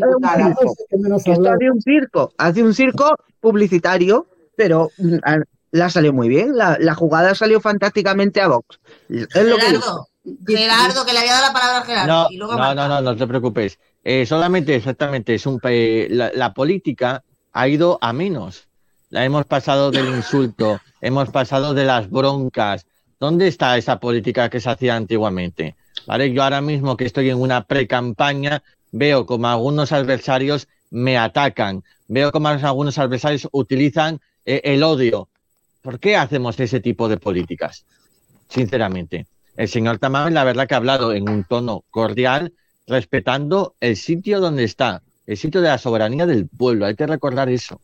que 1.58 1.70
un 1.70 1.80
circo, 1.82 2.32
hace 2.38 2.62
un 2.62 2.74
circo 2.74 3.16
publicitario, 3.40 4.26
pero 4.56 4.90
mm, 4.98 5.14
a- 5.24 5.38
la 5.72 5.88
salió 5.88 6.12
muy 6.12 6.28
bien, 6.28 6.56
la, 6.56 6.76
la 6.80 6.94
jugada 6.94 7.34
salió 7.34 7.60
fantásticamente 7.60 8.40
a 8.40 8.48
Vox. 8.48 8.80
Es 9.08 9.28
lo 9.34 9.56
que 9.56 9.66
digo. 9.70 9.80
Gerardo, 9.82 10.06
Gerardo, 10.46 11.06
que 11.06 11.12
le 11.12 11.18
había 11.20 11.32
dado 11.32 11.46
la 11.46 11.52
palabra 11.52 11.78
a 11.78 11.84
Gerardo. 11.84 12.06
No, 12.12 12.26
y 12.30 12.36
luego 12.36 12.52
ha 12.54 12.74
no, 12.74 12.74
no, 12.74 12.88
no, 12.88 13.00
no 13.00 13.16
te 13.16 13.26
preocupes. 13.26 13.78
Eh, 14.02 14.26
solamente, 14.26 14.74
exactamente, 14.74 15.34
es 15.34 15.46
un 15.46 15.58
pe- 15.60 16.08
la, 16.10 16.30
la 16.34 16.52
política 16.54 17.22
ha 17.52 17.68
ido 17.68 17.98
a 18.00 18.12
menos. 18.12 18.68
La 19.10 19.24
hemos 19.24 19.44
pasado 19.46 19.90
del 19.90 20.08
insulto, 20.08 20.80
hemos 21.00 21.30
pasado 21.30 21.72
de 21.74 21.84
las 21.84 22.10
broncas. 22.10 22.84
¿Dónde 23.20 23.48
está 23.48 23.76
esa 23.76 24.00
política 24.00 24.48
que 24.48 24.60
se 24.60 24.70
hacía 24.70 24.96
antiguamente? 24.96 25.76
¿Vale? 26.06 26.32
Yo 26.32 26.42
ahora 26.42 26.62
mismo 26.62 26.96
que 26.96 27.04
estoy 27.04 27.28
en 27.28 27.38
una 27.38 27.64
pre-campaña, 27.64 28.62
veo 28.92 29.26
como 29.26 29.46
algunos 29.46 29.92
adversarios 29.92 30.68
me 30.90 31.18
atacan, 31.18 31.84
veo 32.08 32.32
como 32.32 32.48
algunos 32.48 32.98
adversarios 32.98 33.46
utilizan 33.52 34.20
eh, 34.46 34.62
el 34.64 34.82
odio. 34.82 35.28
¿Por 35.82 36.00
qué 36.00 36.16
hacemos 36.16 36.58
ese 36.58 36.80
tipo 36.80 37.10
de 37.10 37.18
políticas? 37.18 37.84
Sinceramente. 38.48 39.26
El 39.54 39.68
señor 39.68 39.98
Tamames, 39.98 40.32
la 40.32 40.44
verdad 40.44 40.66
que 40.66 40.74
ha 40.74 40.78
hablado 40.78 41.12
en 41.12 41.28
un 41.28 41.44
tono 41.44 41.84
cordial, 41.90 42.54
respetando 42.86 43.74
el 43.80 43.96
sitio 43.96 44.40
donde 44.40 44.64
está, 44.64 45.02
el 45.26 45.36
sitio 45.36 45.60
de 45.60 45.68
la 45.68 45.76
soberanía 45.76 46.24
del 46.24 46.48
pueblo. 46.48 46.86
Hay 46.86 46.96
que 46.96 47.06
recordar 47.06 47.50
eso. 47.50 47.82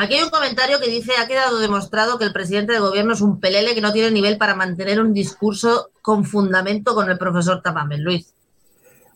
Aquí 0.00 0.14
hay 0.14 0.22
un 0.22 0.30
comentario 0.30 0.78
que 0.78 0.88
dice, 0.88 1.10
ha 1.20 1.26
quedado 1.26 1.58
demostrado 1.58 2.18
que 2.18 2.24
el 2.24 2.32
presidente 2.32 2.72
de 2.72 2.78
gobierno 2.78 3.14
es 3.14 3.20
un 3.20 3.40
pelele 3.40 3.74
que 3.74 3.80
no 3.80 3.92
tiene 3.92 4.12
nivel 4.12 4.38
para 4.38 4.54
mantener 4.54 5.00
un 5.00 5.12
discurso 5.12 5.88
con 6.02 6.24
fundamento 6.24 6.94
con 6.94 7.10
el 7.10 7.18
profesor 7.18 7.62
Tamames. 7.62 7.98
Luis. 7.98 8.32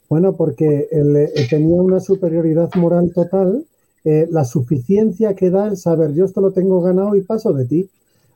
Bueno, 0.08 0.32
porque 0.34 0.88
él, 0.90 1.16
eh, 1.16 1.46
tenía 1.48 1.80
una 1.80 2.00
superioridad 2.00 2.68
moral 2.74 3.12
total, 3.14 3.64
eh, 4.04 4.26
la 4.32 4.44
suficiencia 4.44 5.36
que 5.36 5.50
da 5.50 5.68
el 5.68 5.76
saber, 5.76 6.14
yo 6.14 6.24
esto 6.24 6.40
lo 6.40 6.50
tengo 6.50 6.82
ganado 6.82 7.14
y 7.14 7.22
paso 7.22 7.52
de 7.52 7.64
ti. 7.64 7.88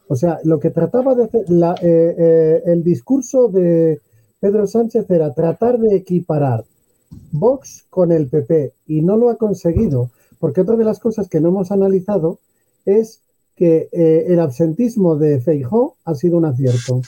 O 0.07 0.15
sea, 0.15 0.39
lo 0.45 0.61
que 0.61 0.71
trataba 0.71 1.17
de 1.17 1.25
hacer, 1.25 1.51
la- 1.51 1.75
eh, 1.83 2.63
el 2.65 2.85
discurso 2.85 3.49
de 3.49 4.01
Pedro 4.39 4.69
Sánchez 4.69 5.11
era 5.11 5.35
tratar 5.35 5.81
de 5.81 5.97
equiparar 5.97 6.65
Vox 7.33 7.87
con 7.91 8.13
el 8.13 8.29
PP 8.29 8.73
y 8.87 9.03
no 9.03 9.17
lo 9.17 9.31
ha 9.31 9.37
conseguido, 9.37 10.11
porque 10.39 10.61
otra 10.61 10.77
de 10.77 10.85
las 10.85 10.99
cosas 10.99 11.29
que 11.29 11.41
no 11.41 11.49
hemos 11.49 11.71
analizado 11.71 12.39
es 12.85 13.21
que 13.57 13.89
eh, 13.93 14.27
el 14.29 14.41
absentismo 14.41 15.17
de 15.17 15.41
Feijó 15.41 15.97
ha 16.05 16.15
sido 16.15 16.39
un 16.39 16.45
acierto. 16.45 17.01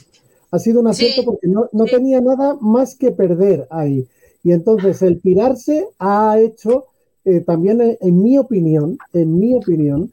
Ha 0.50 0.58
sido 0.58 0.80
un 0.80 0.86
acierto 0.86 1.20
Sí, 1.20 1.26
porque 1.26 1.46
no, 1.46 1.68
no 1.72 1.84
sí. 1.84 1.90
tenía 1.92 2.20
nada 2.20 2.56
más 2.60 2.94
que 2.94 3.10
perder 3.10 3.66
ahí. 3.70 4.08
Y 4.42 4.52
entonces 4.52 5.02
el 5.02 5.18
pirarse 5.18 5.88
ha 5.98 6.38
hecho 6.38 6.86
eh, 7.24 7.40
también, 7.40 7.80
eh, 7.82 7.98
en 8.00 8.22
mi 8.22 8.38
opinión, 8.38 8.98
en 9.12 9.38
mi 9.38 9.54
opinión, 9.54 10.10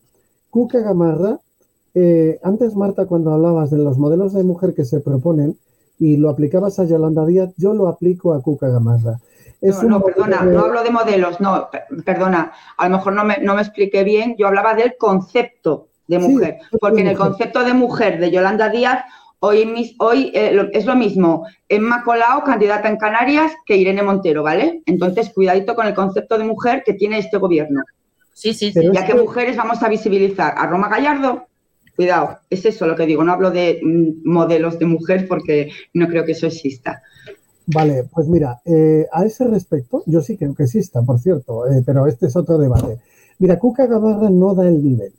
Cuca 0.50 0.80
Gamarra, 0.80 1.40
eh, 1.94 2.40
antes 2.44 2.76
Marta, 2.76 3.06
cuando 3.06 3.32
hablabas 3.32 3.72
de 3.72 3.78
los 3.78 3.98
modelos 3.98 4.34
de 4.34 4.44
mujer 4.44 4.74
que 4.74 4.84
se 4.84 5.00
proponen 5.00 5.58
y 5.98 6.18
lo 6.18 6.30
aplicabas 6.30 6.78
a 6.80 6.84
Yolanda 6.84 7.26
Díaz, 7.26 7.54
yo 7.56 7.74
lo 7.74 7.88
aplico 7.88 8.34
a 8.34 8.42
Cuca 8.42 8.68
Gamarra. 8.68 9.22
Es 9.62 9.82
No, 9.84 9.90
no, 9.90 10.02
perdona, 10.02 10.44
de- 10.46 10.52
no 10.54 10.66
hablo 10.66 10.84
de 10.84 10.90
modelos, 10.92 11.40
no, 11.40 11.70
per- 11.72 11.86
perdona, 12.04 12.52
a 12.78 12.90
lo 12.90 12.98
mejor 12.98 13.14
no 13.14 13.24
me, 13.24 13.38
no 13.38 13.56
me 13.56 13.62
expliqué 13.62 14.04
bien, 14.04 14.36
yo 14.38 14.48
hablaba 14.48 14.74
del 14.76 14.96
concepto 14.98 15.88
de 16.08 16.20
mujer, 16.20 16.58
porque 16.80 16.96
de 16.98 17.02
en 17.02 17.08
el 17.08 17.18
concepto 17.18 17.64
de 17.64 17.74
mujer 17.74 18.20
de 18.20 18.30
Yolanda 18.32 18.70
Díaz, 18.70 19.04
hoy, 19.40 19.66
mis- 19.66 19.96
hoy 20.00 20.32
eh, 20.36 20.52
lo- 20.54 20.70
es 20.72 20.86
lo 20.86 20.96
mismo 20.96 21.48
Emma 21.70 22.04
Colau, 22.04 22.44
candidata 22.44 22.90
en 22.90 22.98
Canarias, 22.98 23.52
que 23.66 23.76
Irene 23.78 24.04
Montero, 24.04 24.44
¿vale? 24.44 24.82
Entonces, 24.86 25.32
cuidadito 25.34 25.74
con 25.76 25.88
el 25.88 25.94
concepto 25.96 26.38
de 26.38 26.44
mujer 26.44 26.84
que 26.86 26.94
tiene 26.94 27.18
este 27.20 27.38
gobierno. 27.38 27.82
Sí, 28.34 28.54
sí, 28.54 28.72
sí. 28.72 28.90
Ya 28.94 29.06
que- 29.06 29.14
mujeres 29.16 29.56
vamos 29.56 29.82
a 29.82 29.88
visibilizar 29.90 30.54
a 30.58 30.68
Roma 30.68 30.90
Gallardo, 30.90 31.48
cuidado, 31.96 32.40
es 32.50 32.66
eso 32.66 32.86
lo 32.86 32.96
que 32.96 33.06
digo, 33.06 33.24
no 33.24 33.32
hablo 33.32 33.50
de 33.52 33.80
mm, 33.82 34.30
modelos 34.30 34.78
de 34.78 34.86
mujer 34.86 35.28
porque 35.28 35.72
no 35.94 36.08
creo 36.08 36.26
que 36.26 36.34
eso 36.34 36.46
exista. 36.48 37.02
Vale, 37.68 38.08
pues 38.14 38.28
mira, 38.28 38.62
eh, 38.66 39.08
a 39.12 39.26
ese 39.26 39.46
respecto, 39.46 40.04
yo 40.06 40.22
sí 40.22 40.38
creo 40.38 40.54
que 40.54 40.64
exista, 40.64 41.02
por 41.02 41.20
cierto, 41.20 41.68
eh, 41.68 41.82
pero 41.86 42.06
este 42.06 42.28
es 42.28 42.36
otro 42.36 42.58
debate. 42.58 43.00
Mira, 43.40 43.60
Cuca 43.60 43.86
Gamarra 43.86 44.30
no 44.30 44.56
da 44.56 44.68
el 44.68 44.84
nivel, 44.84 45.14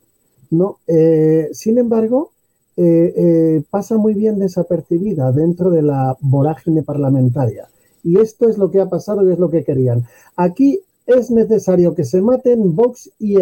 ¿no? 0.51 0.79
Eh, 0.87 1.51
sin 1.53 1.79
embargo, 1.79 2.33
eh, 2.77 3.13
eh, 3.17 3.63
pasa 3.71 3.97
muy 3.99 4.15
bien 4.15 4.39
desapercibida 4.39 5.33
dentro 5.33 5.71
de 5.71 5.83
la 5.83 6.17
vorágine 6.21 6.83
parlamentaria. 6.83 7.69
Y 8.03 8.19
esto 8.19 8.49
es 8.49 8.57
lo 8.57 8.71
que 8.71 8.81
ha 8.81 8.89
pasado 8.89 9.29
y 9.29 9.33
es 9.33 9.39
lo 9.39 9.51
que 9.51 9.65
querían. 9.65 10.05
Aquí 10.37 10.81
es 11.07 11.31
necesario 11.31 11.95
que 11.95 12.05
se 12.05 12.23
maten 12.23 12.75
Vox 12.75 13.11
y, 13.19 13.37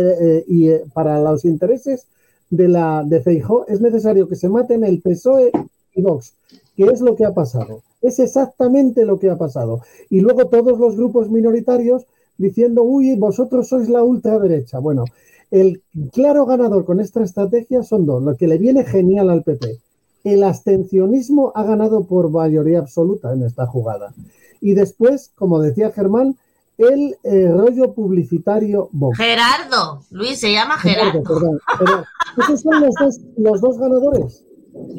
y, 0.47 0.71
para 0.93 1.21
los 1.21 1.45
intereses 1.45 2.07
de 2.51 2.69
la 2.69 3.05
de 3.05 3.21
Feijó 3.21 3.67
es 3.67 3.81
necesario 3.81 4.29
que 4.29 4.37
se 4.37 4.49
maten 4.49 4.85
el 4.85 5.01
PSOE 5.01 5.51
y 5.95 6.03
Vox, 6.03 6.35
que 6.77 6.85
es 6.85 7.01
lo 7.01 7.15
que 7.15 7.25
ha 7.25 7.33
pasado. 7.33 7.83
Es 8.05 8.19
exactamente 8.19 9.07
lo 9.07 9.19
que 9.19 9.31
ha 9.31 9.39
pasado. 9.39 9.81
Y 10.11 10.21
luego 10.21 10.47
todos 10.47 10.79
los 10.79 10.95
grupos 10.95 11.31
minoritarios 11.31 12.07
diciendo, 12.37 12.83
uy, 12.83 13.17
vosotros 13.17 13.69
sois 13.69 13.89
la 13.89 14.03
ultraderecha. 14.03 14.79
Bueno, 14.79 15.07
el 15.51 15.83
claro 16.13 16.45
ganador 16.45 16.85
con 16.85 17.01
esta 17.01 17.23
estrategia 17.23 17.83
son 17.83 18.05
dos, 18.05 18.23
lo 18.23 18.37
que 18.37 18.47
le 18.47 18.59
viene 18.59 18.85
genial 18.85 19.31
al 19.31 19.43
PP. 19.43 19.79
El 20.25 20.43
abstencionismo 20.43 21.53
ha 21.55 21.65
ganado 21.65 22.05
por 22.05 22.31
mayoría 22.31 22.81
absoluta 22.81 23.33
en 23.33 23.43
esta 23.43 23.67
jugada. 23.67 24.13
Y 24.61 24.75
después, 24.75 25.31
como 25.35 25.61
decía 25.61 25.91
Germán, 25.91 26.37
el 26.77 27.17
eh, 27.23 27.49
rollo 27.49 27.95
publicitario 27.95 28.89
Vox. 28.93 29.17
Gerardo. 29.17 30.03
Luis, 30.11 30.41
se 30.41 30.53
llama 30.53 30.77
Gerardo, 30.77 31.23
Gerardo. 31.23 31.25
perdón, 31.25 31.61
perdón. 31.79 32.05
Esos 32.39 32.61
son 32.61 32.81
los 32.81 32.95
dos, 33.01 33.21
los 33.37 33.61
dos 33.61 33.79
ganadores. 33.79 34.45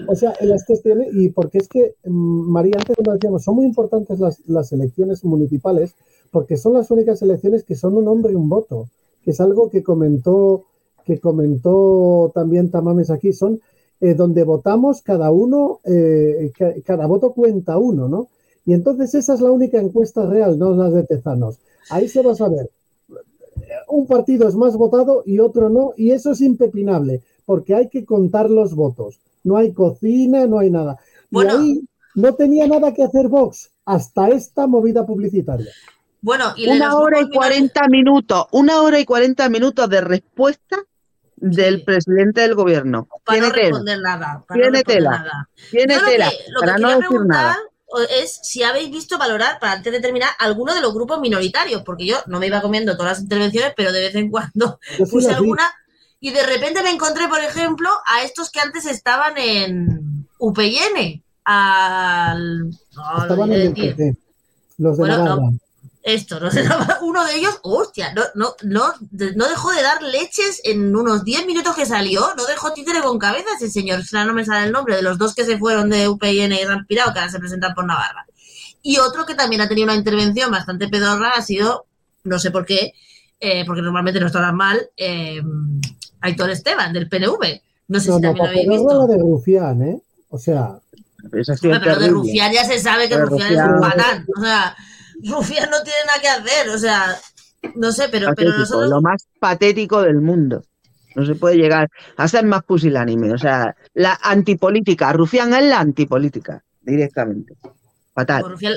O 0.08 0.16
sea, 0.16 0.34
en 0.40 0.50
las 0.50 0.64
cuestiones, 0.66 1.10
y 1.14 1.30
porque 1.30 1.58
es 1.58 1.68
que, 1.68 1.96
mm, 2.06 2.50
María, 2.52 2.76
antes 2.78 2.96
como 2.96 3.14
decíamos, 3.14 3.44
son 3.44 3.56
muy 3.56 3.66
importantes 3.66 4.20
las, 4.20 4.40
las 4.48 4.72
elecciones 4.72 5.24
municipales, 5.24 5.96
porque 6.32 6.58
son 6.58 6.74
las 6.74 6.90
únicas 6.92 7.22
elecciones 7.22 7.64
que 7.64 7.76
son 7.76 7.96
un 7.98 8.08
hombre 8.08 8.34
y 8.34 8.36
un 8.36 8.50
voto, 8.50 8.88
que 9.24 9.32
es 9.32 9.42
algo 9.42 9.70
que 9.70 9.84
comentó, 9.84 10.64
que 11.06 11.20
comentó 11.20 12.32
también 12.34 12.72
Tamames 12.72 13.10
aquí, 13.10 13.34
son 13.34 13.60
eh, 14.02 14.14
donde 14.14 14.44
votamos 14.44 15.02
cada 15.02 15.32
uno, 15.32 15.80
eh, 15.86 16.52
ca- 16.58 16.74
cada 16.86 17.06
voto 17.08 17.34
cuenta 17.34 17.78
uno, 17.78 18.08
¿no? 18.08 18.28
Y 18.66 18.74
entonces 18.74 19.14
esa 19.16 19.34
es 19.36 19.42
la 19.42 19.52
única 19.52 19.80
encuesta 19.80 20.26
real, 20.26 20.58
no 20.58 20.74
las 20.76 20.94
de 20.94 21.04
Tezanos. 21.04 21.60
Ahí 21.90 22.08
se 22.08 22.22
va 22.24 22.32
a 22.32 22.36
saber 22.36 22.70
un 23.88 24.06
partido 24.08 24.48
es 24.48 24.56
más 24.56 24.76
votado 24.76 25.24
y 25.26 25.40
otro 25.40 25.70
no, 25.70 25.94
y 25.98 26.12
eso 26.12 26.32
es 26.32 26.42
impepinable, 26.42 27.22
porque 27.46 27.76
hay 27.76 27.90
que 27.90 28.06
contar 28.06 28.50
los 28.50 28.76
votos. 28.76 29.20
No 29.46 29.58
hay 29.58 29.74
cocina, 29.74 30.46
no 30.46 30.60
hay 30.60 30.70
nada. 30.70 30.98
Bueno. 31.30 31.54
Y 31.54 31.72
ahí 31.72 31.82
no 32.16 32.34
tenía 32.36 32.68
nada 32.68 32.94
que 32.94 33.04
hacer 33.04 33.28
Vox 33.30 33.70
hasta 33.86 34.28
esta 34.30 34.68
movida 34.68 35.06
publicitaria. 35.06 35.72
Bueno, 36.22 36.54
y 36.58 36.68
Una 36.68 36.98
hora 36.98 37.22
y 37.22 37.30
40 37.30 37.88
minutos, 37.88 38.48
una 38.52 38.82
hora 38.82 39.00
y 39.00 39.06
40 39.06 39.48
minutos 39.50 39.88
de 39.90 40.02
respuesta 40.02 40.78
del 41.36 41.78
Sí. 41.80 41.84
presidente 41.84 42.42
del 42.42 42.56
gobierno. 42.56 43.08
para 43.24 43.36
Tiene 43.40 43.48
no 43.48 43.54
tela, 43.54 43.68
responder 43.68 44.00
nada. 44.02 44.44
Para 44.48 44.62
Tiene 44.62 44.66
no 44.66 44.72
responder 44.74 44.96
tela. 44.98 45.10
nada. 45.12 45.50
tiene 45.70 45.96
lo 45.98 46.06
tela, 46.06 46.30
que, 46.30 46.52
lo 46.52 46.60
que 46.62 46.82
no 46.82 46.90
decir 47.00 47.22
nada. 47.28 47.58
es 48.22 48.40
si 48.42 48.64
habéis 48.64 48.90
visto 48.90 49.18
valorar, 49.20 49.60
para 49.60 49.74
antes 49.74 49.94
de 49.94 50.00
terminar, 50.00 50.30
alguno 50.40 50.74
de 50.74 50.82
los 50.82 50.94
grupos 50.94 51.20
minoritarios, 51.20 51.84
porque 51.84 52.08
yo 52.08 52.18
no 52.26 52.40
me 52.40 52.48
iba 52.48 52.62
comiendo 52.62 52.98
todas 52.98 53.12
las 53.14 53.22
intervenciones, 53.22 53.74
pero 53.78 53.92
de 53.92 54.00
vez 54.02 54.16
en 54.16 54.32
cuando 54.32 54.80
Yo 54.98 55.06
puse 55.06 55.30
vi. 55.40 55.52
Y 56.26 56.32
de 56.32 56.44
repente 56.44 56.82
me 56.82 56.90
encontré, 56.90 57.28
por 57.28 57.40
ejemplo, 57.40 57.88
a 58.04 58.24
estos 58.24 58.50
que 58.50 58.60
antes 58.60 58.88
estaban 58.88 59.38
en 59.38 60.28
UPN, 60.40 61.24
al... 61.44 62.72
no, 62.72 63.22
Estaban 63.22 63.52
en 63.54 63.62
el. 63.62 63.74
PP. 63.74 64.18
Los 64.80 64.98
de 64.98 65.02
Bueno, 65.02 65.18
no. 65.20 65.24
Navarra. 65.24 65.50
Esto, 66.02 66.40
no 66.40 66.50
sé, 66.50 66.68
uno 67.04 67.24
de 67.26 67.36
ellos, 67.36 67.60
hostia, 67.62 68.12
no, 68.16 68.24
no, 68.34 68.56
no, 68.64 68.94
no 69.36 69.48
dejó 69.48 69.72
de 69.72 69.84
dar 69.84 70.02
leches 70.02 70.62
en 70.64 70.96
unos 70.96 71.24
10 71.24 71.46
minutos 71.46 71.76
que 71.76 71.86
salió, 71.86 72.34
no 72.36 72.46
dejó 72.48 72.74
títere 72.74 73.02
con 73.02 73.20
cabeza 73.20 73.50
ese 73.56 73.70
señor, 73.70 74.02
ahora 74.12 74.26
no 74.26 74.34
me 74.34 74.46
sale 74.46 74.66
el 74.66 74.72
nombre, 74.72 74.96
de 74.96 75.04
los 75.04 75.20
dos 75.20 75.36
que 75.36 75.46
se 75.46 75.60
fueron 75.60 75.92
de 75.92 76.08
UPN 76.08 76.54
y 76.54 76.86
pirado, 76.88 77.14
que 77.14 77.20
ahora 77.20 77.30
se 77.30 77.38
presentan 77.38 77.76
por 77.76 77.86
Navarra. 77.86 78.26
Y 78.82 78.98
otro 78.98 79.28
que 79.28 79.36
también 79.36 79.62
ha 79.62 79.70
tenido 79.70 79.86
una 79.86 79.96
intervención 79.96 80.50
bastante 80.50 80.88
pedorra 80.88 81.34
ha 81.36 81.42
sido, 81.44 81.86
no 82.24 82.40
sé 82.40 82.50
por 82.50 82.66
qué, 82.66 82.94
eh, 83.40 83.64
porque 83.66 83.82
normalmente 83.82 84.20
no 84.20 84.28
está 84.28 84.40
tan 84.40 84.56
mal, 84.56 84.90
eh, 84.98 85.42
Aitor 86.26 86.50
Esteban, 86.50 86.92
del 86.94 87.08
PNV. 87.10 87.62
No 87.88 88.00
sé 88.00 88.10
No, 88.10 88.18
si 88.18 88.22
no, 88.22 88.22
también 88.22 88.36
lo 88.38 88.44
habéis 88.46 88.68
visto. 88.70 89.08
de 89.08 89.18
Rufián, 89.18 89.82
¿eh? 89.84 90.02
O 90.30 90.38
sea, 90.38 90.78
pero 91.32 92.00
de. 92.00 92.08
Rufián 92.10 92.52
ya 92.52 92.64
se 92.66 92.80
sabe 92.80 93.08
que 93.10 93.18
Rufián 93.18 93.54
es 93.54 93.60
Rufián- 93.60 93.74
un 93.76 93.82
patán. 93.82 94.26
O 94.38 94.42
sea, 94.42 94.76
Rufián 95.24 95.70
no 95.70 95.82
tiene 95.84 96.00
nada 96.08 96.20
que 96.22 96.28
hacer. 96.28 96.70
O 96.70 96.78
sea, 96.78 97.16
no 97.76 97.92
sé, 97.92 98.10
pero, 98.10 98.34
pero 98.36 98.58
nosotros. 98.58 98.90
lo 98.90 99.02
más 99.02 99.28
patético 99.40 100.02
del 100.02 100.22
mundo. 100.22 100.64
No 101.16 101.26
se 101.26 101.36
puede 101.36 101.56
llegar 101.58 101.90
a 102.18 102.28
ser 102.28 102.44
más 102.46 102.64
pusilánime. 102.64 103.32
O 103.34 103.38
sea, 103.38 103.76
la 103.94 104.20
antipolítica. 104.22 105.14
Rufián 105.14 105.54
es 105.54 105.64
la 105.64 105.80
antipolítica, 105.80 106.62
directamente. 106.82 107.56
Fatal. 108.16 108.44
Rufián, 108.50 108.74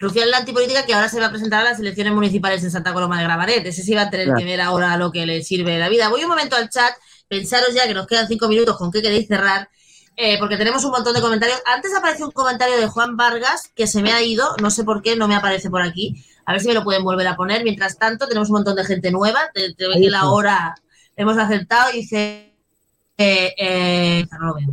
Rufián 0.00 0.30
la 0.30 0.38
antipolítica 0.38 0.84
que 0.86 0.94
ahora 0.94 1.08
se 1.08 1.20
va 1.20 1.26
a 1.26 1.30
presentar 1.30 1.60
a 1.60 1.70
las 1.70 1.78
elecciones 1.78 2.12
municipales 2.14 2.64
en 2.64 2.70
Santa 2.72 2.92
Coloma 2.94 3.18
de 3.18 3.24
Gravaret. 3.24 3.64
Ese 3.66 3.82
sí 3.82 3.94
va 3.94 4.02
a 4.02 4.10
tener 4.10 4.26
Claro. 4.26 4.38
que 4.40 4.44
ver 4.46 4.60
ahora 4.62 4.96
lo 4.96 5.12
que 5.12 5.26
le 5.26 5.42
sirve 5.44 5.72
de 5.72 5.78
la 5.78 5.88
vida. 5.88 6.08
Voy 6.08 6.22
un 6.24 6.28
momento 6.30 6.56
al 6.56 6.70
chat. 6.70 6.92
Pensaros 7.28 7.74
ya 7.74 7.86
que 7.86 7.92
nos 7.94 8.06
quedan 8.06 8.26
cinco 8.26 8.48
minutos 8.48 8.76
con 8.78 8.90
qué 8.90 9.02
queréis 9.02 9.28
cerrar. 9.28 9.68
eh, 10.20 10.36
porque 10.40 10.56
tenemos 10.56 10.84
un 10.84 10.90
montón 10.90 11.14
de 11.14 11.20
comentarios. 11.20 11.60
Antes 11.64 11.94
apareció 11.94 12.26
un 12.26 12.32
comentario 12.32 12.76
de 12.76 12.88
Juan 12.88 13.16
Vargas 13.16 13.70
que 13.76 13.86
se 13.86 14.02
me 14.02 14.10
ha 14.12 14.20
ido, 14.20 14.56
no 14.60 14.68
sé 14.68 14.82
por 14.82 15.00
qué, 15.00 15.14
no 15.14 15.28
me 15.28 15.36
aparece 15.36 15.70
por 15.70 15.80
aquí. 15.80 16.24
A 16.44 16.50
ver 16.50 16.60
si 16.60 16.66
me 16.66 16.74
lo 16.74 16.82
pueden 16.82 17.04
volver 17.04 17.28
a 17.28 17.36
poner. 17.36 17.62
Mientras 17.62 17.98
tanto, 17.98 18.26
tenemos 18.26 18.48
un 18.48 18.54
montón 18.54 18.74
de 18.74 18.84
gente 18.84 19.12
nueva. 19.12 19.38
Te, 19.54 19.74
te 19.74 19.86
ve 19.86 19.94
que 20.00 20.10
la 20.10 20.28
hora 20.30 20.74
hemos 21.14 21.38
aceptado. 21.38 21.92
Dice. 21.92 22.52
Eh, 23.16 23.54
eh, 23.58 24.26
no 24.32 24.46
lo 24.46 24.54
veo. 24.54 24.68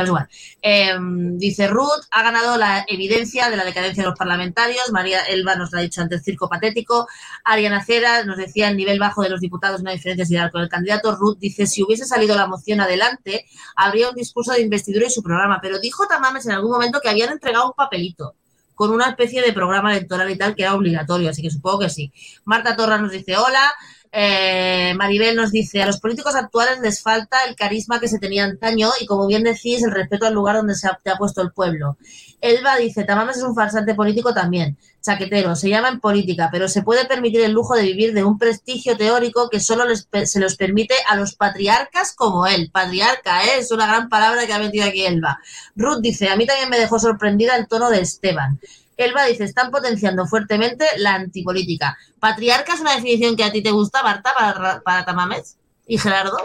Pero 0.00 0.28
es 0.62 0.88
igual. 0.90 1.38
Dice 1.38 1.66
Ruth, 1.68 2.04
ha 2.10 2.22
ganado 2.22 2.56
la 2.56 2.84
evidencia 2.88 3.50
de 3.50 3.56
la 3.56 3.64
decadencia 3.64 4.02
de 4.02 4.08
los 4.08 4.18
parlamentarios. 4.18 4.90
María 4.92 5.20
Elba 5.22 5.56
nos 5.56 5.72
lo 5.72 5.78
ha 5.78 5.82
dicho 5.82 6.00
antes, 6.00 6.22
circo 6.22 6.48
patético. 6.48 7.06
Ariana 7.44 7.84
Cera 7.84 8.24
nos 8.24 8.36
decía 8.36 8.68
el 8.68 8.76
nivel 8.76 8.98
bajo 8.98 9.22
de 9.22 9.28
los 9.28 9.40
diputados, 9.40 9.82
no 9.82 9.90
hay 9.90 9.96
diferencias 9.96 10.30
ideal 10.30 10.50
con 10.50 10.62
el 10.62 10.68
candidato. 10.68 11.16
Ruth 11.16 11.38
dice, 11.38 11.66
si 11.66 11.82
hubiese 11.82 12.04
salido 12.06 12.36
la 12.36 12.46
moción 12.46 12.80
adelante, 12.80 13.46
habría 13.76 14.10
un 14.10 14.14
discurso 14.14 14.52
de 14.52 14.60
investidura 14.62 15.06
y 15.06 15.10
su 15.10 15.22
programa. 15.22 15.60
Pero 15.60 15.78
dijo 15.78 16.06
Tamames 16.06 16.46
en 16.46 16.52
algún 16.52 16.70
momento 16.70 17.00
que 17.00 17.08
habían 17.08 17.30
entregado 17.30 17.66
un 17.66 17.72
papelito 17.72 18.34
con 18.74 18.92
una 18.92 19.10
especie 19.10 19.42
de 19.42 19.52
programa 19.52 19.92
electoral 19.92 20.30
y 20.30 20.38
tal 20.38 20.54
que 20.54 20.62
era 20.62 20.74
obligatorio, 20.74 21.28
así 21.28 21.42
que 21.42 21.50
supongo 21.50 21.80
que 21.80 21.90
sí. 21.90 22.12
Marta 22.44 22.76
Torra 22.76 22.96
nos 22.98 23.12
dice 23.12 23.36
hola. 23.36 23.70
Eh, 24.12 24.92
Maribel 24.96 25.36
nos 25.36 25.52
dice, 25.52 25.80
a 25.82 25.86
los 25.86 26.00
políticos 26.00 26.34
actuales 26.34 26.80
les 26.80 27.00
falta 27.00 27.44
el 27.44 27.54
carisma 27.54 28.00
que 28.00 28.08
se 28.08 28.18
tenía 28.18 28.44
antaño 28.44 28.90
y 29.00 29.06
como 29.06 29.26
bien 29.28 29.44
decís, 29.44 29.84
el 29.84 29.92
respeto 29.92 30.26
al 30.26 30.34
lugar 30.34 30.56
donde 30.56 30.74
se 30.74 30.88
ha, 30.88 30.98
te 31.02 31.10
ha 31.10 31.16
puesto 31.16 31.42
el 31.42 31.52
pueblo. 31.52 31.96
Elba 32.40 32.76
dice, 32.76 33.04
Tamames 33.04 33.36
es 33.36 33.44
un 33.44 33.54
farsante 33.54 33.94
político 33.94 34.34
también, 34.34 34.76
chaquetero, 35.00 35.54
se 35.54 35.68
llama 35.68 35.90
en 35.90 36.00
política, 36.00 36.48
pero 36.50 36.68
se 36.68 36.82
puede 36.82 37.04
permitir 37.04 37.42
el 37.42 37.52
lujo 37.52 37.76
de 37.76 37.82
vivir 37.82 38.12
de 38.12 38.24
un 38.24 38.38
prestigio 38.38 38.96
teórico 38.96 39.48
que 39.48 39.60
solo 39.60 39.84
les 39.84 40.08
se 40.24 40.40
los 40.40 40.56
permite 40.56 40.94
a 41.08 41.14
los 41.16 41.36
patriarcas 41.36 42.12
como 42.14 42.46
él. 42.46 42.70
Patriarca, 42.72 43.44
¿eh? 43.44 43.58
es 43.58 43.70
una 43.70 43.86
gran 43.86 44.08
palabra 44.08 44.46
que 44.46 44.52
ha 44.52 44.58
metido 44.58 44.86
aquí 44.86 45.04
Elba. 45.06 45.38
Ruth 45.76 46.00
dice, 46.00 46.28
a 46.28 46.36
mí 46.36 46.46
también 46.46 46.68
me 46.68 46.78
dejó 46.78 46.98
sorprendida 46.98 47.56
el 47.56 47.68
tono 47.68 47.90
de 47.90 48.00
Esteban. 48.00 48.58
Elba 49.04 49.24
dice, 49.24 49.44
están 49.44 49.70
potenciando 49.70 50.26
fuertemente 50.26 50.86
la 50.98 51.14
antipolítica. 51.14 51.96
¿Patriarca 52.18 52.74
es 52.74 52.80
una 52.80 52.94
definición 52.94 53.36
que 53.36 53.44
a 53.44 53.52
ti 53.52 53.62
te 53.62 53.70
gusta, 53.70 54.02
Marta, 54.02 54.32
para, 54.38 54.80
para 54.80 55.04
Tamames? 55.04 55.58
¿Y 55.86 55.98
Gerardo? 55.98 56.36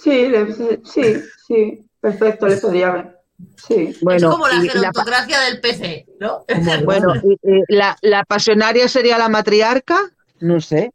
Sí, 0.00 0.28
le- 0.28 0.52
sí, 0.84 1.22
sí, 1.46 1.86
perfecto, 2.00 2.46
le 2.46 2.56
podría 2.58 2.90
ver. 2.90 3.18
Sí. 3.66 3.96
Bueno, 4.00 4.28
es 4.28 4.32
como 4.34 4.48
la 4.48 4.60
gerontocracia 4.60 5.40
del 5.40 5.60
PC, 5.60 6.06
¿no? 6.20 6.44
bueno, 6.84 7.14
y- 7.16 7.32
y 7.42 7.60
la, 7.68 7.96
la 8.02 8.24
pasionaria 8.24 8.88
sería 8.88 9.18
la 9.18 9.28
matriarca. 9.28 9.98
No 10.40 10.60
sé. 10.60 10.92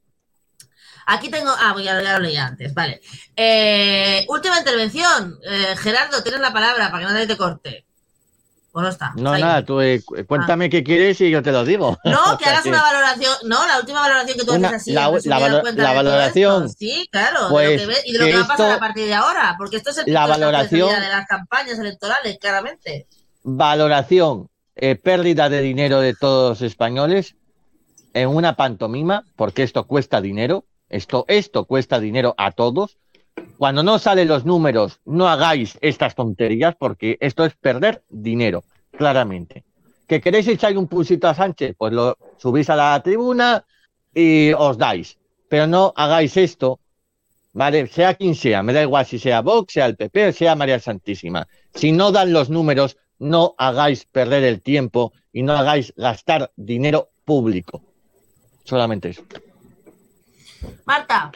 Aquí 1.06 1.30
tengo. 1.30 1.50
Ah, 1.58 1.74
voy 1.74 1.88
a 1.88 2.02
ya 2.02 2.14
lo 2.14 2.20
leí 2.20 2.38
antes, 2.38 2.74
vale. 2.74 3.02
Eh, 3.36 4.26
última 4.30 4.60
intervención. 4.60 5.40
Eh, 5.44 5.76
Gerardo, 5.78 6.22
tienes 6.22 6.40
la 6.40 6.54
palabra 6.54 6.92
para 6.92 7.08
que 7.08 7.14
nadie 7.14 7.28
te 7.28 7.36
corte. 7.38 7.86
¿O 8.80 8.82
no 8.82 8.88
está? 8.88 9.12
No, 9.18 9.34
Ahí. 9.34 9.42
nada, 9.42 9.66
tú 9.66 9.82
eh, 9.82 10.02
cu- 10.06 10.16
cuéntame 10.26 10.70
qué 10.70 10.86
quieres 10.86 11.20
y 11.20 11.30
yo 11.30 11.44
te 11.44 11.52
lo 11.52 11.66
digo. 11.66 11.98
No, 12.06 12.38
que 12.38 12.46
hagas 12.46 12.66
una 12.66 12.82
valoración. 12.82 13.34
No, 13.44 13.68
la 13.68 13.78
última 13.80 14.00
valoración 14.00 14.38
que 14.38 14.46
tú 14.46 14.54
Una- 14.54 14.70
haces 14.70 14.82
así. 14.84 14.92
la- 14.94 15.10
la 15.12 15.40
valo- 15.40 15.64
la 15.64 15.90
de 15.90 15.96
valoración. 15.96 16.70
Sí, 16.70 17.10
claro. 17.12 17.36
de 17.38 17.44
lo 17.44 17.50
Pues 17.50 17.68
que 17.82 18.10
y 18.10 18.14
de 18.14 18.20
lo 18.20 18.26
que, 18.26 18.32
que 18.32 18.38
va 18.38 18.44
a 18.44 18.48
pasar 18.48 18.72
a 18.72 18.80
partir 18.80 19.06
de 19.08 19.14
ahora. 19.16 19.56
Porque 19.58 19.76
esto 19.76 19.90
es 19.90 19.98
el 19.98 20.14
La 20.14 20.22
de 20.26 20.30
valoración- 20.30 20.90
salida 20.92 21.06
de 21.10 21.14
las 21.14 21.28
campañas 21.28 21.78
electorales, 21.78 22.38
claramente. 22.40 23.08
Valoración, 23.44 24.48
eh, 24.76 24.96
pérdida 24.96 25.50
de 25.50 25.62
dinero 25.62 26.00
de 26.00 26.14
todos 26.14 26.50
los 26.52 26.62
españoles 26.62 27.36
en 28.14 28.30
una 28.30 28.56
pantomima, 28.56 29.26
porque 29.36 29.64
esto 29.64 29.86
cuesta 29.88 30.22
dinero, 30.22 30.64
esto, 30.90 31.26
esto 31.28 31.66
cuesta 31.66 32.00
dinero 32.00 32.36
a 32.38 32.52
todos. 32.52 32.98
Cuando 33.58 33.84
no 33.84 34.00
salen 34.00 34.28
los 34.28 34.46
números, 34.46 35.00
no 35.06 35.28
hagáis 35.28 35.78
estas 35.82 36.16
tonterías, 36.16 36.76
porque 36.76 37.18
esto 37.20 37.46
es 37.46 37.56
perder 37.56 38.04
dinero, 38.10 38.64
claramente. 38.92 39.64
¿Que 40.08 40.22
queréis 40.22 40.48
echar 40.48 40.78
un 40.78 40.88
pulsito 40.88 41.28
a 41.28 41.36
Sánchez? 41.36 41.76
Pues 41.78 41.94
lo 41.94 42.18
subís 42.38 42.70
a 42.70 42.76
la 42.76 43.02
tribuna 43.04 43.66
y 44.14 44.54
os 44.54 44.78
dais. 44.78 45.18
Pero 45.50 45.68
no 45.68 45.94
hagáis 45.96 46.38
esto, 46.38 46.80
¿vale? 47.54 47.88
Sea 47.88 48.14
quien 48.16 48.36
sea, 48.36 48.64
me 48.64 48.74
da 48.74 48.82
igual 48.82 49.06
si 49.06 49.20
sea 49.20 49.42
Vox, 49.42 49.74
sea 49.74 49.86
el 49.86 49.96
PP, 49.96 50.34
sea 50.34 50.56
María 50.56 50.80
Santísima. 50.80 51.48
Si 51.74 51.92
no 51.92 52.12
dan 52.12 52.34
los 52.34 52.50
números, 52.50 52.98
no 53.20 53.56
hagáis 53.58 54.06
perder 54.06 54.44
el 54.44 54.62
tiempo 54.62 55.14
y 55.34 55.44
no 55.44 55.54
hagáis 55.54 55.94
gastar 55.96 56.52
dinero 56.56 57.10
público. 57.26 57.84
Solamente 58.64 59.10
eso. 59.10 59.24
Marta, 60.86 61.32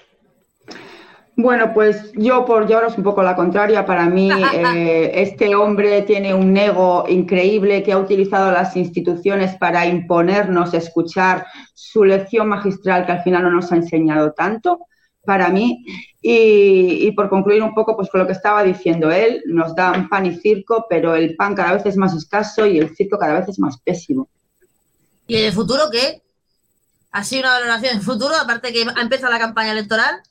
Bueno, 1.35 1.73
pues 1.73 2.11
yo 2.13 2.45
por 2.45 2.67
llevaros 2.67 2.97
un 2.97 3.03
poco 3.03 3.23
la 3.23 3.35
contraria, 3.35 3.85
para 3.85 4.07
mí 4.07 4.29
eh, 4.53 5.11
este 5.15 5.55
hombre 5.55 6.03
tiene 6.03 6.33
un 6.33 6.55
ego 6.55 7.05
increíble 7.07 7.81
que 7.81 7.91
ha 7.91 7.97
utilizado 7.97 8.51
las 8.51 8.75
instituciones 8.75 9.55
para 9.55 9.85
imponernos 9.85 10.73
escuchar 10.73 11.45
su 11.73 12.03
lección 12.03 12.49
magistral 12.49 13.05
que 13.05 13.13
al 13.13 13.23
final 13.23 13.43
no 13.43 13.51
nos 13.51 13.71
ha 13.71 13.75
enseñado 13.75 14.33
tanto 14.33 14.85
para 15.25 15.49
mí. 15.49 15.83
Y, 16.21 17.07
y 17.07 17.11
por 17.13 17.29
concluir 17.29 17.63
un 17.63 17.73
poco 17.73 17.95
pues 17.95 18.09
con 18.09 18.21
lo 18.21 18.27
que 18.27 18.33
estaba 18.33 18.63
diciendo 18.63 19.11
él, 19.11 19.41
nos 19.45 19.75
dan 19.75 20.07
pan 20.09 20.25
y 20.25 20.35
circo, 20.35 20.85
pero 20.89 21.15
el 21.15 21.35
pan 21.35 21.55
cada 21.55 21.73
vez 21.73 21.85
es 21.85 21.97
más 21.97 22.13
escaso 22.13 22.65
y 22.65 22.77
el 22.77 22.95
circo 22.95 23.17
cada 23.17 23.39
vez 23.39 23.49
es 23.49 23.59
más 23.59 23.79
pésimo. 23.79 24.29
¿y 25.27 25.37
en 25.37 25.45
el 25.45 25.53
futuro 25.53 25.89
qué? 25.91 26.21
¿Ha 27.11 27.23
sido 27.23 27.43
una 27.43 27.53
valoración 27.53 27.95
del 27.95 28.03
futuro? 28.03 28.35
Aparte 28.35 28.73
que 28.73 28.85
ha 28.95 29.01
empezado 29.01 29.31
la 29.31 29.39
campaña 29.39 29.71
electoral. 29.71 30.21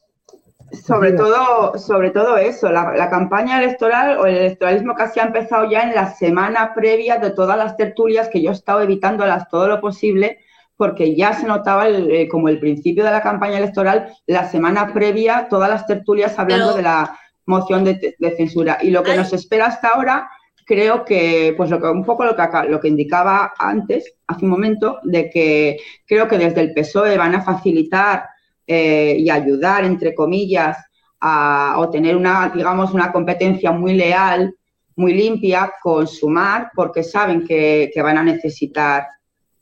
Sobre 0.72 1.12
todo, 1.12 1.78
sobre 1.78 2.10
todo 2.10 2.36
eso, 2.38 2.70
la, 2.70 2.94
la 2.96 3.10
campaña 3.10 3.58
electoral 3.62 4.18
o 4.18 4.26
el 4.26 4.36
electoralismo 4.36 4.94
casi 4.94 5.20
ha 5.20 5.24
empezado 5.24 5.70
ya 5.70 5.82
en 5.82 5.94
la 5.94 6.12
semana 6.14 6.72
previa 6.74 7.18
de 7.18 7.30
todas 7.30 7.58
las 7.58 7.76
tertulias 7.76 8.28
que 8.28 8.40
yo 8.42 8.50
he 8.50 8.54
estado 8.54 8.80
evitándolas 8.80 9.48
todo 9.48 9.68
lo 9.68 9.80
posible 9.80 10.38
porque 10.76 11.14
ya 11.14 11.34
se 11.34 11.46
notaba 11.46 11.86
el, 11.86 12.10
eh, 12.10 12.28
como 12.28 12.48
el 12.48 12.58
principio 12.58 13.04
de 13.04 13.10
la 13.10 13.20
campaña 13.22 13.58
electoral, 13.58 14.14
la 14.26 14.48
semana 14.48 14.92
previa, 14.92 15.46
todas 15.48 15.68
las 15.70 15.86
tertulias 15.86 16.36
hablando 16.38 16.68
Pero- 16.68 16.76
de 16.76 16.82
la 16.82 17.18
moción 17.46 17.84
de, 17.84 18.16
de 18.18 18.30
censura. 18.36 18.78
Y 18.82 18.90
lo 18.90 19.02
que 19.02 19.12
Ay. 19.12 19.18
nos 19.18 19.32
espera 19.32 19.66
hasta 19.66 19.88
ahora, 19.90 20.30
creo 20.64 21.04
que, 21.04 21.54
pues 21.56 21.70
lo 21.70 21.80
que, 21.80 21.86
un 21.88 22.04
poco 22.04 22.24
lo 22.24 22.34
que, 22.34 22.42
acá- 22.42 22.64
lo 22.64 22.80
que 22.80 22.88
indicaba 22.88 23.52
antes, 23.58 24.14
hace 24.26 24.44
un 24.44 24.50
momento, 24.50 24.98
de 25.02 25.28
que 25.28 25.76
creo 26.06 26.26
que 26.26 26.38
desde 26.38 26.62
el 26.62 26.72
PSOE 26.72 27.18
van 27.18 27.34
a 27.34 27.42
facilitar 27.42 28.24
eh, 28.66 29.16
y 29.18 29.30
ayudar, 29.30 29.84
entre 29.84 30.14
comillas, 30.14 30.76
a 31.20 31.74
obtener 31.78 32.16
una, 32.16 32.50
digamos, 32.54 32.92
una 32.92 33.12
competencia 33.12 33.70
muy 33.72 33.94
leal, 33.94 34.54
muy 34.96 35.14
limpia 35.14 35.72
con 35.82 36.06
Sumar, 36.06 36.70
porque 36.74 37.02
saben 37.04 37.46
que, 37.46 37.90
que 37.92 38.02
van 38.02 38.18
a 38.18 38.22
necesitar 38.22 39.06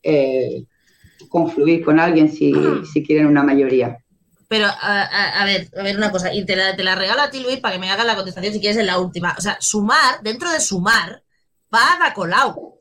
eh, 0.02 0.64
confluir 1.28 1.84
con 1.84 2.00
alguien 2.00 2.30
si, 2.30 2.52
si 2.92 3.04
quieren 3.04 3.26
una 3.26 3.42
mayoría. 3.42 3.98
Pero, 4.48 4.66
a, 4.66 5.02
a- 5.02 5.42
a 5.42 5.44
ver, 5.44 5.68
a 5.76 5.82
ver 5.82 5.96
una 5.96 6.10
cosa, 6.10 6.32
y 6.34 6.44
te 6.44 6.56
la, 6.56 6.74
te 6.74 6.82
la 6.82 6.94
regalo 6.96 7.22
a 7.22 7.30
ti, 7.30 7.40
Luis, 7.40 7.60
para 7.60 7.74
que 7.74 7.80
me 7.80 7.90
hagas 7.90 8.06
la 8.06 8.16
contestación 8.16 8.52
si 8.52 8.60
quieres 8.60 8.78
en 8.78 8.86
la 8.86 8.98
última. 8.98 9.34
O 9.38 9.40
sea, 9.40 9.56
sumar, 9.60 10.22
dentro 10.22 10.50
de 10.50 10.60
sumar, 10.60 11.22
va 11.72 12.04
a 12.04 12.12
Colau. 12.14 12.79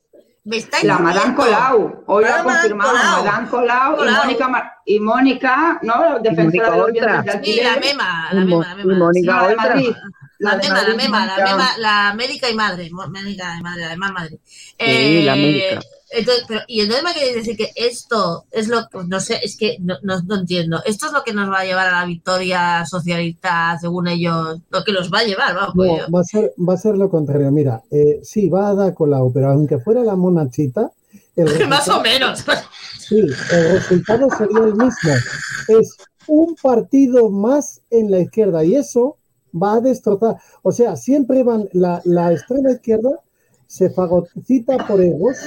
Me 0.50 0.84
La 0.84 0.98
Madame. 0.98 1.36
Colau, 1.36 2.04
hoy 2.08 2.24
lo 2.24 2.30
La 2.30 2.36
ha 2.40 2.44
Madame 2.44 2.60
confirmado 2.60 2.92
Colau. 2.92 3.24
Madame 3.24 3.50
Colau, 3.50 3.96
Colau. 3.98 4.14
Y, 4.14 4.18
Mónica, 4.26 4.48
Mar- 4.48 4.72
y 4.86 5.00
Mónica, 5.00 5.80
¿no? 5.84 6.20
Defensora 6.20 6.72
de 6.72 6.78
los 6.78 6.92
bienes 6.92 7.26
Sí, 7.44 7.62
la 7.62 7.76
mema, 7.78 8.30
la 8.32 8.46
mema, 8.46 8.68
la 8.68 8.76
mema. 8.76 8.98
Mónica 8.98 9.42
La 9.42 9.48
de. 9.48 9.56
Madrid. 9.56 9.96
La, 10.40 10.56
de 10.56 10.64
mema, 10.70 10.82
la 10.84 10.96
mema, 10.96 11.26
la 11.26 11.46
mema, 11.46 11.78
la 11.78 12.14
médica 12.16 12.50
y 12.50 12.56
madre, 12.56 12.90
médica 13.12 13.58
y 13.60 13.62
madre, 13.62 13.86
además 13.86 14.12
madre. 14.12 14.40
Sí, 14.80 15.22
la 15.24 15.36
médica. 15.36 15.80
Entonces, 16.12 16.46
pero, 16.48 16.62
y 16.68 16.82
entonces 16.82 17.04
me 17.04 17.14
queréis 17.14 17.36
decir 17.36 17.56
que 17.56 17.72
esto 17.76 18.46
es 18.52 18.68
lo 18.68 18.88
que, 18.88 19.04
no 19.08 19.20
sé, 19.20 19.40
es 19.44 19.56
que 19.58 19.78
no, 19.80 19.96
no, 20.02 20.22
no 20.24 20.40
entiendo. 20.40 20.82
Esto 20.86 21.08
es 21.08 21.14
lo 21.14 21.24
que 21.24 21.34
nos 21.34 21.50
va 21.50 21.60
a 21.60 21.66
llevar 21.66 21.88
a 21.88 22.00
la 22.02 22.06
victoria 22.06 22.86
socialista, 22.86 23.78
según 23.80 24.08
ellos, 24.08 24.60
lo 24.70 24.84
que 24.84 24.92
los 24.92 25.12
va 25.12 25.20
a 25.20 25.24
llevar, 25.24 25.56
vamos. 25.56 25.76
No, 25.76 26.12
va 26.12 26.22
a 26.22 26.24
ser, 26.24 26.54
va 26.58 26.74
a 26.74 26.78
ser 26.78 26.98
lo 26.98 27.10
contrario. 27.10 27.52
Mira, 27.52 27.84
eh, 27.92 28.20
sí, 28.24 28.50
va 28.50 28.70
a 28.70 28.76
dar 28.76 28.94
Colau, 28.94 29.32
pero 29.32 29.52
aunque 29.52 29.80
fuera 29.80 30.02
la 30.04 30.16
monachita, 30.16 30.92
Más 31.68 31.88
o 31.90 32.02
menos. 32.02 32.44
Sí, 33.00 33.20
el 33.52 33.72
resultado 33.72 34.30
sería 34.38 34.60
el 34.60 34.76
mismo. 34.76 35.14
Es 35.68 35.96
un 36.28 36.56
partido 36.62 37.30
más 37.30 37.82
en 37.90 38.12
la 38.12 38.20
izquierda 38.20 38.64
y 38.64 38.76
eso 38.76 39.18
va 39.52 39.74
a 39.74 39.82
destrozar. 39.82 40.38
O 40.62 40.72
sea, 40.72 40.96
siempre 40.96 41.44
van, 41.44 41.70
la, 41.74 42.02
la 42.06 42.34
extrema 42.34 42.72
izquierda 42.72 43.12
se 43.68 43.90
fagocita 43.90 44.86
por 44.86 45.02
egos, 45.02 45.38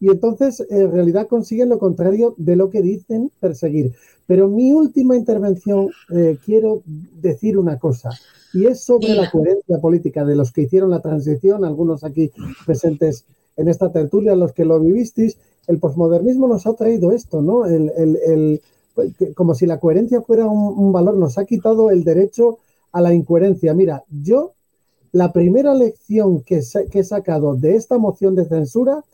y 0.00 0.08
entonces 0.10 0.64
en 0.68 0.92
realidad 0.92 1.28
consiguen 1.28 1.68
lo 1.70 1.78
contrario 1.78 2.34
de 2.36 2.56
lo 2.56 2.70
que 2.70 2.82
dicen 2.82 3.30
perseguir. 3.40 3.92
Pero 4.26 4.48
mi 4.48 4.72
última 4.72 5.16
intervención 5.16 5.90
eh, 6.14 6.38
quiero 6.44 6.82
decir 7.20 7.58
una 7.58 7.78
cosa, 7.78 8.10
y 8.52 8.66
es 8.66 8.80
sobre 8.84 9.14
la 9.14 9.30
coherencia 9.30 9.78
política 9.80 10.24
de 10.24 10.36
los 10.36 10.52
que 10.52 10.62
hicieron 10.62 10.90
la 10.90 11.00
transición, 11.00 11.64
algunos 11.64 12.04
aquí 12.04 12.30
presentes 12.66 13.24
en 13.56 13.68
esta 13.68 13.90
tertulia, 13.92 14.34
los 14.34 14.52
que 14.52 14.64
lo 14.64 14.80
vivisteis, 14.80 15.38
el 15.66 15.78
posmodernismo 15.78 16.48
nos 16.48 16.66
ha 16.66 16.74
traído 16.74 17.12
esto, 17.12 17.40
¿no? 17.42 17.66
El, 17.66 17.90
el- 17.96 18.18
el- 18.26 18.60
pues, 18.94 19.12
como 19.34 19.54
si 19.54 19.66
la 19.66 19.80
coherencia 19.80 20.22
fuera 20.22 20.46
un, 20.46 20.78
un 20.78 20.92
valor, 20.92 21.16
nos 21.16 21.36
ha 21.38 21.44
quitado 21.44 21.90
el 21.90 22.04
derecho 22.04 22.58
a 22.92 23.00
la 23.00 23.12
incoherencia. 23.12 23.74
Mira, 23.74 24.04
yo, 24.22 24.52
la 25.14 25.32
primera 25.32 25.74
lección 25.74 26.42
que, 26.42 26.60
que 26.90 26.98
he 26.98 27.04
sacado 27.04 27.54
de 27.54 27.76
esta 27.76 27.98
moción 27.98 28.34
de 28.34 28.46
censura 28.46 29.04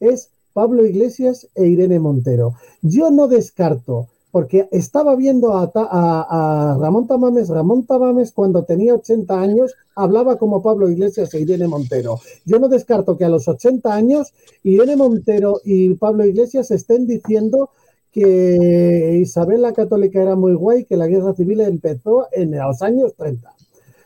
es 0.00 0.30
Pablo 0.54 0.86
Iglesias 0.86 1.46
e 1.54 1.66
Irene 1.66 1.98
Montero. 1.98 2.54
Yo 2.80 3.10
no 3.10 3.28
descarto, 3.28 4.08
porque 4.32 4.68
estaba 4.72 5.14
viendo 5.16 5.52
a- 5.54 5.70
a 5.74 6.78
Ramón 6.80 7.06
Tamames, 7.06 7.48
Ramón 7.50 7.84
Tamames 7.84 8.32
cuando 8.32 8.64
tenía 8.64 8.94
80 8.94 9.38
años 9.40 9.74
hablaba 9.94 10.38
como 10.38 10.62
Pablo 10.62 10.88
Iglesias 10.88 11.34
e 11.34 11.40
Irene 11.40 11.68
Montero. 11.68 12.18
Yo 12.46 12.58
no 12.58 12.68
descarto 12.68 13.18
que 13.18 13.26
a 13.26 13.28
los 13.28 13.46
80 13.46 13.92
años 13.94 14.32
Irene 14.62 14.96
Montero 14.96 15.60
y 15.64 15.94
Pablo 15.94 16.24
Iglesias 16.24 16.70
estén 16.70 17.06
diciendo 17.06 17.68
que 18.12 19.18
Isabel 19.20 19.60
la 19.62 19.72
Católica 19.74 20.22
era 20.22 20.36
muy 20.36 20.54
guay, 20.54 20.84
que 20.86 20.96
la 20.96 21.06
guerra 21.06 21.34
civil 21.34 21.60
empezó 21.60 22.26
en 22.32 22.52
los 22.56 22.80
años 22.82 23.14
30. 23.16 23.52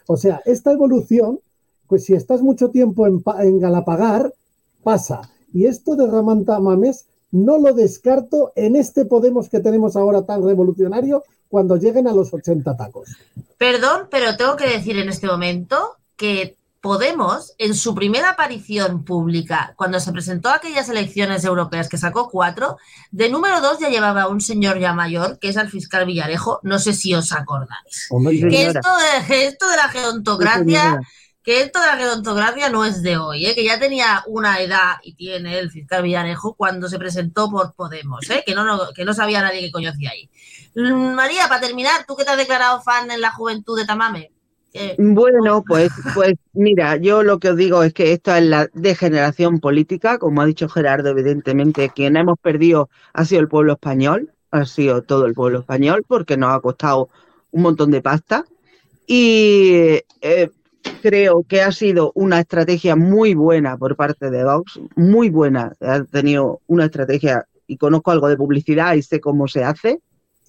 O 0.06 0.16
sea, 0.16 0.42
esta 0.44 0.72
evolución, 0.72 1.40
pues 1.86 2.04
si 2.04 2.14
estás 2.14 2.42
mucho 2.42 2.70
tiempo 2.70 3.06
en, 3.06 3.22
Pa- 3.22 3.42
en 3.44 3.58
Galapagar, 3.58 4.32
pasa. 4.82 5.22
Y 5.52 5.66
esto 5.66 5.96
de 5.96 6.06
Ramón 6.06 6.44
Tamames 6.44 7.06
no 7.30 7.58
lo 7.58 7.72
descarto 7.72 8.52
en 8.54 8.76
este 8.76 9.04
Podemos 9.06 9.48
que 9.48 9.60
tenemos 9.60 9.96
ahora 9.96 10.24
tan 10.24 10.44
revolucionario 10.44 11.24
cuando 11.48 11.76
lleguen 11.76 12.06
a 12.08 12.12
los 12.12 12.32
80 12.34 12.76
tacos. 12.76 13.08
Perdón, 13.58 14.08
pero 14.10 14.36
tengo 14.36 14.56
que 14.56 14.68
decir 14.68 14.96
en 14.98 15.08
este 15.08 15.26
momento 15.26 15.76
que 16.16 16.56
Podemos, 16.84 17.54
en 17.56 17.74
su 17.74 17.94
primera 17.94 18.28
aparición 18.28 19.04
pública, 19.06 19.72
cuando 19.74 19.98
se 20.00 20.12
presentó 20.12 20.50
a 20.50 20.56
aquellas 20.56 20.86
elecciones 20.90 21.42
europeas 21.42 21.88
que 21.88 21.96
sacó 21.96 22.28
cuatro, 22.28 22.76
de 23.10 23.30
número 23.30 23.62
dos 23.62 23.78
ya 23.78 23.88
llevaba 23.88 24.24
a 24.24 24.28
un 24.28 24.42
señor 24.42 24.78
ya 24.78 24.92
mayor, 24.92 25.38
que 25.38 25.48
es 25.48 25.56
el 25.56 25.70
fiscal 25.70 26.04
Villarejo, 26.04 26.60
no 26.62 26.78
sé 26.78 26.92
si 26.92 27.14
os 27.14 27.32
acordáis. 27.32 28.08
Que 28.50 28.66
esto 28.66 28.90
de, 28.98 29.26
que 29.26 29.46
esto 29.46 29.66
de 29.70 29.76
la 29.78 29.88
gerontocracia, 29.88 31.00
que 31.42 31.62
esto 31.62 31.80
de 31.80 31.86
la 31.86 31.96
gerontocracia 31.96 32.68
no 32.68 32.84
es 32.84 33.00
de 33.02 33.16
hoy, 33.16 33.46
¿eh? 33.46 33.54
que 33.54 33.64
ya 33.64 33.78
tenía 33.80 34.22
una 34.26 34.60
edad 34.60 34.96
y 35.02 35.14
tiene 35.14 35.58
el 35.58 35.70
fiscal 35.70 36.02
Villarejo 36.02 36.54
cuando 36.54 36.90
se 36.90 36.98
presentó 36.98 37.48
por 37.50 37.72
Podemos, 37.74 38.28
¿eh? 38.28 38.42
que, 38.44 38.54
no, 38.54 38.62
no- 38.64 38.92
que 38.94 39.06
no 39.06 39.14
sabía 39.14 39.40
nadie 39.40 39.62
que 39.62 39.72
coño 39.72 39.88
hacía 39.88 40.10
ahí. 40.10 40.28
María, 40.74 41.48
para 41.48 41.62
terminar, 41.62 42.04
tú 42.06 42.14
que 42.14 42.24
te 42.24 42.30
has 42.32 42.36
declarado 42.36 42.82
fan 42.82 43.10
en 43.10 43.22
la 43.22 43.30
juventud 43.30 43.78
de 43.78 43.86
Tamame. 43.86 44.32
¿Qué? 44.74 44.94
Bueno, 44.98 45.64
pues, 45.66 45.90
pues 46.14 46.34
mira, 46.52 46.96
yo 46.96 47.22
lo 47.22 47.38
que 47.38 47.50
os 47.50 47.56
digo 47.56 47.82
es 47.82 47.94
que 47.94 48.12
esto 48.12 48.34
es 48.34 48.44
la 48.44 48.68
degeneración 48.74 49.60
política, 49.60 50.18
como 50.18 50.42
ha 50.42 50.46
dicho 50.46 50.68
Gerardo, 50.68 51.08
evidentemente, 51.10 51.88
quien 51.88 52.16
hemos 52.16 52.38
perdido 52.38 52.90
ha 53.14 53.24
sido 53.24 53.40
el 53.40 53.48
pueblo 53.48 53.74
español, 53.74 54.30
ha 54.50 54.66
sido 54.66 55.02
todo 55.02 55.26
el 55.26 55.34
pueblo 55.34 55.60
español, 55.60 56.04
porque 56.06 56.36
nos 56.36 56.54
ha 56.54 56.60
costado 56.60 57.08
un 57.50 57.62
montón 57.62 57.90
de 57.90 58.02
pasta. 58.02 58.44
Y 59.06 60.00
eh, 60.20 60.50
creo 61.02 61.44
que 61.46 61.62
ha 61.62 61.72
sido 61.72 62.12
una 62.14 62.40
estrategia 62.40 62.96
muy 62.96 63.34
buena 63.34 63.76
por 63.76 63.96
parte 63.96 64.30
de 64.30 64.44
Vox, 64.44 64.80
muy 64.96 65.28
buena. 65.30 65.72
Ha 65.80 66.04
tenido 66.04 66.60
una 66.66 66.86
estrategia, 66.86 67.46
y 67.66 67.76
conozco 67.76 68.10
algo 68.10 68.28
de 68.28 68.36
publicidad 68.36 68.94
y 68.94 69.02
sé 69.02 69.20
cómo 69.20 69.48
se 69.48 69.64
hace, 69.64 70.00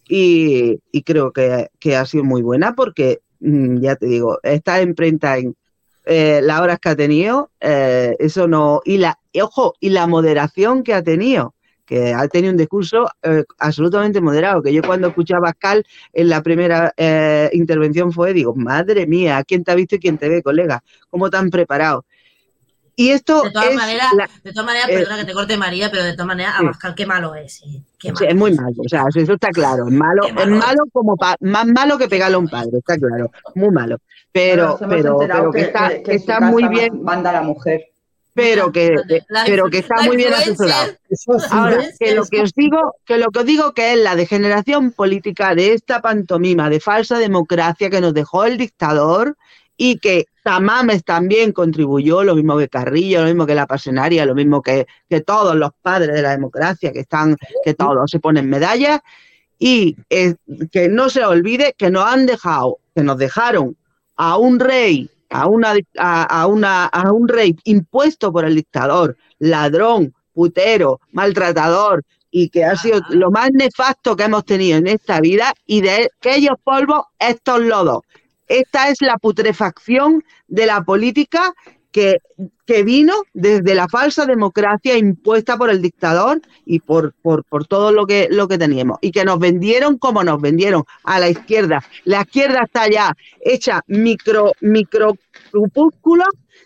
y, 0.07 0.79
y 0.91 1.03
creo 1.03 1.31
que, 1.31 1.69
que 1.79 1.95
ha 1.95 2.05
sido 2.05 2.23
muy 2.23 2.41
buena 2.41 2.75
porque, 2.75 3.21
ya 3.81 3.95
te 3.95 4.07
digo, 4.07 4.39
imprenta 4.81 5.37
en 5.37 5.55
eh, 6.05 6.39
las 6.43 6.61
horas 6.61 6.79
que 6.79 6.89
ha 6.89 6.95
tenido, 6.95 7.51
eh, 7.59 8.15
eso 8.19 8.47
no, 8.47 8.81
y 8.85 8.97
la, 8.97 9.19
ojo, 9.41 9.73
y 9.79 9.89
la 9.89 10.07
moderación 10.07 10.83
que 10.83 10.93
ha 10.93 11.03
tenido, 11.03 11.55
que 11.85 12.13
ha 12.13 12.27
tenido 12.27 12.51
un 12.51 12.57
discurso 12.57 13.07
eh, 13.23 13.43
absolutamente 13.59 14.21
moderado, 14.21 14.61
que 14.61 14.73
yo 14.73 14.81
cuando 14.81 15.07
escuchaba 15.07 15.49
a 15.49 15.53
Pascal 15.53 15.85
en 16.13 16.29
la 16.29 16.41
primera 16.41 16.93
intervención 17.53 18.11
fue, 18.11 18.33
digo, 18.33 18.55
madre 18.55 19.07
mía, 19.07 19.43
¿quién 19.47 19.63
te 19.63 19.71
ha 19.71 19.75
visto 19.75 19.95
y 19.95 19.99
quién 19.99 20.17
te 20.17 20.29
ve, 20.29 20.43
colega? 20.43 20.83
¿Cómo 21.09 21.29
tan 21.29 21.49
preparado? 21.49 22.05
Y 22.97 23.09
esto 23.09 23.43
De 23.43 23.51
todas 23.51 23.69
es, 23.69 23.75
maneras, 23.75 24.13
la- 24.15 24.29
de 24.43 24.51
todas 24.53 24.65
maneras, 24.65 24.89
eh, 24.89 24.93
perdona 24.99 25.17
que 25.17 25.25
te 25.25 25.33
corte 25.33 25.57
María, 25.57 25.91
pero 25.91 26.03
de 26.03 26.13
todas 26.13 26.27
maneras, 26.27 26.53
Sí. 26.57 26.63
Abascal, 26.65 26.95
qué 26.95 27.05
malo 27.05 27.35
es. 27.35 27.53
sí, 27.55 27.83
qué 27.99 28.07
Sí, 28.09 28.13
malo 28.13 28.27
es 28.29 28.35
muy 28.35 28.51
es. 28.51 28.57
malo, 28.57 28.75
o 28.85 28.89
sea, 28.89 29.03
eso 29.13 29.33
está 29.33 29.49
claro, 29.49 29.87
es 29.87 29.93
malo, 29.93 30.21
Qué 30.23 30.29
es 30.29 30.35
malo 30.35 30.55
malo 30.57 30.83
como 30.93 31.17
pa- 31.17 31.35
más 31.41 31.65
malo 31.67 31.97
que 31.97 32.07
pegarle 32.07 32.35
a 32.35 32.39
un 32.39 32.47
padre, 32.47 32.77
está 32.77 32.97
claro, 32.97 33.31
muy 33.55 33.69
malo. 33.69 33.97
Pero, 34.31 34.77
pero, 34.89 35.17
pero 35.17 35.51
que 35.51 35.61
está, 35.61 35.89
que- 35.89 35.95
que 35.97 36.03
que 36.03 36.11
su 36.13 36.17
está 36.19 36.39
muy 36.39 36.67
bien, 36.69 37.01
Manda 37.03 37.31
la 37.33 37.41
mujer. 37.41 37.85
pero 38.33 38.71
que, 38.71 38.95
La 39.29 39.43
pero 39.45 39.69
que 39.69 39.77
está 39.79 40.01
muy 40.03 40.17
bien 40.17 40.33
asesorado. 40.33 40.91
Ahora, 41.51 41.83
que 41.99 42.13
lo 42.15 42.25
que 42.25 42.41
os 42.41 42.53
digo, 42.53 42.95
que 43.05 43.17
lo 43.17 43.27
que 43.31 43.39
os 43.39 43.45
digo 43.45 43.73
que 43.73 43.93
es 43.93 43.99
la 43.99 44.15
degeneración 44.15 44.91
política 44.91 45.55
de 45.55 45.73
esta 45.73 46.01
pantomima 46.01 46.69
de 46.69 46.79
falsa 46.81 47.17
democracia 47.17 47.89
que 47.89 48.01
nos 48.01 48.13
dejó 48.13 48.43
el 48.45 48.57
dictador 48.57 49.37
y 49.77 49.97
que 49.97 50.25
Tamames 50.43 51.03
también 51.03 51.51
contribuyó, 51.51 52.23
lo 52.23 52.35
mismo 52.35 52.57
que 52.57 52.69
Carrillo, 52.69 53.21
lo 53.21 53.27
mismo 53.27 53.45
que 53.45 53.55
la 53.55 53.67
Pasionaria, 53.67 54.25
lo 54.25 54.35
mismo 54.35 54.61
que, 54.61 54.87
que 55.09 55.21
todos 55.21 55.55
los 55.55 55.71
padres 55.81 56.15
de 56.15 56.21
la 56.21 56.31
democracia 56.31 56.91
que 56.91 56.99
están, 56.99 57.35
que 57.63 57.73
todos 57.73 58.09
se 58.09 58.19
ponen 58.19 58.49
medallas, 58.49 59.01
y 59.57 59.95
eh, 60.09 60.35
que 60.71 60.89
no 60.89 61.09
se 61.09 61.23
olvide 61.23 61.73
que 61.77 61.89
nos 61.89 62.05
han 62.05 62.25
dejado, 62.25 62.79
que 62.93 63.03
nos 63.03 63.17
dejaron 63.17 63.77
a 64.15 64.37
un 64.37 64.59
rey, 64.59 65.09
a 65.29 65.47
una 65.47 65.73
a, 65.97 66.23
a 66.23 66.47
una 66.47 66.85
a 66.85 67.11
un 67.11 67.27
rey 67.27 67.55
impuesto 67.63 68.31
por 68.31 68.45
el 68.45 68.55
dictador, 68.55 69.17
ladrón, 69.39 70.13
putero, 70.33 70.99
maltratador 71.11 72.03
y 72.29 72.49
que 72.49 72.65
ha 72.65 72.75
sido 72.75 72.99
lo 73.09 73.31
más 73.31 73.49
nefasto 73.53 74.15
que 74.15 74.25
hemos 74.25 74.43
tenido 74.43 74.77
en 74.77 74.87
esta 74.87 75.21
vida 75.21 75.53
y 75.65 75.81
de 75.81 76.11
aquellos 76.19 76.57
polvos 76.63 77.05
estos 77.17 77.61
lodos. 77.61 78.01
Esta 78.47 78.89
es 78.89 79.01
la 79.01 79.17
putrefacción 79.17 80.23
de 80.47 80.65
la 80.65 80.83
política 80.83 81.53
que, 81.95 82.17
que 82.65 82.83
vino 82.83 83.13
desde 83.33 83.73
la 83.73 83.87
falsa 83.87 84.25
democracia 84.25 84.97
impuesta 84.97 85.57
por 85.57 85.69
el 85.69 85.81
dictador 85.81 86.41
y 86.65 86.81
por, 86.81 87.13
por, 87.21 87.45
por 87.45 87.65
todo 87.67 87.93
lo 87.93 88.05
que, 88.05 88.27
lo 88.29 88.49
que 88.49 88.57
teníamos. 88.57 88.97
Y 88.99 89.11
que 89.11 89.23
nos 89.23 89.39
vendieron 89.39 89.97
como 89.97 90.21
nos 90.21 90.41
vendieron 90.41 90.83
a 91.05 91.21
la 91.21 91.29
izquierda. 91.29 91.81
La 92.03 92.23
izquierda 92.23 92.63
está 92.65 92.89
ya 92.89 93.15
hecha 93.39 93.81
micro, 93.87 94.51
micro 94.59 95.17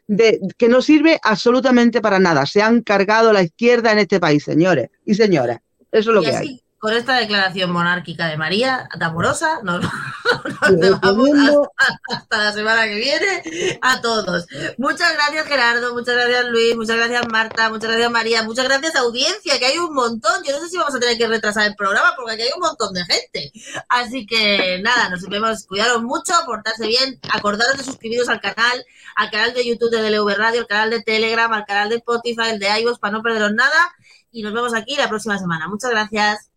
de, 0.08 0.40
que 0.58 0.68
no 0.68 0.82
sirve 0.82 1.20
absolutamente 1.22 2.02
para 2.02 2.18
nada. 2.18 2.48
Se 2.48 2.64
han 2.64 2.82
cargado 2.82 3.32
la 3.32 3.44
izquierda 3.44 3.92
en 3.92 4.00
este 4.00 4.20
país, 4.20 4.44
señores 4.44 4.90
y 5.06 5.14
señoras. 5.14 5.60
Eso 5.92 6.10
es 6.10 6.16
lo 6.16 6.22
y 6.22 6.26
que 6.26 6.32
así, 6.32 6.48
hay. 6.48 6.64
Con 6.80 6.94
esta 6.94 7.18
declaración 7.18 7.72
monárquica 7.72 8.28
de 8.28 8.38
María, 8.38 8.88
amorosa, 9.02 9.60
nos, 9.64 9.82
nos 10.78 11.02
vamos 11.02 11.68
hasta 12.08 12.38
la 12.38 12.54
semana 12.54 12.86
que 12.86 12.96
viene 12.96 13.80
a 13.82 14.00
todos. 14.02 14.48
Muchas 14.78 15.14
gracias 15.14 15.46
Gerardo, 15.46 15.94
muchas 15.94 16.16
gracias 16.16 16.46
Luis, 16.46 16.78
muchas 16.78 16.96
gracias 16.96 17.28
Marta, 17.30 17.70
muchas 17.70 17.90
gracias 17.90 18.12
María, 18.12 18.44
muchas 18.44 18.66
gracias 18.66 18.96
audiencia, 18.96 19.60
que 19.60 19.66
hay 19.66 19.78
un 19.78 19.94
montón. 19.94 20.42
Yo 20.48 20.54
no 20.54 20.64
sé 20.64 20.70
si 20.70 20.78
vamos 20.78 20.96
a 20.96 21.00
tener 21.00 21.18
que 21.18 21.28
retrasar 21.28 21.68
el 21.68 21.76
programa 21.76 22.14
porque 22.16 22.34
aquí 22.34 22.42
hay 22.44 22.52
un 22.56 22.62
montón 22.62 22.94
de 22.94 23.04
gente. 23.04 23.52
Así 23.90 24.26
que 24.26 24.80
nada, 24.82 25.10
nos 25.10 25.28
vemos, 25.28 25.66
cuidaros 25.66 26.02
mucho, 26.02 26.34
portarse 26.46 26.88
bien, 26.88 27.20
acordaros 27.30 27.78
de 27.78 27.84
suscribiros 27.84 28.30
al 28.30 28.40
canal, 28.40 28.86
al 29.18 29.30
canal 29.30 29.54
de 29.54 29.68
YouTube 29.68 29.92
de 29.92 30.02
DLV 30.02 30.34
Radio, 30.38 30.62
al 30.62 30.68
canal 30.68 30.90
de 30.92 31.02
Telegram, 31.02 31.52
al 31.52 31.66
canal 31.66 31.90
de 31.90 31.98
Spotify, 31.98 32.52
el 32.52 32.60
de 32.60 32.80
iVoox, 32.82 33.00
para 33.00 33.12
no 33.12 33.22
perderos 33.22 33.52
nada. 33.54 33.94
Y 34.32 34.44
nos 34.44 34.54
vemos 34.54 34.74
aquí 34.74 34.96
la 34.96 35.10
próxima 35.10 35.38
semana. 35.38 35.68
Muchas 35.68 35.92
gracias. 35.92 36.50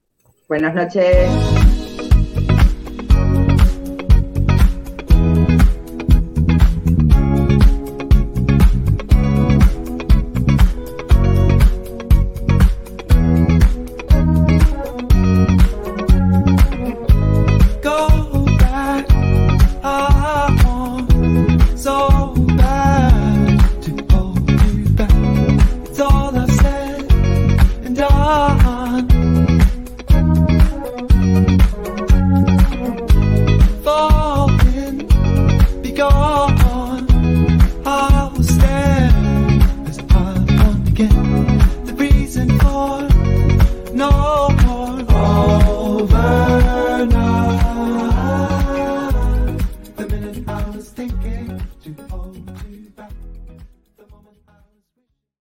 Buenas 0.52 0.74
noches. 0.74 1.61